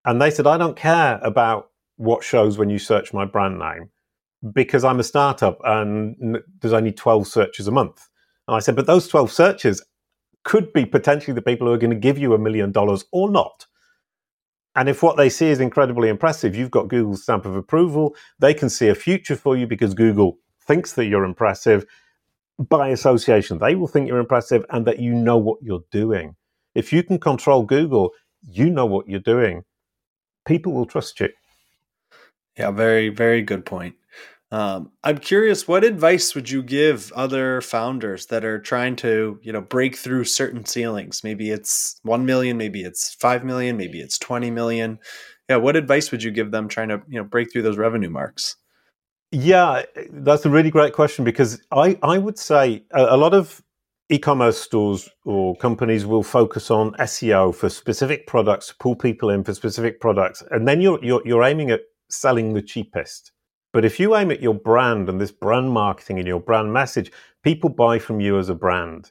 and 0.04 0.20
they 0.20 0.30
said 0.30 0.46
I 0.46 0.58
don't 0.58 0.76
care 0.76 1.18
about 1.22 1.70
what 1.96 2.22
shows 2.22 2.58
when 2.58 2.70
you 2.70 2.78
search 2.78 3.12
my 3.12 3.24
brand 3.24 3.58
name 3.58 3.90
because 4.52 4.84
I'm 4.84 5.00
a 5.00 5.04
startup 5.04 5.58
and 5.64 6.38
there's 6.60 6.74
only 6.74 6.92
twelve 6.92 7.26
searches 7.26 7.68
a 7.68 7.72
month. 7.72 8.08
And 8.48 8.56
I 8.56 8.60
said, 8.60 8.76
but 8.76 8.86
those 8.86 9.08
twelve 9.08 9.32
searches 9.32 9.84
could 10.44 10.72
be 10.72 10.86
potentially 10.86 11.34
the 11.34 11.42
people 11.42 11.66
who 11.66 11.72
are 11.72 11.78
going 11.78 11.90
to 11.90 11.96
give 11.96 12.18
you 12.18 12.34
a 12.34 12.38
million 12.38 12.72
dollars 12.72 13.04
or 13.12 13.30
not. 13.30 13.66
And 14.76 14.88
if 14.88 15.02
what 15.02 15.16
they 15.16 15.30
see 15.30 15.48
is 15.48 15.58
incredibly 15.58 16.08
impressive, 16.08 16.54
you've 16.54 16.70
got 16.70 16.88
Google's 16.88 17.22
stamp 17.22 17.46
of 17.46 17.56
approval. 17.56 18.14
They 18.38 18.54
can 18.54 18.68
see 18.68 18.88
a 18.88 18.94
future 18.94 19.34
for 19.34 19.56
you 19.56 19.66
because 19.66 19.94
Google 19.94 20.38
thinks 20.66 20.94
that 20.94 21.06
you're 21.06 21.24
impressive, 21.24 21.86
by 22.58 22.88
association, 22.88 23.58
they 23.58 23.74
will 23.74 23.86
think 23.86 24.08
you're 24.08 24.18
impressive 24.18 24.64
and 24.70 24.86
that 24.86 24.98
you 24.98 25.12
know 25.14 25.36
what 25.36 25.58
you're 25.62 25.84
doing. 25.90 26.36
If 26.74 26.92
you 26.92 27.02
can 27.02 27.18
control 27.18 27.64
Google, 27.64 28.12
you 28.42 28.70
know 28.70 28.86
what 28.86 29.08
you're 29.08 29.20
doing. 29.20 29.64
People 30.46 30.72
will 30.72 30.86
trust 30.86 31.20
you. 31.20 31.28
Yeah, 32.56 32.70
very, 32.70 33.10
very 33.10 33.42
good 33.42 33.66
point. 33.66 33.96
Um, 34.52 34.92
I'm 35.02 35.18
curious, 35.18 35.66
what 35.66 35.84
advice 35.84 36.34
would 36.34 36.48
you 36.48 36.62
give 36.62 37.12
other 37.12 37.60
founders 37.60 38.26
that 38.26 38.44
are 38.44 38.60
trying 38.60 38.94
to, 38.96 39.40
you 39.42 39.52
know, 39.52 39.60
break 39.60 39.96
through 39.96 40.24
certain 40.24 40.64
ceilings? 40.64 41.24
Maybe 41.24 41.50
it's 41.50 41.98
one 42.04 42.24
million, 42.24 42.56
maybe 42.56 42.82
it's 42.82 43.12
five 43.14 43.44
million, 43.44 43.76
maybe 43.76 44.00
it's 44.00 44.18
twenty 44.18 44.50
million. 44.50 45.00
Yeah, 45.48 45.56
what 45.56 45.76
advice 45.76 46.10
would 46.12 46.22
you 46.22 46.30
give 46.30 46.52
them 46.52 46.68
trying 46.68 46.88
to, 46.88 47.02
you 47.08 47.18
know, 47.18 47.24
break 47.24 47.52
through 47.52 47.62
those 47.62 47.76
revenue 47.76 48.08
marks? 48.08 48.56
Yeah, 49.32 49.82
that's 50.12 50.46
a 50.46 50.50
really 50.50 50.70
great 50.70 50.92
question 50.92 51.24
because 51.24 51.60
I, 51.72 51.98
I 52.02 52.18
would 52.18 52.38
say 52.38 52.84
a, 52.92 53.06
a 53.10 53.16
lot 53.16 53.34
of 53.34 53.62
e-commerce 54.08 54.56
stores 54.58 55.08
or 55.24 55.56
companies 55.56 56.06
will 56.06 56.22
focus 56.22 56.70
on 56.70 56.92
SEO 56.94 57.54
for 57.54 57.68
specific 57.68 58.26
products, 58.28 58.72
pull 58.78 58.94
people 58.94 59.30
in 59.30 59.42
for 59.42 59.52
specific 59.52 60.00
products, 60.00 60.42
and 60.52 60.66
then 60.66 60.80
you're, 60.80 61.02
you're 61.04 61.22
you're 61.26 61.42
aiming 61.42 61.70
at 61.70 61.80
selling 62.08 62.54
the 62.54 62.62
cheapest. 62.62 63.32
But 63.72 63.84
if 63.84 63.98
you 63.98 64.16
aim 64.16 64.30
at 64.30 64.40
your 64.40 64.54
brand 64.54 65.08
and 65.08 65.20
this 65.20 65.32
brand 65.32 65.70
marketing 65.70 66.18
and 66.18 66.26
your 66.26 66.40
brand 66.40 66.72
message, 66.72 67.10
people 67.42 67.68
buy 67.68 67.98
from 67.98 68.20
you 68.20 68.38
as 68.38 68.48
a 68.48 68.54
brand. 68.54 69.10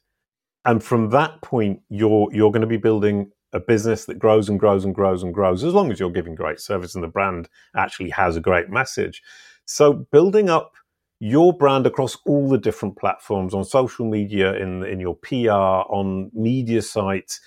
And 0.66 0.84
from 0.84 1.10
that 1.12 1.42
point, 1.42 1.82
you're 1.90 2.30
you're 2.34 2.52
going 2.52 2.62
to 2.62 2.68
be 2.68 2.78
building 2.78 3.32
a 3.54 3.60
business 3.60 4.06
that 4.06 4.20
grows 4.20 4.50
and 4.50 4.60
grows 4.60 4.86
and 4.86 4.96
grows 4.96 5.24
and 5.24 5.34
grows 5.34 5.64
as 5.64 5.74
long 5.74 5.92
as 5.92 6.00
you're 6.00 6.10
giving 6.12 6.36
great 6.36 6.60
service 6.60 6.96
and 6.96 7.04
the 7.04 7.08
brand 7.08 7.48
actually 7.76 8.10
has 8.10 8.36
a 8.36 8.42
great 8.42 8.70
message. 8.70 9.22
So 9.66 9.94
building 9.94 10.50
up 10.50 10.74
your 11.20 11.54
brand 11.54 11.88
across 11.88 12.18
all 12.26 12.50
the 12.50 12.58
different 12.58 12.98
platforms 12.98 13.54
on 13.54 13.64
social 13.64 14.06
media, 14.10 14.54
in 14.54 14.84
in 14.84 15.00
your 15.00 15.16
PR, 15.16 15.52
on 15.92 16.32
media 16.34 16.82
sites, 16.82 17.40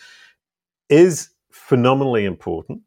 is 0.88 1.30
phenomenally 1.52 2.24
important. 2.24 2.80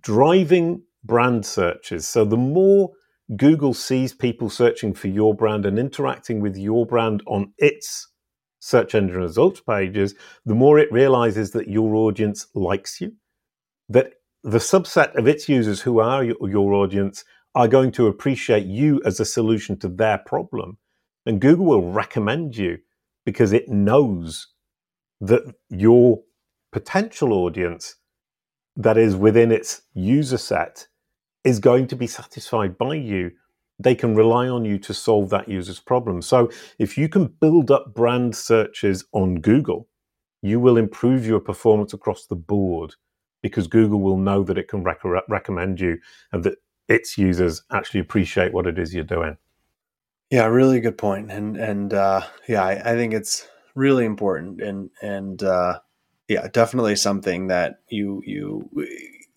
Driving 0.00 0.82
brand 1.04 1.46
searches. 1.46 2.06
So 2.08 2.24
the 2.24 2.36
more 2.36 2.90
Google 3.36 3.74
sees 3.74 4.12
people 4.12 4.50
searching 4.50 4.92
for 4.92 5.08
your 5.08 5.34
brand 5.34 5.64
and 5.64 5.78
interacting 5.78 6.40
with 6.40 6.56
your 6.56 6.86
brand 6.86 7.22
on 7.26 7.52
its 7.58 8.08
search 8.60 8.94
engine 8.94 9.18
results 9.18 9.60
pages, 9.60 10.14
the 10.44 10.54
more 10.54 10.78
it 10.78 10.90
realizes 10.92 11.52
that 11.52 11.68
your 11.68 11.94
audience 11.94 12.46
likes 12.54 13.00
you, 13.00 13.12
that 13.88 14.14
the 14.42 14.58
subset 14.58 15.14
of 15.16 15.26
its 15.26 15.48
users 15.48 15.80
who 15.82 16.00
are 16.00 16.24
your, 16.24 16.36
your 16.48 16.74
audience 16.74 17.24
are 17.54 17.68
going 17.68 17.92
to 17.92 18.08
appreciate 18.08 18.66
you 18.66 19.00
as 19.04 19.20
a 19.20 19.24
solution 19.24 19.78
to 19.78 19.88
their 19.88 20.18
problem. 20.18 20.78
And 21.26 21.40
Google 21.40 21.66
will 21.66 21.92
recommend 21.92 22.56
you 22.56 22.78
because 23.24 23.52
it 23.52 23.68
knows 23.68 24.48
that 25.20 25.42
your 25.70 26.22
potential 26.72 27.32
audience 27.32 27.96
that 28.76 28.98
is 28.98 29.16
within 29.16 29.52
its 29.52 29.82
user 29.94 30.38
set 30.38 30.88
is 31.44 31.60
going 31.60 31.86
to 31.88 31.96
be 31.96 32.06
satisfied 32.06 32.76
by 32.76 32.94
you. 32.94 33.30
They 33.78 33.94
can 33.94 34.14
rely 34.14 34.48
on 34.48 34.64
you 34.64 34.78
to 34.80 34.94
solve 34.94 35.30
that 35.30 35.48
user's 35.48 35.80
problem. 35.80 36.22
So 36.22 36.50
if 36.78 36.98
you 36.98 37.08
can 37.08 37.26
build 37.40 37.70
up 37.70 37.94
brand 37.94 38.36
searches 38.36 39.04
on 39.12 39.36
Google, 39.36 39.88
you 40.42 40.60
will 40.60 40.76
improve 40.76 41.26
your 41.26 41.40
performance 41.40 41.92
across 41.92 42.26
the 42.26 42.36
board 42.36 42.94
because 43.42 43.66
Google 43.66 44.00
will 44.00 44.16
know 44.16 44.42
that 44.42 44.58
it 44.58 44.68
can 44.68 44.82
rec- 44.82 45.04
recommend 45.28 45.80
you 45.80 45.98
and 46.32 46.44
that 46.44 46.56
its 46.88 47.16
users 47.18 47.62
actually 47.72 48.00
appreciate 48.00 48.52
what 48.52 48.66
it 48.66 48.78
is 48.78 48.94
you're 48.94 49.04
doing. 49.04 49.36
Yeah, 50.30 50.46
really 50.46 50.80
good 50.80 50.98
point. 50.98 51.30
And 51.30 51.56
and 51.56 51.92
uh, 51.92 52.22
yeah, 52.48 52.64
I, 52.64 52.92
I, 52.92 52.94
think 52.96 53.14
it's 53.14 53.46
really 53.74 54.04
important 54.04 54.60
and 54.60 54.90
and 55.00 55.42
uh, 55.42 55.80
yeah, 56.28 56.48
definitely 56.48 56.96
something 56.96 57.48
that 57.48 57.80
you 57.88 58.22
you 58.24 58.70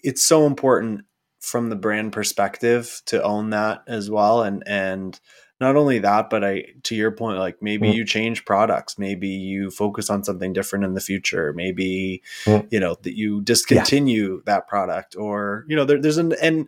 it's 0.04 0.24
so 0.24 0.46
important 0.46 1.02
from 1.40 1.70
the 1.70 1.76
brand 1.76 2.14
perspective 2.14 3.02
to 3.06 3.22
own 3.24 3.52
that 3.52 3.84
as 3.88 4.10
well 4.10 4.42
and 4.42 4.64
and 4.66 5.20
not 5.62 5.76
only 5.76 6.00
that 6.00 6.30
but 6.30 6.44
i 6.44 6.64
to 6.84 6.96
your 6.96 7.12
point 7.12 7.38
like 7.38 7.62
maybe 7.62 7.90
mm. 7.90 7.94
you 7.94 8.04
change 8.04 8.44
products 8.44 8.98
maybe 8.98 9.28
you 9.28 9.70
focus 9.70 10.10
on 10.10 10.24
something 10.24 10.52
different 10.52 10.84
in 10.84 10.94
the 10.94 11.00
future 11.00 11.54
maybe 11.54 12.22
mm. 12.46 12.68
you 12.72 12.80
know 12.80 12.96
that 13.04 13.16
you 13.16 13.42
discontinue 13.42 14.36
yeah. 14.36 14.42
that 14.46 14.68
product 14.68 15.16
or 15.16 15.64
you 15.68 15.76
know 15.76 15.86
there, 15.86 16.02
there's 16.02 16.18
an 16.18 16.34
and 16.42 16.68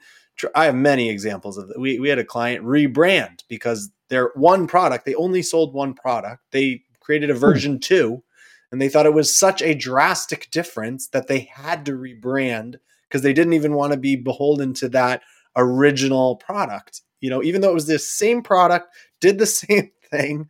I 0.56 0.66
have 0.66 0.76
many 0.76 1.10
examples 1.10 1.58
of 1.58 1.68
that. 1.68 1.80
We, 1.80 2.00
we 2.00 2.10
had 2.10 2.20
a 2.20 2.26
client 2.26 2.66
rebrand 2.66 3.44
because 3.48 3.92
their 4.10 4.32
one 4.36 4.68
product, 4.68 5.06
they 5.06 5.16
only 5.16 5.42
sold 5.42 5.74
one 5.74 5.94
product. 5.94 6.44
They 6.52 6.84
created 7.00 7.30
a 7.30 7.34
hmm. 7.34 7.40
version 7.40 7.74
hmm. 7.74 7.80
two 7.80 8.24
and 8.72 8.82
they 8.82 8.90
thought 8.90 9.06
it 9.06 9.14
was 9.14 9.36
such 9.36 9.62
a 9.62 9.74
drastic 9.74 10.50
difference 10.52 11.08
that 11.08 11.28
they 11.28 11.50
had 11.52 11.86
to 11.86 11.94
rebrand 11.94 12.76
because 13.08 13.22
they 13.24 13.34
didn't 13.34 13.54
even 13.54 13.74
want 13.74 13.94
to 13.94 14.00
be 14.00 14.16
beholden 14.16 14.74
to 14.76 14.90
that 14.90 15.24
original 15.56 16.36
product. 16.36 17.02
You 17.22 17.30
know, 17.30 17.44
even 17.44 17.62
though 17.62 17.72
it 17.72 17.76
was 17.76 17.88
the 17.88 18.00
same 18.00 18.44
product, 18.44 18.94
did 19.20 19.40
the 19.40 19.46
same 19.46 19.92
thing. 20.12 20.50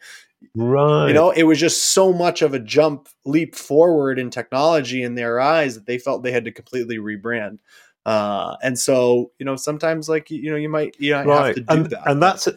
Right. 0.55 1.07
You 1.07 1.13
know, 1.13 1.31
it 1.31 1.43
was 1.43 1.59
just 1.59 1.93
so 1.93 2.13
much 2.13 2.41
of 2.41 2.53
a 2.53 2.59
jump 2.59 3.09
leap 3.25 3.55
forward 3.55 4.19
in 4.19 4.29
technology 4.29 5.03
in 5.03 5.15
their 5.15 5.39
eyes 5.39 5.75
that 5.75 5.85
they 5.85 5.97
felt 5.97 6.23
they 6.23 6.31
had 6.31 6.45
to 6.45 6.51
completely 6.51 6.97
rebrand. 6.97 7.59
Uh, 8.05 8.55
and 8.63 8.79
so, 8.79 9.31
you 9.39 9.45
know, 9.45 9.55
sometimes 9.55 10.09
like, 10.09 10.31
you 10.31 10.49
know, 10.49 10.57
you 10.57 10.69
might, 10.69 10.95
you 10.99 11.11
know, 11.11 11.23
right. 11.25 11.45
have 11.47 11.55
to 11.55 11.61
do 11.61 11.65
and, 11.69 11.85
that. 11.87 12.09
And 12.09 12.23
that's, 12.23 12.47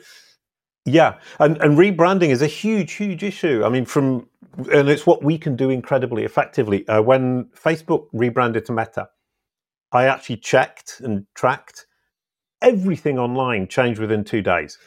yeah. 0.84 1.18
And, 1.38 1.60
and 1.60 1.76
rebranding 1.76 2.30
is 2.30 2.42
a 2.42 2.46
huge, 2.46 2.92
huge 2.92 3.22
issue. 3.22 3.62
I 3.64 3.68
mean, 3.68 3.84
from, 3.84 4.28
and 4.72 4.88
it's 4.88 5.06
what 5.06 5.22
we 5.22 5.38
can 5.38 5.56
do 5.56 5.70
incredibly 5.70 6.24
effectively. 6.24 6.86
Uh, 6.88 7.02
when 7.02 7.46
Facebook 7.56 8.06
rebranded 8.12 8.64
to 8.66 8.72
Meta, 8.72 9.08
I 9.92 10.06
actually 10.06 10.38
checked 10.38 11.00
and 11.00 11.26
tracked 11.34 11.86
everything 12.62 13.18
online 13.18 13.68
changed 13.68 14.00
within 14.00 14.24
two 14.24 14.40
days. 14.40 14.78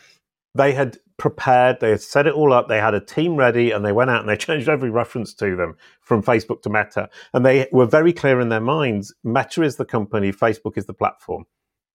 They 0.56 0.74
had 0.74 0.98
prepared, 1.18 1.80
they 1.80 1.92
had 1.92 2.02
set 2.02 2.28
it 2.28 2.34
all 2.34 2.54
up, 2.54 2.68
they 2.68 2.80
had 2.80 2.94
a 2.94 3.00
team 3.00 3.36
ready, 3.36 3.72
and 3.72 3.86
they 3.86 3.92
went 3.92 4.10
out 4.10 4.22
and 4.22 4.30
they 4.30 4.38
changed 4.48 4.70
every 4.70 4.90
reference 4.90 5.34
to 5.36 5.56
them 5.56 5.76
from 6.02 6.24
Facebook 6.24 6.62
to 6.64 6.70
Meta. 6.70 7.10
And 7.34 7.46
they 7.46 7.68
were 7.72 7.86
very 7.86 8.14
clear 8.14 8.40
in 8.40 8.50
their 8.50 8.62
minds 8.62 9.14
Meta 9.24 9.64
is 9.64 9.78
the 9.78 9.86
company, 9.86 10.32
Facebook 10.32 10.78
is 10.78 10.86
the 10.86 10.94
platform. 10.94 11.46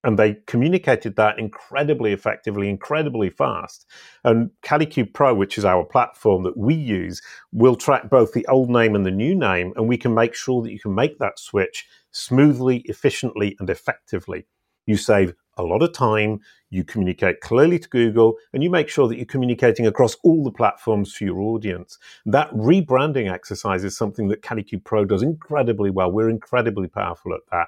And 0.03 0.17
they 0.17 0.37
communicated 0.47 1.15
that 1.17 1.37
incredibly 1.37 2.11
effectively, 2.11 2.67
incredibly 2.69 3.29
fast. 3.29 3.85
And 4.23 4.49
Kalicube 4.63 5.13
Pro, 5.13 5.35
which 5.35 5.59
is 5.59 5.65
our 5.65 5.83
platform 5.83 6.41
that 6.43 6.57
we 6.57 6.73
use, 6.73 7.21
will 7.51 7.75
track 7.75 8.09
both 8.09 8.33
the 8.33 8.47
old 8.47 8.71
name 8.71 8.95
and 8.95 9.05
the 9.05 9.11
new 9.11 9.35
name. 9.35 9.73
And 9.75 9.87
we 9.87 9.97
can 9.97 10.15
make 10.15 10.33
sure 10.33 10.63
that 10.63 10.71
you 10.71 10.79
can 10.79 10.95
make 10.95 11.19
that 11.19 11.37
switch 11.37 11.85
smoothly, 12.09 12.77
efficiently, 12.85 13.55
and 13.59 13.69
effectively. 13.69 14.47
You 14.87 14.97
save 14.97 15.35
a 15.61 15.67
lot 15.67 15.83
of 15.83 15.93
time, 15.93 16.39
you 16.69 16.83
communicate 16.83 17.41
clearly 17.41 17.79
to 17.79 17.89
Google, 17.89 18.35
and 18.53 18.63
you 18.63 18.69
make 18.69 18.89
sure 18.89 19.07
that 19.07 19.17
you're 19.17 19.25
communicating 19.25 19.87
across 19.87 20.15
all 20.23 20.43
the 20.43 20.51
platforms 20.51 21.13
to 21.15 21.25
your 21.25 21.39
audience. 21.39 21.97
That 22.25 22.51
rebranding 22.51 23.31
exercise 23.31 23.83
is 23.83 23.95
something 23.95 24.27
that 24.29 24.41
Kalicube 24.41 24.83
Pro 24.83 25.05
does 25.05 25.21
incredibly 25.21 25.89
well. 25.89 26.11
We're 26.11 26.29
incredibly 26.29 26.87
powerful 26.87 27.33
at 27.33 27.41
that. 27.51 27.67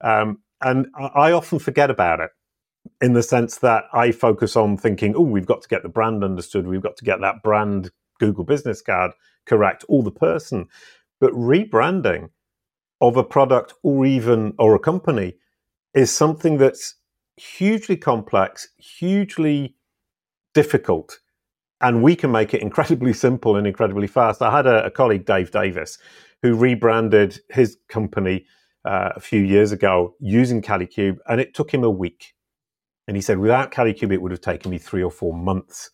Um, 0.00 0.38
and 0.62 0.88
I 1.14 1.32
often 1.32 1.58
forget 1.58 1.90
about 1.90 2.20
it 2.20 2.30
in 3.00 3.14
the 3.14 3.22
sense 3.22 3.58
that 3.58 3.84
I 3.92 4.12
focus 4.12 4.56
on 4.56 4.76
thinking, 4.76 5.14
oh, 5.16 5.22
we've 5.22 5.46
got 5.46 5.62
to 5.62 5.68
get 5.68 5.82
the 5.82 5.88
brand 5.88 6.22
understood, 6.22 6.66
we've 6.66 6.82
got 6.82 6.96
to 6.98 7.04
get 7.04 7.20
that 7.20 7.42
brand 7.42 7.90
Google 8.18 8.44
business 8.44 8.82
card 8.82 9.12
correct, 9.46 9.84
or 9.88 10.02
the 10.02 10.10
person. 10.10 10.68
But 11.20 11.32
rebranding 11.32 12.30
of 13.00 13.16
a 13.16 13.24
product 13.24 13.74
or 13.82 14.06
even 14.06 14.54
or 14.58 14.74
a 14.74 14.78
company 14.78 15.34
is 15.94 16.14
something 16.14 16.58
that's 16.58 16.94
hugely 17.40 17.96
complex, 17.96 18.68
hugely 18.76 19.74
difficult, 20.54 21.20
and 21.80 22.02
we 22.02 22.14
can 22.14 22.30
make 22.30 22.52
it 22.54 22.60
incredibly 22.60 23.12
simple 23.26 23.56
and 23.56 23.66
incredibly 23.66 24.06
fast. 24.06 24.42
I 24.42 24.54
had 24.54 24.66
a, 24.66 24.86
a 24.86 24.90
colleague, 24.90 25.24
Dave 25.24 25.50
Davies, 25.50 25.98
who 26.42 26.54
rebranded 26.54 27.40
his 27.50 27.78
company 27.88 28.46
uh, 28.84 29.10
a 29.16 29.20
few 29.20 29.40
years 29.40 29.72
ago 29.72 30.14
using 30.20 30.62
Kalicube, 30.62 31.18
and 31.28 31.40
it 31.40 31.54
took 31.54 31.72
him 31.72 31.84
a 31.84 31.90
week. 31.90 32.34
And 33.08 33.16
he 33.16 33.20
said, 33.22 33.38
without 33.38 33.72
Kalicube, 33.72 34.12
it 34.12 34.22
would 34.22 34.30
have 34.30 34.40
taken 34.40 34.70
me 34.70 34.78
three 34.78 35.02
or 35.02 35.10
four 35.10 35.34
months. 35.34 35.90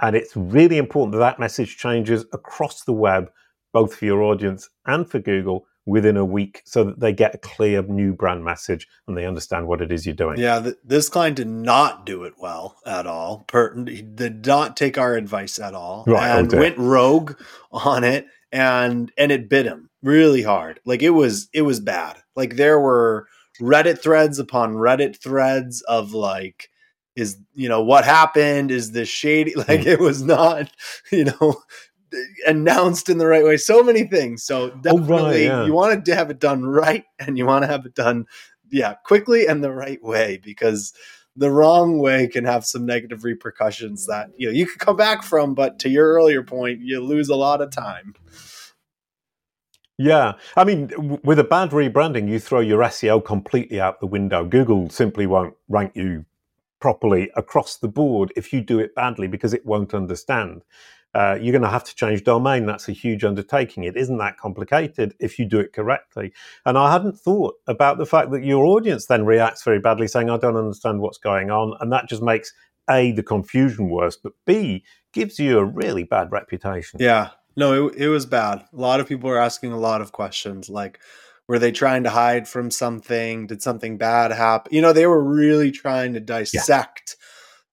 And 0.00 0.16
it's 0.16 0.36
really 0.36 0.78
important 0.78 1.12
that 1.12 1.18
that 1.18 1.38
message 1.38 1.76
changes 1.76 2.24
across 2.32 2.84
the 2.84 2.92
web, 2.92 3.30
both 3.72 3.94
for 3.94 4.04
your 4.04 4.22
audience 4.22 4.68
and 4.86 5.08
for 5.08 5.18
Google, 5.18 5.66
within 5.84 6.16
a 6.16 6.24
week 6.24 6.62
so 6.64 6.84
that 6.84 7.00
they 7.00 7.12
get 7.12 7.34
a 7.34 7.38
clear 7.38 7.82
new 7.82 8.12
brand 8.12 8.44
message 8.44 8.86
and 9.06 9.16
they 9.16 9.26
understand 9.26 9.66
what 9.66 9.80
it 9.80 9.90
is 9.90 10.06
you're 10.06 10.14
doing. 10.14 10.38
Yeah, 10.38 10.60
th- 10.60 10.76
this 10.84 11.08
client 11.08 11.36
did 11.36 11.48
not 11.48 12.06
do 12.06 12.24
it 12.24 12.34
well 12.38 12.76
at 12.86 13.06
all. 13.06 13.44
Per- 13.48 13.74
did 13.74 14.46
not 14.46 14.76
take 14.76 14.96
our 14.96 15.14
advice 15.14 15.58
at 15.58 15.74
all 15.74 16.04
right, 16.06 16.38
and 16.38 16.52
went 16.52 16.78
rogue 16.78 17.34
on 17.72 18.04
it 18.04 18.26
and 18.52 19.10
and 19.16 19.32
it 19.32 19.48
bit 19.48 19.66
him 19.66 19.90
really 20.02 20.42
hard. 20.42 20.78
Like 20.84 21.02
it 21.02 21.10
was 21.10 21.48
it 21.52 21.62
was 21.62 21.80
bad. 21.80 22.18
Like 22.36 22.56
there 22.56 22.78
were 22.78 23.26
Reddit 23.60 24.00
threads 24.00 24.38
upon 24.38 24.74
Reddit 24.74 25.20
threads 25.20 25.82
of 25.82 26.12
like 26.12 26.68
is 27.16 27.38
you 27.54 27.68
know 27.68 27.82
what 27.82 28.04
happened 28.04 28.70
is 28.70 28.92
this 28.92 29.08
shady 29.08 29.54
like 29.56 29.80
mm. 29.80 29.86
it 29.86 30.00
was 30.00 30.22
not 30.22 30.70
you 31.10 31.24
know 31.24 31.62
announced 32.46 33.08
in 33.08 33.18
the 33.18 33.26
right 33.26 33.44
way. 33.44 33.56
So 33.56 33.82
many 33.82 34.04
things. 34.04 34.42
So 34.42 34.70
definitely, 34.70 35.14
oh, 35.14 35.26
right, 35.26 35.40
yeah. 35.40 35.64
you 35.64 35.72
want 35.72 36.04
to 36.04 36.14
have 36.14 36.30
it 36.30 36.38
done 36.38 36.64
right, 36.64 37.04
and 37.18 37.38
you 37.38 37.46
want 37.46 37.62
to 37.62 37.68
have 37.68 37.86
it 37.86 37.94
done, 37.94 38.26
yeah, 38.70 38.94
quickly 39.04 39.46
and 39.46 39.62
the 39.62 39.72
right 39.72 40.02
way 40.02 40.40
because 40.42 40.92
the 41.36 41.50
wrong 41.50 41.98
way 41.98 42.28
can 42.28 42.44
have 42.44 42.66
some 42.66 42.84
negative 42.84 43.24
repercussions 43.24 44.06
that 44.06 44.30
you 44.36 44.48
know 44.48 44.52
you 44.52 44.66
could 44.66 44.78
come 44.78 44.96
back 44.96 45.22
from. 45.22 45.54
But 45.54 45.78
to 45.80 45.88
your 45.88 46.12
earlier 46.12 46.42
point, 46.42 46.80
you 46.80 47.00
lose 47.00 47.28
a 47.28 47.36
lot 47.36 47.60
of 47.60 47.70
time. 47.70 48.14
Yeah, 49.98 50.32
I 50.56 50.64
mean, 50.64 50.88
w- 50.88 51.20
with 51.22 51.38
a 51.38 51.44
bad 51.44 51.70
rebranding, 51.70 52.28
you 52.28 52.40
throw 52.40 52.60
your 52.60 52.80
SEO 52.80 53.24
completely 53.24 53.80
out 53.80 54.00
the 54.00 54.06
window. 54.06 54.44
Google 54.44 54.90
simply 54.90 55.26
won't 55.26 55.54
rank 55.68 55.92
you 55.94 56.24
properly 56.80 57.30
across 57.36 57.76
the 57.76 57.88
board 57.88 58.32
if 58.34 58.52
you 58.52 58.60
do 58.60 58.80
it 58.80 58.94
badly 58.94 59.28
because 59.28 59.54
it 59.54 59.64
won't 59.64 59.94
understand. 59.94 60.64
Uh, 61.14 61.38
you're 61.40 61.52
going 61.52 61.62
to 61.62 61.68
have 61.68 61.84
to 61.84 61.94
change 61.94 62.24
domain. 62.24 62.66
That's 62.66 62.88
a 62.88 62.92
huge 62.92 63.22
undertaking. 63.22 63.84
It 63.84 63.96
isn't 63.96 64.18
that 64.18 64.38
complicated 64.38 65.14
if 65.20 65.38
you 65.38 65.44
do 65.44 65.60
it 65.60 65.72
correctly. 65.72 66.32
And 66.64 66.78
I 66.78 66.90
hadn't 66.90 67.18
thought 67.18 67.54
about 67.66 67.98
the 67.98 68.06
fact 68.06 68.30
that 68.30 68.44
your 68.44 68.64
audience 68.64 69.06
then 69.06 69.26
reacts 69.26 69.62
very 69.62 69.78
badly, 69.78 70.08
saying, 70.08 70.30
I 70.30 70.38
don't 70.38 70.56
understand 70.56 71.00
what's 71.00 71.18
going 71.18 71.50
on. 71.50 71.76
And 71.80 71.92
that 71.92 72.08
just 72.08 72.22
makes 72.22 72.52
A, 72.88 73.12
the 73.12 73.22
confusion 73.22 73.90
worse, 73.90 74.16
but 74.16 74.32
B, 74.46 74.84
gives 75.12 75.38
you 75.38 75.58
a 75.58 75.64
really 75.64 76.04
bad 76.04 76.32
reputation. 76.32 76.98
Yeah. 77.00 77.30
No, 77.56 77.88
it, 77.88 77.96
it 77.96 78.08
was 78.08 78.24
bad. 78.24 78.64
A 78.72 78.76
lot 78.76 79.00
of 79.00 79.06
people 79.06 79.28
were 79.28 79.38
asking 79.38 79.72
a 79.72 79.78
lot 79.78 80.00
of 80.00 80.12
questions 80.12 80.70
like, 80.70 80.98
were 81.48 81.58
they 81.58 81.72
trying 81.72 82.04
to 82.04 82.10
hide 82.10 82.48
from 82.48 82.70
something? 82.70 83.46
Did 83.46 83.60
something 83.60 83.98
bad 83.98 84.32
happen? 84.32 84.72
You 84.74 84.80
know, 84.80 84.94
they 84.94 85.06
were 85.06 85.22
really 85.22 85.70
trying 85.70 86.14
to 86.14 86.20
dissect 86.20 87.16
yeah. 87.18 87.21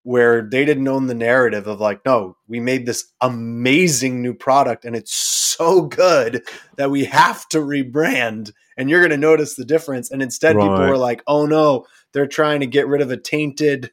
Where 0.03 0.41
they 0.41 0.65
didn't 0.65 0.87
own 0.87 1.07
the 1.07 1.13
narrative 1.13 1.67
of 1.67 1.79
like, 1.79 2.05
no, 2.05 2.37
we 2.47 2.59
made 2.59 2.85
this 2.85 3.11
amazing 3.21 4.21
new 4.21 4.33
product 4.33 4.85
and 4.85 4.95
it's 4.95 5.13
so 5.13 5.81
good 5.81 6.43
that 6.77 6.89
we 6.89 7.05
have 7.05 7.47
to 7.49 7.59
rebrand 7.59 8.51
and 8.77 8.89
you're 8.89 9.01
going 9.01 9.11
to 9.11 9.17
notice 9.17 9.55
the 9.55 9.65
difference. 9.65 10.09
And 10.09 10.21
instead, 10.21 10.55
right. 10.55 10.63
people 10.63 10.87
were 10.87 10.97
like, 10.97 11.21
oh 11.27 11.45
no, 11.45 11.85
they're 12.13 12.27
trying 12.27 12.61
to 12.61 12.65
get 12.65 12.87
rid 12.87 13.01
of 13.01 13.11
a 13.11 13.17
tainted, 13.17 13.91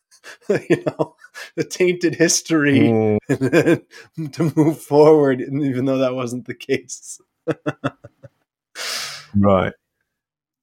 you 0.48 0.84
know, 0.86 1.16
a 1.56 1.64
tainted 1.64 2.14
history 2.14 2.80
mm. 2.80 4.32
to 4.32 4.52
move 4.56 4.80
forward, 4.80 5.40
even 5.40 5.84
though 5.84 5.98
that 5.98 6.14
wasn't 6.14 6.46
the 6.46 6.54
case. 6.54 7.20
Right. 9.34 9.72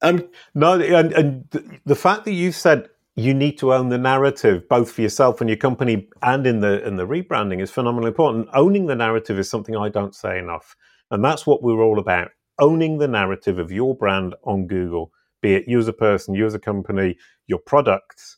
Um, 0.02 0.28
no, 0.54 0.80
and, 0.80 1.12
and 1.12 1.80
the 1.84 1.94
fact 1.94 2.24
that 2.24 2.32
you 2.32 2.52
said 2.52 2.88
you 3.16 3.32
need 3.32 3.56
to 3.58 3.72
own 3.72 3.88
the 3.88 3.98
narrative 3.98 4.68
both 4.68 4.90
for 4.90 5.00
yourself 5.00 5.40
and 5.40 5.48
your 5.48 5.56
company 5.56 6.06
and 6.22 6.46
in 6.46 6.60
the 6.60 6.86
in 6.86 6.96
the 6.96 7.06
rebranding 7.06 7.62
is 7.62 7.70
phenomenally 7.70 8.08
important. 8.08 8.46
Owning 8.52 8.86
the 8.86 8.94
narrative 8.94 9.38
is 9.38 9.48
something 9.48 9.74
I 9.74 9.88
don't 9.88 10.14
say 10.14 10.38
enough, 10.38 10.76
and 11.10 11.24
that's 11.24 11.46
what 11.46 11.62
we're 11.62 11.82
all 11.82 11.98
about: 11.98 12.30
owning 12.58 12.98
the 12.98 13.08
narrative 13.08 13.58
of 13.58 13.72
your 13.72 13.96
brand 13.96 14.34
on 14.44 14.66
Google, 14.66 15.12
be 15.40 15.54
it 15.54 15.64
you 15.66 15.78
as 15.78 15.88
a 15.88 15.94
person, 15.94 16.34
you 16.34 16.44
as 16.46 16.54
a 16.54 16.58
company, 16.58 17.16
your 17.46 17.58
products, 17.58 18.36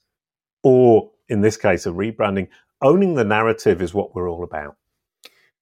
or 0.63 1.11
in 1.29 1.41
this 1.41 1.57
case, 1.57 1.85
a 1.87 1.91
rebranding. 1.91 2.49
Owning 2.81 3.15
the 3.15 3.25
narrative 3.25 3.83
is 3.83 3.93
what 3.93 4.15
we're 4.15 4.31
all 4.31 4.45
about. 4.45 4.77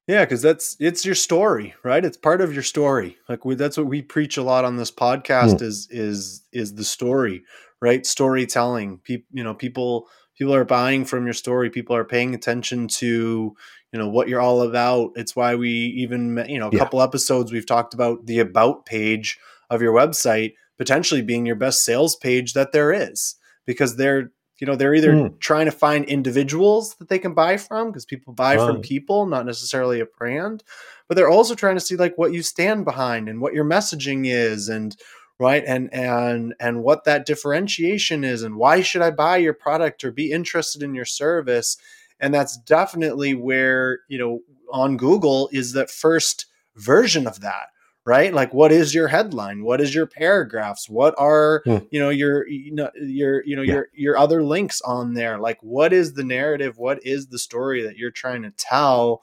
Yeah, 0.07 0.25
because 0.25 0.43
that's 0.43 0.77
it's 0.79 1.05
your 1.05 1.17
story, 1.17 1.75
right? 1.83 2.05
It's 2.05 2.17
part 2.17 2.41
of 2.41 2.53
your 2.53 2.62
story. 2.62 3.17
Like 3.29 3.45
we, 3.45 3.57
that's 3.57 3.77
what 3.77 3.87
we 3.87 4.03
preach 4.03 4.37
a 4.37 4.43
lot 4.43 4.64
on 4.64 4.77
this 4.77 4.91
podcast 4.91 5.57
mm. 5.57 5.62
is 5.62 5.89
is 5.91 6.45
is 6.53 6.75
the 6.75 6.85
story, 6.85 7.43
right? 7.81 8.05
Storytelling. 8.07 8.99
People, 8.99 9.27
you 9.33 9.45
know, 9.45 9.55
people 9.55 10.09
people 10.37 10.55
are 10.55 10.64
buying 10.64 11.05
from 11.05 11.24
your 11.24 11.35
story. 11.35 11.70
People 11.70 11.97
are 11.97 12.05
paying 12.05 12.35
attention 12.35 12.89
to 12.89 13.55
you 13.93 13.99
know 13.99 14.09
what 14.09 14.29
you're 14.29 14.41
all 14.41 14.62
about. 14.62 15.12
It's 15.16 15.35
why 15.35 15.55
we 15.55 15.70
even 15.70 16.45
you 16.49 16.59
know 16.59 16.68
a 16.68 16.72
yeah. 16.72 16.79
couple 16.79 17.03
episodes 17.03 17.53
we've 17.53 17.66
talked 17.66 17.95
about 17.95 18.27
the 18.27 18.41
about 18.41 18.87
page 18.87 19.39
of 19.70 19.83
your 19.83 19.93
website 19.93 20.55
potentially 20.79 21.22
being 21.22 21.47
your 21.47 21.57
best 21.57 21.85
sales 21.85 22.16
page 22.16 22.53
that 22.53 22.72
there 22.72 22.93
is 22.93 23.37
because 23.64 23.97
they're 23.97 24.31
you 24.59 24.66
know 24.66 24.77
they're 24.77 24.95
either 24.95 25.12
mm. 25.12 25.39
trying 25.41 25.66
to 25.66 25.72
find 25.72 26.05
individuals 26.07 26.95
that 26.97 27.09
they 27.09 27.18
can 27.18 27.35
buy 27.35 27.57
from 27.57 27.89
because 27.89 28.05
people 28.05 28.33
buy 28.33 28.57
from 28.57 28.81
people 28.81 29.27
not 29.27 29.47
necessarily 29.47 30.01
a 30.01 30.07
brand 30.07 30.62
but 31.09 31.14
they're 31.14 31.29
also 31.29 31.55
trying 31.55 31.77
to 31.77 31.81
see 31.81 31.97
like 31.97 32.16
what 32.16 32.33
you 32.33 32.43
stand 32.43 32.85
behind 32.85 33.29
and 33.29 33.41
what 33.41 33.53
your 33.55 33.64
messaging 33.64 34.27
is 34.27 34.68
and 34.68 34.97
right? 35.39 35.62
And 35.66 35.93
and 35.93 36.55
and 36.61 36.82
what 36.82 37.05
that 37.05 37.26
differentiation 37.26 38.24
is 38.24 38.43
and 38.43 38.57
why 38.57 38.80
should 38.80 39.03
i 39.03 39.11
buy 39.11 39.37
your 39.37 39.55
product 39.55 40.05
or 40.05 40.11
be 40.11 40.30
interested 40.32 40.82
in 40.82 40.95
your 40.95 41.05
service? 41.05 41.76
And 42.18 42.32
that's 42.32 42.57
definitely 42.57 43.34
where 43.34 44.01
you 44.09 44.18
know 44.18 44.41
on 44.72 44.97
google 44.97 45.49
is 45.53 45.72
that 45.74 45.91
first 45.91 46.47
version 46.76 47.26
of 47.26 47.41
that 47.41 47.68
right? 48.07 48.32
Like 48.32 48.55
what 48.55 48.70
is 48.70 48.95
your 48.95 49.09
headline? 49.09 49.64
What 49.64 49.80
is 49.80 49.93
your 49.95 50.07
paragraphs? 50.07 50.89
What 50.89 51.14
are 51.18 51.62
hmm. 51.66 51.78
you 51.91 52.01
know 52.01 52.09
your 52.09 52.49
you 52.49 52.72
know 52.72 52.91
your 52.95 53.45
you 53.45 53.57
know 53.57 53.62
yeah. 53.62 53.74
your 53.74 53.89
your 53.93 54.16
other 54.16 54.43
links 54.43 54.80
on 54.80 55.14
there? 55.14 55.39
Like 55.39 55.59
what 55.61 55.93
is 55.93 56.14
the 56.14 56.24
narrative? 56.24 56.78
What 56.78 57.05
is 57.05 57.26
the 57.26 57.39
story 57.39 57.82
that 57.82 57.99
you're 57.99 58.12
trying 58.12 58.43
to 58.43 58.53
tell 58.53 59.22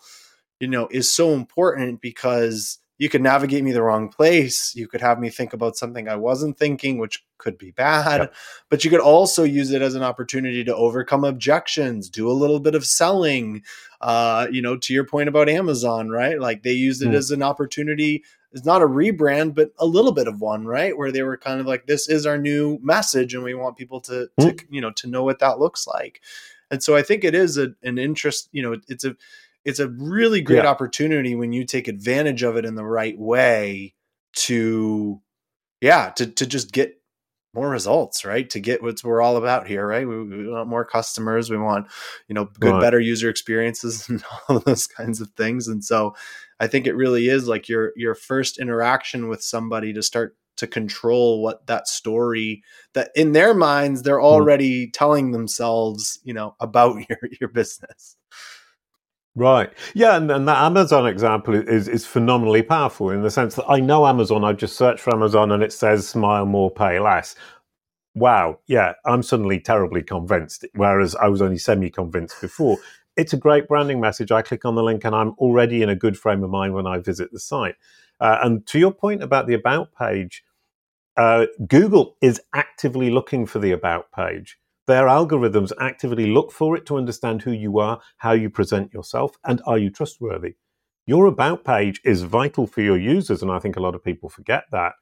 you 0.60 0.68
know 0.68 0.88
is 0.92 1.12
so 1.12 1.32
important 1.32 2.02
because 2.02 2.78
you 2.98 3.10
could 3.10 3.22
navigate 3.22 3.64
me 3.64 3.72
the 3.72 3.82
wrong 3.82 4.10
place 4.10 4.74
you 4.76 4.88
could 4.88 5.02
have 5.02 5.20
me 5.20 5.30
think 5.30 5.54
about 5.54 5.76
something 5.76 6.08
i 6.08 6.16
wasn't 6.16 6.58
thinking 6.58 6.98
which 6.98 7.24
could 7.38 7.58
be 7.58 7.72
bad 7.72 8.22
yep. 8.22 8.34
but 8.70 8.84
you 8.84 8.90
could 8.90 9.00
also 9.00 9.44
use 9.44 9.72
it 9.72 9.82
as 9.82 9.96
an 9.96 10.04
opportunity 10.04 10.64
to 10.64 10.76
overcome 10.76 11.24
objections 11.24 12.10
do 12.10 12.30
a 12.30 12.34
little 12.34 12.60
bit 12.60 12.76
of 12.76 12.86
selling 12.86 13.62
uh, 14.02 14.48
you 14.52 14.62
know 14.62 14.78
to 14.78 14.94
your 14.94 15.06
point 15.06 15.30
about 15.30 15.50
amazon 15.50 16.10
right 16.10 16.40
like 16.40 16.64
they 16.64 16.72
used 16.72 17.02
it 17.02 17.10
mm. 17.10 17.16
as 17.16 17.32
an 17.32 17.44
opportunity 17.44 18.24
it's 18.54 18.66
not 18.66 18.84
a 18.84 18.88
rebrand, 18.88 19.56
but 19.56 19.72
a 19.80 19.86
little 19.86 20.12
bit 20.12 20.28
of 20.28 20.40
one, 20.40 20.66
right? 20.66 20.96
Where 20.96 21.12
they 21.12 21.24
were 21.24 21.38
kind 21.38 21.60
of 21.60 21.66
like, 21.66 21.88
this 21.88 22.08
is 22.08 22.28
our 22.28 22.38
new 22.38 22.80
message, 22.84 23.34
and 23.34 23.44
we 23.44 23.56
want 23.56 23.78
people 23.78 24.00
to, 24.02 24.30
mm. 24.40 24.58
to 24.58 24.66
you 24.70 24.80
know, 24.80 24.92
to 24.92 25.08
know 25.08 25.24
what 25.24 25.40
that 25.40 25.60
looks 25.60 25.88
like. 25.88 26.22
And 26.70 26.82
so 26.82 26.96
I 26.96 27.02
think 27.02 27.24
it 27.24 27.36
is 27.36 27.58
a, 27.58 27.74
an 27.84 27.98
interest, 27.98 28.50
you 28.52 28.62
know, 28.62 28.80
it's 28.88 29.04
a, 29.04 29.16
it's 29.66 29.80
a 29.80 29.88
really 29.88 30.42
great 30.42 30.64
yeah. 30.64 30.70
opportunity 30.70 31.36
when 31.36 31.54
you 31.54 31.66
take 31.66 31.88
advantage 31.88 32.44
of 32.44 32.58
it 32.58 32.66
in 32.66 32.76
the 32.76 32.86
right 32.86 33.18
way 33.18 33.96
to, 34.36 35.22
yeah, 35.82 36.12
to 36.16 36.28
to 36.28 36.46
just 36.46 36.72
get 36.72 37.00
more 37.54 37.70
results, 37.70 38.26
right? 38.26 38.50
To 38.50 38.60
get 38.60 38.82
what 38.82 39.04
we're 39.04 39.22
all 39.22 39.38
about 39.38 39.68
here, 39.68 39.86
right? 39.86 40.08
We, 40.08 40.24
we, 40.24 40.50
want 40.50 40.68
more 40.68 40.86
customers. 40.86 41.52
We 41.52 41.58
want, 41.58 41.88
you 42.28 42.34
know, 42.34 42.50
good, 42.60 42.74
right. 42.74 42.82
better 42.82 43.00
user 43.00 43.30
experiences 43.30 44.10
and 44.10 44.24
all 44.50 44.60
those 44.60 44.88
kinds 44.88 45.22
of 45.22 45.30
things. 45.32 45.68
And 45.68 45.84
so 45.84 46.16
I 46.60 46.68
think 46.68 46.88
it 46.88 46.96
really 46.96 47.28
is 47.30 47.48
like 47.48 47.70
your 47.70 47.94
your 47.96 48.16
first 48.16 48.60
interaction 48.60 49.28
with 49.28 49.44
somebody 49.44 49.94
to 49.94 50.02
start 50.02 50.36
to 50.56 50.68
control 50.68 51.42
what 51.42 51.66
that 51.68 51.88
story 51.88 52.64
that 52.94 53.10
in 53.16 53.32
their 53.32 53.56
minds 53.56 54.04
they're 54.04 54.20
hmm. 54.20 54.26
already 54.26 54.88
mm. 54.88 54.94
telling 54.94 55.32
themselves, 55.32 56.20
you 56.24 56.34
know, 56.34 56.56
about 56.60 56.98
your 57.10 57.20
your 57.40 57.50
business. 57.50 58.18
Right. 59.36 59.72
Yeah, 59.96 60.18
and, 60.18 60.30
and 60.32 60.48
that 60.48 60.60
Amazon 60.64 61.08
example 61.08 61.56
is 61.56 61.88
is 61.88 62.06
phenomenally 62.06 62.62
powerful 62.62 63.10
in 63.10 63.24
the 63.24 63.32
sense 63.32 63.56
that 63.56 63.66
I 63.68 63.80
know 63.80 64.06
Amazon, 64.06 64.44
I 64.44 64.54
just 64.54 64.78
search 64.78 65.02
for 65.02 65.14
Amazon 65.14 65.52
and 65.52 65.64
it 65.64 65.74
says 65.74 66.08
smile 66.08 66.46
more, 66.46 66.70
pay 66.70 67.00
less. 67.00 67.36
Wow, 68.16 68.60
yeah, 68.68 68.94
I'm 69.06 69.24
suddenly 69.24 69.60
terribly 69.60 70.04
convinced, 70.04 70.66
whereas 70.76 71.16
I 71.16 71.30
was 71.30 71.42
only 71.42 71.58
semi 71.58 71.90
convinced 71.90 72.42
before. 72.42 72.78
It's 73.18 73.34
a 73.34 73.38
great 73.38 73.68
branding 73.68 74.02
message. 74.02 74.32
I 74.32 74.44
click 74.44 74.66
on 74.66 74.76
the 74.76 74.84
link 74.84 75.06
and 75.06 75.16
I'm 75.16 75.32
already 75.40 75.82
in 75.84 75.90
a 75.90 75.96
good 75.96 76.18
frame 76.18 76.44
of 76.44 76.52
mind 76.52 76.74
when 76.76 76.88
I 76.88 77.00
visit 77.00 77.32
the 77.32 77.40
site. 77.40 77.76
Uh, 78.20 78.40
and 78.44 78.66
to 78.68 78.80
your 78.80 78.92
point 78.94 79.24
about 79.24 79.48
the 79.48 79.56
About 79.56 79.90
page, 79.96 80.44
uh, 81.18 81.48
Google 81.68 82.18
is 82.22 82.42
actively 82.54 83.12
looking 83.12 83.46
for 83.46 83.60
the 83.60 83.72
About 83.72 84.12
page. 84.12 84.60
Their 84.86 85.06
algorithms 85.06 85.72
actively 85.80 86.28
look 86.28 86.52
for 86.52 86.76
it 86.76 86.86
to 86.88 86.98
understand 86.98 87.42
who 87.42 87.52
you 87.52 87.80
are, 87.80 88.02
how 88.18 88.34
you 88.34 88.50
present 88.50 88.94
yourself, 88.94 89.38
and 89.46 89.62
are 89.66 89.78
you 89.78 89.90
trustworthy. 89.90 90.56
Your 91.06 91.26
About 91.26 91.64
page 91.64 92.02
is 92.04 92.24
vital 92.24 92.68
for 92.68 92.82
your 92.82 92.98
users, 92.98 93.42
and 93.42 93.52
I 93.52 93.60
think 93.60 93.76
a 93.76 93.82
lot 93.82 93.96
of 93.96 94.04
people 94.04 94.30
forget 94.30 94.66
that. 94.72 94.94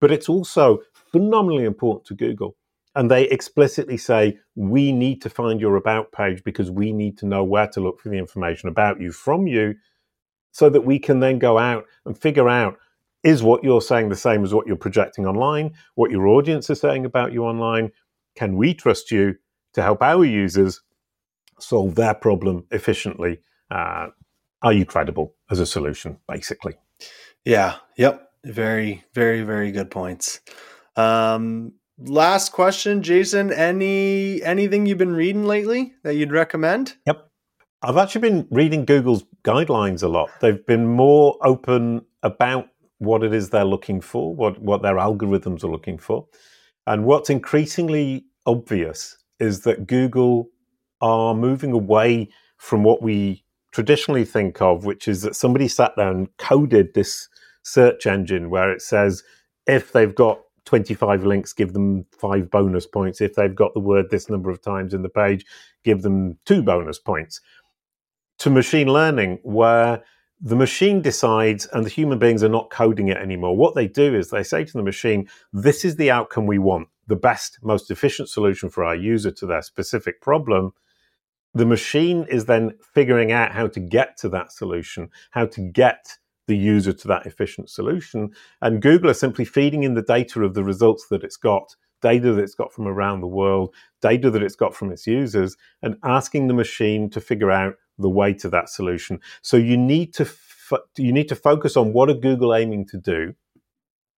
But 0.00 0.12
it's 0.12 0.28
also 0.28 0.80
phenomenally 1.12 1.64
important 1.64 2.06
to 2.06 2.14
Google. 2.14 2.56
And 2.96 3.10
they 3.10 3.24
explicitly 3.24 3.96
say, 3.96 4.38
we 4.54 4.92
need 4.92 5.20
to 5.22 5.30
find 5.30 5.60
your 5.60 5.76
About 5.76 6.12
page 6.12 6.44
because 6.44 6.70
we 6.70 6.92
need 6.92 7.18
to 7.18 7.26
know 7.26 7.42
where 7.42 7.66
to 7.68 7.80
look 7.80 8.00
for 8.00 8.08
the 8.08 8.18
information 8.18 8.68
about 8.68 9.00
you 9.00 9.10
from 9.10 9.48
you 9.48 9.74
so 10.52 10.70
that 10.70 10.82
we 10.82 11.00
can 11.00 11.18
then 11.18 11.40
go 11.40 11.58
out 11.58 11.84
and 12.06 12.16
figure 12.16 12.48
out 12.48 12.78
is 13.24 13.42
what 13.42 13.64
you're 13.64 13.80
saying 13.80 14.10
the 14.10 14.16
same 14.16 14.44
as 14.44 14.52
what 14.54 14.66
you're 14.66 14.76
projecting 14.76 15.26
online, 15.26 15.72
what 15.94 16.10
your 16.10 16.26
audience 16.28 16.68
is 16.70 16.78
saying 16.78 17.04
about 17.04 17.32
you 17.32 17.44
online, 17.44 17.90
can 18.34 18.56
we 18.56 18.74
trust 18.74 19.10
you 19.10 19.36
to 19.74 19.82
help 19.82 20.02
our 20.02 20.24
users 20.24 20.80
solve 21.58 21.94
their 21.94 22.14
problem 22.14 22.66
efficiently? 22.70 23.40
Uh, 23.70 24.08
are 24.62 24.72
you 24.72 24.86
credible 24.86 25.34
as 25.50 25.60
a 25.60 25.66
solution, 25.66 26.18
basically? 26.28 26.74
Yeah. 27.44 27.76
Yep. 27.96 28.30
Very, 28.44 29.04
very, 29.14 29.42
very 29.42 29.72
good 29.72 29.90
points. 29.90 30.40
Um, 30.96 31.72
last 31.98 32.52
question, 32.52 33.02
Jason. 33.02 33.52
Any 33.52 34.42
anything 34.42 34.86
you've 34.86 34.98
been 34.98 35.14
reading 35.14 35.44
lately 35.44 35.94
that 36.02 36.14
you'd 36.14 36.32
recommend? 36.32 36.96
Yep. 37.06 37.30
I've 37.82 37.96
actually 37.98 38.22
been 38.22 38.48
reading 38.50 38.84
Google's 38.86 39.24
guidelines 39.44 40.02
a 40.02 40.08
lot. 40.08 40.30
They've 40.40 40.64
been 40.64 40.86
more 40.86 41.36
open 41.42 42.06
about 42.22 42.68
what 42.98 43.22
it 43.22 43.34
is 43.34 43.50
they're 43.50 43.64
looking 43.64 44.00
for, 44.00 44.34
what, 44.34 44.58
what 44.60 44.80
their 44.80 44.94
algorithms 44.94 45.62
are 45.64 45.70
looking 45.70 45.98
for. 45.98 46.26
And 46.86 47.04
what's 47.04 47.30
increasingly 47.30 48.26
obvious 48.46 49.16
is 49.40 49.60
that 49.62 49.86
Google 49.86 50.48
are 51.00 51.34
moving 51.34 51.72
away 51.72 52.28
from 52.58 52.82
what 52.82 53.02
we 53.02 53.44
traditionally 53.72 54.24
think 54.24 54.60
of, 54.62 54.84
which 54.84 55.08
is 55.08 55.22
that 55.22 55.36
somebody 55.36 55.68
sat 55.68 55.96
down 55.96 56.16
and 56.16 56.36
coded 56.36 56.94
this 56.94 57.28
search 57.62 58.06
engine 58.06 58.50
where 58.50 58.70
it 58.70 58.82
says 58.82 59.22
if 59.66 59.92
they've 59.92 60.14
got 60.14 60.40
25 60.64 61.24
links, 61.24 61.52
give 61.52 61.72
them 61.72 62.06
five 62.18 62.50
bonus 62.50 62.86
points. 62.86 63.20
If 63.20 63.34
they've 63.34 63.54
got 63.54 63.74
the 63.74 63.80
word 63.80 64.10
this 64.10 64.30
number 64.30 64.50
of 64.50 64.62
times 64.62 64.94
in 64.94 65.02
the 65.02 65.08
page, 65.08 65.44
give 65.84 66.02
them 66.02 66.38
two 66.46 66.62
bonus 66.62 66.98
points. 66.98 67.40
To 68.38 68.50
machine 68.50 68.88
learning, 68.88 69.40
where 69.42 70.02
the 70.44 70.54
machine 70.54 71.00
decides 71.00 71.64
and 71.72 71.86
the 71.86 71.90
human 71.90 72.18
beings 72.18 72.44
are 72.44 72.50
not 72.50 72.68
coding 72.68 73.08
it 73.08 73.16
anymore. 73.16 73.56
What 73.56 73.74
they 73.74 73.88
do 73.88 74.14
is 74.14 74.28
they 74.28 74.42
say 74.42 74.62
to 74.62 74.72
the 74.74 74.82
machine, 74.82 75.26
This 75.54 75.86
is 75.86 75.96
the 75.96 76.10
outcome 76.10 76.46
we 76.46 76.58
want, 76.58 76.88
the 77.06 77.16
best, 77.16 77.58
most 77.62 77.90
efficient 77.90 78.28
solution 78.28 78.68
for 78.68 78.84
our 78.84 78.94
user 78.94 79.30
to 79.30 79.46
their 79.46 79.62
specific 79.62 80.20
problem. 80.20 80.72
The 81.54 81.64
machine 81.64 82.26
is 82.28 82.44
then 82.44 82.74
figuring 82.92 83.32
out 83.32 83.52
how 83.52 83.68
to 83.68 83.80
get 83.80 84.18
to 84.18 84.28
that 84.30 84.52
solution, 84.52 85.08
how 85.30 85.46
to 85.46 85.62
get 85.62 86.18
the 86.46 86.56
user 86.58 86.92
to 86.92 87.08
that 87.08 87.24
efficient 87.24 87.70
solution. 87.70 88.28
And 88.60 88.82
Google 88.82 89.08
are 89.08 89.14
simply 89.14 89.46
feeding 89.46 89.82
in 89.82 89.94
the 89.94 90.02
data 90.02 90.42
of 90.42 90.52
the 90.52 90.64
results 90.64 91.06
that 91.08 91.24
it's 91.24 91.38
got, 91.38 91.74
data 92.02 92.34
that 92.34 92.42
it's 92.42 92.54
got 92.54 92.70
from 92.70 92.86
around 92.86 93.22
the 93.22 93.26
world, 93.26 93.74
data 94.02 94.30
that 94.30 94.42
it's 94.42 94.56
got 94.56 94.74
from 94.74 94.92
its 94.92 95.06
users, 95.06 95.56
and 95.80 95.96
asking 96.04 96.48
the 96.48 96.54
machine 96.54 97.08
to 97.08 97.20
figure 97.22 97.50
out 97.50 97.76
the 97.98 98.08
way 98.08 98.32
to 98.34 98.48
that 98.50 98.68
solution. 98.68 99.20
So 99.42 99.56
you 99.56 99.76
need 99.76 100.14
to 100.14 100.28
you 100.96 101.12
need 101.12 101.28
to 101.28 101.36
focus 101.36 101.76
on 101.76 101.92
what 101.92 102.08
are 102.10 102.14
Google 102.14 102.54
aiming 102.54 102.86
to 102.86 102.96
do, 102.96 103.34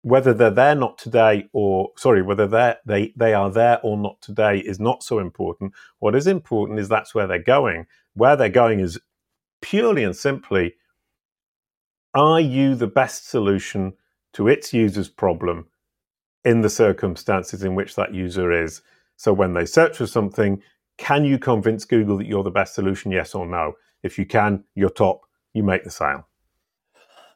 whether 0.03 0.35
they're 0.35 0.51
there 0.51 0.75
not 0.75 0.99
today 0.99 1.49
or 1.53 1.91
sorry, 1.97 2.22
whether 2.22 2.47
they 2.47 2.75
they 2.87 3.12
they 3.16 3.35
are 3.35 3.51
there 3.51 3.81
or 3.83 3.97
not 3.97 4.20
today 4.20 4.59
is 4.59 4.79
not 4.79 5.03
so 5.03 5.18
important. 5.18 5.72
What 5.99 6.14
is 6.14 6.27
important 6.27 6.79
is 6.79 6.89
that's 6.89 7.14
where 7.14 7.27
they're 7.27 7.39
going. 7.43 7.87
Where 8.14 8.37
they're 8.37 8.49
going 8.49 8.81
is 8.81 8.99
purely 9.62 10.05
and 10.05 10.16
simply 10.16 10.75
are 12.14 12.41
you 12.41 12.77
the 12.77 12.87
best 12.87 13.29
solution 13.29 13.95
to 14.35 14.47
its 14.49 14.72
user's 14.72 15.09
problem 15.09 15.66
in 16.45 16.61
the 16.61 16.70
circumstances 16.70 17.64
in 17.64 17.75
which 17.75 17.97
that 17.97 18.14
user 18.14 18.53
is? 18.53 18.83
So 19.16 19.33
when 19.33 19.55
they 19.55 19.66
search 19.66 19.97
for 19.97 20.07
something, 20.07 20.62
can 20.97 21.24
you 21.24 21.38
convince 21.38 21.84
Google 21.84 22.18
that 22.18 22.26
you're 22.26 22.42
the 22.42 22.51
best 22.51 22.74
solution? 22.74 23.11
Yes 23.11 23.34
or 23.34 23.47
no? 23.47 23.74
If 24.03 24.18
you 24.18 24.26
can, 24.26 24.64
you're 24.74 24.90
top. 24.90 25.22
You 25.53 25.62
make 25.62 25.84
the 25.84 25.90
sale. 25.90 26.28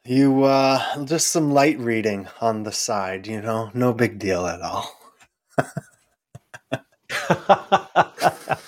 You 0.05 0.43
uh 0.43 1.05
just 1.05 1.27
some 1.27 1.51
light 1.51 1.77
reading 1.79 2.27
on 2.41 2.63
the 2.63 2.71
side, 2.71 3.27
you 3.27 3.41
know, 3.41 3.69
no 3.73 3.93
big 3.93 4.17
deal 4.17 4.45
at 4.45 4.61
all. 4.61 4.95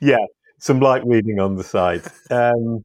yeah, 0.00 0.24
some 0.58 0.80
light 0.80 1.06
reading 1.06 1.40
on 1.40 1.56
the 1.56 1.64
side. 1.64 2.02
Um, 2.30 2.84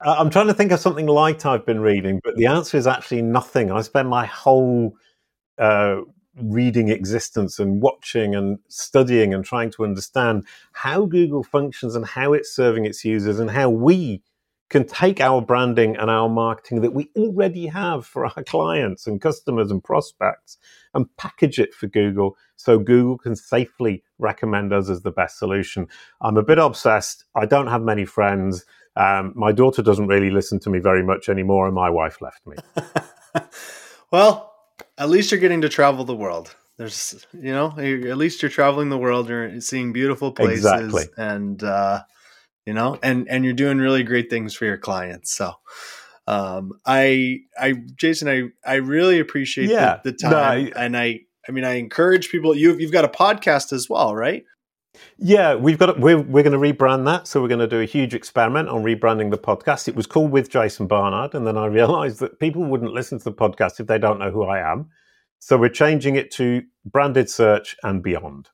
I'm 0.00 0.30
trying 0.30 0.48
to 0.48 0.54
think 0.54 0.70
of 0.72 0.80
something 0.80 1.06
light 1.06 1.46
I've 1.46 1.64
been 1.64 1.80
reading, 1.80 2.20
but 2.22 2.36
the 2.36 2.46
answer 2.46 2.76
is 2.76 2.86
actually 2.86 3.22
nothing. 3.22 3.70
I 3.70 3.80
spend 3.82 4.08
my 4.08 4.26
whole 4.26 4.96
uh, 5.58 6.00
reading 6.40 6.88
existence 6.88 7.58
and 7.58 7.80
watching 7.80 8.34
and 8.34 8.58
studying 8.68 9.32
and 9.32 9.44
trying 9.44 9.70
to 9.70 9.84
understand 9.84 10.44
how 10.72 11.06
Google 11.06 11.44
functions 11.44 11.94
and 11.94 12.04
how 12.04 12.32
it's 12.32 12.54
serving 12.54 12.86
its 12.86 13.04
users 13.04 13.38
and 13.38 13.50
how 13.50 13.68
we 13.70 14.22
can 14.70 14.86
take 14.86 15.20
our 15.20 15.40
branding 15.40 15.96
and 15.96 16.10
our 16.10 16.28
marketing 16.28 16.80
that 16.80 16.94
we 16.94 17.10
already 17.16 17.66
have 17.66 18.04
for 18.06 18.26
our 18.26 18.42
clients 18.46 19.06
and 19.06 19.20
customers 19.20 19.70
and 19.70 19.84
prospects 19.84 20.58
and 20.94 21.14
package 21.16 21.58
it 21.58 21.74
for 21.74 21.86
Google 21.86 22.36
so 22.56 22.78
Google 22.78 23.18
can 23.18 23.36
safely 23.36 24.02
recommend 24.18 24.72
us 24.72 24.88
as 24.88 25.02
the 25.02 25.10
best 25.10 25.38
solution. 25.38 25.86
I'm 26.20 26.36
a 26.36 26.42
bit 26.42 26.58
obsessed. 26.58 27.24
I 27.34 27.46
don't 27.46 27.66
have 27.66 27.82
many 27.82 28.04
friends. 28.04 28.64
Um, 28.96 29.32
my 29.36 29.52
daughter 29.52 29.82
doesn't 29.82 30.06
really 30.06 30.30
listen 30.30 30.60
to 30.60 30.70
me 30.70 30.78
very 30.78 31.02
much 31.02 31.28
anymore, 31.28 31.66
and 31.66 31.74
my 31.74 31.90
wife 31.90 32.20
left 32.20 32.46
me. 32.46 32.56
well, 34.12 34.53
at 34.98 35.08
least 35.08 35.30
you're 35.30 35.40
getting 35.40 35.62
to 35.62 35.68
travel 35.68 36.04
the 36.04 36.16
world. 36.16 36.54
There's, 36.76 37.24
you 37.32 37.52
know, 37.52 37.68
at 37.78 38.16
least 38.16 38.42
you're 38.42 38.50
traveling 38.50 38.88
the 38.88 38.98
world. 38.98 39.28
You're 39.28 39.60
seeing 39.60 39.92
beautiful 39.92 40.32
places, 40.32 40.64
exactly. 40.64 41.04
and 41.16 41.62
uh, 41.62 42.02
you 42.66 42.74
know, 42.74 42.98
and 43.02 43.28
and 43.28 43.44
you're 43.44 43.54
doing 43.54 43.78
really 43.78 44.02
great 44.02 44.28
things 44.28 44.54
for 44.54 44.64
your 44.64 44.78
clients. 44.78 45.32
So, 45.32 45.52
um, 46.26 46.72
I, 46.84 47.40
I, 47.58 47.74
Jason, 47.94 48.28
I, 48.28 48.48
I 48.68 48.76
really 48.76 49.20
appreciate 49.20 49.68
yeah, 49.68 50.00
the, 50.02 50.10
the 50.10 50.16
time, 50.16 50.32
no, 50.32 50.38
I, 50.38 50.84
and 50.84 50.96
I, 50.96 51.20
I 51.48 51.52
mean, 51.52 51.64
I 51.64 51.74
encourage 51.74 52.30
people. 52.30 52.56
You've 52.56 52.80
you've 52.80 52.92
got 52.92 53.04
a 53.04 53.08
podcast 53.08 53.72
as 53.72 53.88
well, 53.88 54.14
right? 54.16 54.44
Yeah, 55.18 55.54
we've 55.54 55.78
got 55.78 55.98
we're 55.98 56.20
we're 56.20 56.42
going 56.42 56.52
to 56.52 56.74
rebrand 56.74 57.04
that. 57.06 57.26
So 57.26 57.40
we're 57.40 57.48
going 57.48 57.60
to 57.60 57.66
do 57.66 57.80
a 57.80 57.84
huge 57.84 58.14
experiment 58.14 58.68
on 58.68 58.82
rebranding 58.82 59.30
the 59.30 59.38
podcast. 59.38 59.88
It 59.88 59.96
was 59.96 60.06
called 60.06 60.30
with 60.30 60.50
Jason 60.50 60.86
Barnard, 60.86 61.34
and 61.34 61.46
then 61.46 61.56
I 61.56 61.66
realized 61.66 62.20
that 62.20 62.38
people 62.38 62.64
wouldn't 62.64 62.92
listen 62.92 63.18
to 63.18 63.24
the 63.24 63.32
podcast 63.32 63.80
if 63.80 63.86
they 63.86 63.98
don't 63.98 64.18
know 64.18 64.30
who 64.30 64.44
I 64.44 64.60
am. 64.60 64.90
So 65.38 65.58
we're 65.58 65.68
changing 65.68 66.16
it 66.16 66.30
to 66.32 66.62
branded 66.86 67.28
search 67.28 67.76
and 67.82 68.02
beyond. 68.02 68.48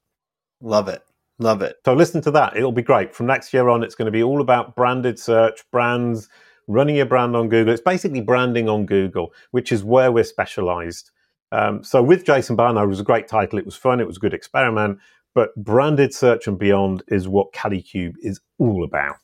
Love 0.61 0.89
it. 0.89 1.03
Love 1.39 1.63
it. 1.63 1.77
So 1.85 1.95
listen 1.95 2.21
to 2.23 2.31
that. 2.33 2.57
It'll 2.57 2.73
be 2.73 2.83
great. 2.83 3.15
From 3.15 3.27
next 3.27 3.55
year 3.55 3.69
on, 3.69 3.83
it's 3.83 3.95
going 3.95 4.07
to 4.07 4.13
be 4.13 4.23
all 4.23 4.41
about 4.41 4.77
branded 4.77 5.19
search, 5.19 5.63
brands, 5.71 6.29
running 6.67 6.97
your 6.97 7.07
brand 7.07 7.35
on 7.35 7.49
Google. 7.49 7.73
It's 7.73 7.83
basically 7.83 8.21
branding 8.21 8.69
on 8.69 8.87
Google, 8.87 9.33
which 9.53 9.73
is 9.73 9.83
where 9.83 10.13
we're 10.13 10.25
specialized. 10.25 11.11
Um, 11.53 11.83
so 11.83 12.03
with 12.03 12.25
Jason 12.25 12.57
Barnard, 12.57 12.85
it 12.85 12.89
was 12.89 13.01
a 13.01 13.05
great 13.05 13.27
title. 13.27 13.59
It 13.59 13.65
was 13.65 13.77
fun. 13.77 14.01
It 14.01 14.07
was 14.07 14.19
a 14.19 14.21
good 14.21 14.35
experiment. 14.35 14.99
But 15.35 15.55
branded 15.57 16.13
search 16.15 16.47
and 16.47 16.59
beyond 16.59 17.03
is 17.09 17.29
what 17.29 17.53
Kalicube 17.53 18.15
is 18.21 18.41
all 18.59 18.85
about. 18.85 19.17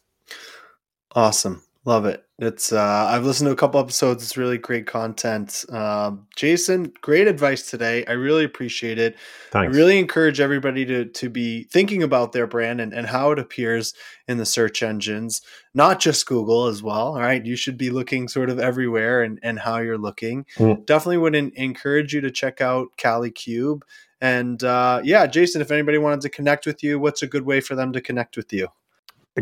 Awesome. 1.15 1.63
Love 1.87 2.05
it. 2.05 2.25
It's 2.39 2.73
uh, 2.73 3.09
I've 3.09 3.25
listened 3.25 3.47
to 3.47 3.53
a 3.53 3.57
couple 3.57 3.81
episodes. 3.81 4.23
It's 4.23 4.37
really 4.37 4.59
great 4.59 4.87
content. 4.87 5.65
Um, 5.71 6.27
Jason, 6.37 6.93
great 7.01 7.29
advice 7.29 7.71
today. 7.71 8.05
I 8.07 8.13
really 8.13 8.45
appreciate 8.45 8.99
it. 8.99 9.17
Thanks. 9.53 9.73
I 9.73 9.79
really 9.79 9.99
encourage 9.99 10.41
everybody 10.41 10.85
to 10.85 11.05
to 11.05 11.31
be 11.31 11.63
thinking 11.65 12.03
about 12.03 12.33
their 12.33 12.49
brand 12.49 12.81
and, 12.81 12.93
and 12.93 13.07
how 13.07 13.31
it 13.31 13.39
appears 13.39 13.95
in 14.27 14.37
the 14.37 14.45
search 14.45 14.83
engines, 14.83 15.41
not 15.75 16.01
just 16.01 16.27
Google 16.27 16.67
as 16.67 16.83
well. 16.83 17.15
All 17.15 17.21
right. 17.21 17.47
You 17.47 17.55
should 17.55 17.79
be 17.79 17.91
looking 17.91 18.27
sort 18.27 18.51
of 18.51 18.59
everywhere 18.59 19.23
and, 19.23 19.39
and 19.43 19.61
how 19.61 19.79
you're 19.79 19.97
looking. 19.97 20.45
Mm. 20.57 20.85
Definitely 20.85 21.19
would 21.19 21.37
encourage 21.37 22.13
you 22.13 22.21
to 22.21 22.33
check 22.33 22.61
out 22.61 22.89
Kalicube. 22.99 23.83
And 24.21 24.63
uh, 24.65 25.01
yeah, 25.05 25.27
Jason, 25.27 25.61
if 25.61 25.71
anybody 25.71 25.99
wanted 25.99 26.23
to 26.23 26.29
connect 26.29 26.67
with 26.67 26.83
you, 26.83 26.99
what's 26.99 27.23
a 27.23 27.27
good 27.27 27.45
way 27.45 27.61
for 27.61 27.75
them 27.75 27.93
to 27.93 28.01
connect 28.01 28.37
with 28.37 28.53
you? 28.53 28.69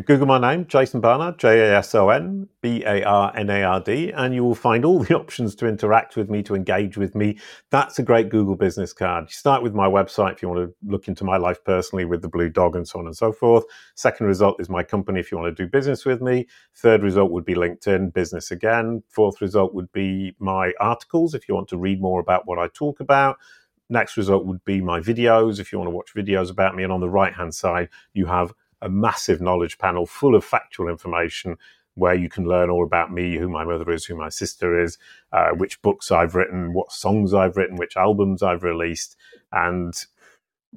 Google 0.01 0.27
my 0.27 0.39
name, 0.39 0.66
Jason 0.66 1.01
Barnard, 1.01 1.39
J 1.39 1.61
A 1.61 1.79
S 1.79 1.95
O 1.95 2.09
N 2.09 2.49
B 2.61 2.83
A 2.85 3.05
R 3.05 3.33
N 3.37 3.49
A 3.49 3.62
R 3.62 3.81
D, 3.81 4.11
and 4.11 4.35
you 4.35 4.43
will 4.43 4.57
find 4.57 4.85
all 4.85 4.99
the 4.99 5.14
options 5.18 5.55
to 5.55 5.68
interact 5.68 6.16
with 6.16 6.29
me, 6.29 6.43
to 6.43 6.57
engage 6.57 6.97
with 6.97 7.14
me. 7.14 7.39
That's 7.70 8.01
a 8.01 8.03
great 8.03 8.29
Google 8.29 8.57
business 8.57 8.93
card. 8.93 9.27
You 9.29 9.33
start 9.33 9.62
with 9.62 9.72
my 9.72 9.87
website 9.87 10.33
if 10.33 10.43
you 10.43 10.49
want 10.49 10.68
to 10.68 10.75
look 10.91 11.07
into 11.07 11.22
my 11.22 11.37
life 11.37 11.62
personally 11.62 12.05
with 12.05 12.22
the 12.22 12.29
blue 12.29 12.49
dog 12.49 12.75
and 12.75 12.89
so 12.89 12.99
on 12.99 13.07
and 13.07 13.16
so 13.16 13.31
forth. 13.31 13.62
Second 13.95 14.27
result 14.27 14.61
is 14.61 14.68
my 14.68 14.83
company 14.83 15.20
if 15.20 15.31
you 15.31 15.39
want 15.39 15.57
to 15.57 15.62
do 15.64 15.70
business 15.70 16.05
with 16.05 16.20
me. 16.20 16.49
Third 16.75 17.05
result 17.05 17.31
would 17.31 17.45
be 17.45 17.55
LinkedIn, 17.55 18.12
business 18.12 18.51
again. 18.51 19.05
Fourth 19.09 19.41
result 19.41 19.75
would 19.75 19.93
be 19.93 20.35
my 20.41 20.72
articles 20.81 21.35
if 21.35 21.49
you 21.49 21.55
want 21.55 21.68
to 21.68 21.79
read 21.79 22.01
more 22.01 22.18
about 22.18 22.49
what 22.49 22.59
I 22.59 22.66
talk 22.75 22.99
about. 22.99 23.37
Next 23.91 24.16
result 24.16 24.47
would 24.47 24.64
be 24.64 24.80
my 24.80 25.01
videos 25.01 25.61
if 25.61 25.72
you 25.72 25.78
want 25.78 25.89
to 25.89 25.95
watch 25.95 26.14
videos 26.14 26.51
about 26.51 26.74
me. 26.74 26.82
And 26.82 26.93
on 26.93 27.01
the 27.01 27.11
right 27.11 27.35
hand 27.35 27.55
side, 27.55 27.89
you 28.12 28.26
have 28.26 28.53
a 28.80 28.89
massive 28.89 29.41
knowledge 29.41 29.78
panel 29.78 30.07
full 30.07 30.35
of 30.35 30.45
factual 30.45 30.89
information 30.89 31.57
where 31.95 32.14
you 32.14 32.28
can 32.28 32.45
learn 32.45 32.70
all 32.70 32.85
about 32.85 33.12
me, 33.12 33.37
who 33.37 33.49
my 33.49 33.64
mother 33.64 33.91
is, 33.93 34.05
who 34.05 34.16
my 34.16 34.28
sister 34.28 34.80
is, 34.80 34.99
uh, 35.32 35.51
which 35.51 35.80
books 35.80 36.11
I've 36.11 36.35
written, 36.35 36.72
what 36.72 36.93
songs 36.93 37.32
I've 37.32 37.57
written, 37.57 37.76
which 37.76 37.97
albums 37.97 38.43
I've 38.43 38.64
released, 38.64 39.16
and 39.53 39.95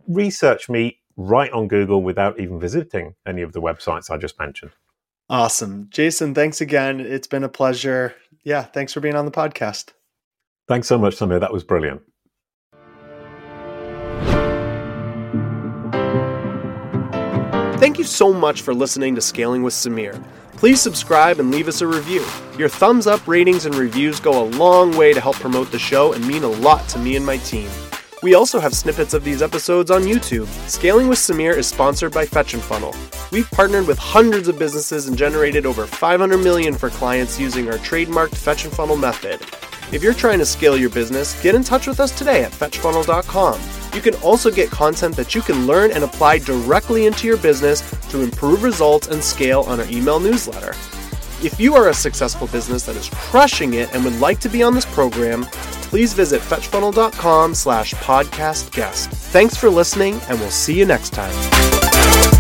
research 0.08 0.70
me 0.70 1.00
right 1.16 1.52
on 1.52 1.68
Google 1.68 2.04
without 2.04 2.40
even 2.40 2.60
visiting 2.60 3.16
any 3.26 3.42
of 3.42 3.54
the 3.54 3.62
websites 3.62 4.12
I 4.12 4.18
just 4.18 4.38
mentioned. 4.40 4.72
Awesome. 5.30 5.88
Jason, 5.90 6.34
thanks 6.34 6.62
again. 6.62 7.00
It's 7.00 7.28
been 7.28 7.44
a 7.44 7.50
pleasure. 7.50 8.16
Yeah, 8.44 8.64
thanks 8.64 8.94
for 8.94 9.00
being 9.00 9.16
on 9.16 9.26
the 9.26 9.32
podcast. 9.32 9.90
Thanks 10.68 10.88
so 10.88 10.98
much, 10.98 11.18
Samir. 11.18 11.40
That 11.40 11.52
was 11.52 11.64
brilliant. 11.64 12.02
Thank 17.80 18.00
you 18.00 18.06
so 18.06 18.34
much 18.34 18.64
for 18.64 18.74
listening 18.74 19.14
to 19.14 19.22
Scaling 19.22 19.62
with 19.62 19.76
Samir. 19.76 20.20
Please 20.54 20.82
subscribe 20.82 21.40
and 21.40 21.52
leave 21.52 21.68
us 21.68 21.82
a 21.82 21.88
review. 21.88 22.26
Your 22.58 22.70
thumbs 22.70 23.06
up 23.06 23.28
ratings 23.28 23.68
and 23.68 23.76
reviews 23.76 24.20
go 24.20 24.42
a 24.42 24.50
long 24.58 24.98
way 24.98 25.14
to 25.14 25.22
help 25.22 25.36
promote 25.36 25.72
the 25.72 25.78
show 25.78 26.14
and 26.14 26.28
mean 26.28 26.44
a 26.44 26.48
lot 26.48 26.90
to 26.90 26.98
me 26.98 27.16
and 27.16 27.24
my 27.24 27.38
team. 27.38 27.70
We 28.24 28.34
also 28.34 28.60
have 28.60 28.74
snippets 28.74 29.14
of 29.14 29.24
these 29.24 29.44
episodes 29.44 29.92
on 29.92 30.02
YouTube. 30.02 30.48
Scaling 30.68 31.08
with 31.08 31.20
Samir 31.20 31.56
is 31.56 31.68
sponsored 31.68 32.14
by 32.14 32.26
Fetch 32.26 32.56
and 32.56 32.64
Funnel. 32.64 32.96
We've 33.32 33.50
partnered 33.52 33.86
with 33.86 34.00
hundreds 34.00 34.48
of 34.48 34.58
businesses 34.58 35.08
and 35.08 35.16
generated 35.16 35.68
over 35.68 35.86
500 35.86 36.36
million 36.40 36.74
for 36.74 36.90
clients 36.90 37.40
using 37.40 37.68
our 37.70 37.78
trademarked 37.78 38.36
Fetch 38.36 38.66
and 38.66 38.74
Funnel 38.74 38.98
method. 38.98 39.40
If 39.92 40.04
you're 40.04 40.14
trying 40.14 40.40
to 40.40 40.46
scale 40.46 40.78
your 40.78 40.90
business, 40.90 41.42
get 41.42 41.56
in 41.56 41.64
touch 41.64 41.88
with 41.88 42.00
us 42.00 42.18
today 42.18 42.44
at 42.44 42.52
fetchfunnel.com. 42.52 43.62
You 43.94 44.02
can 44.02 44.16
also 44.16 44.52
get 44.52 44.70
content 44.70 45.16
that 45.16 45.34
you 45.34 45.42
can 45.42 45.66
learn 45.66 45.92
and 45.92 46.04
apply 46.04 46.40
directly 46.40 47.06
into 47.06 47.26
your 47.26 47.38
business 47.38 47.90
to 48.10 48.22
improve 48.22 48.64
results 48.64 49.08
and 49.08 49.24
scale 49.24 49.62
on 49.62 49.80
our 49.80 49.90
email 49.90 50.20
newsletter. 50.20 50.72
If 51.42 51.60
you 51.60 51.76
are 51.76 51.90
a 51.90 51.94
successful 51.94 52.48
business 52.48 52.86
that 52.86 52.96
is 52.96 53.10
crushing 53.14 53.76
it 53.76 53.94
and 53.94 54.04
would 54.04 54.20
like 54.20 54.40
to 54.42 54.50
be 54.50 54.62
on 54.62 54.74
this 54.76 54.86
program, 54.86 55.46
please 55.90 56.14
visit 56.14 56.42
fetchfunnel.com 56.42 57.56
slash 57.56 57.94
podcast 57.94 58.72
guest. 58.74 59.10
Thanks 59.10 59.56
for 59.56 59.70
listening, 59.70 60.20
and 60.28 60.40
we'll 60.40 60.50
see 60.50 60.78
you 60.78 60.86
next 60.86 61.12
time. 61.12 62.37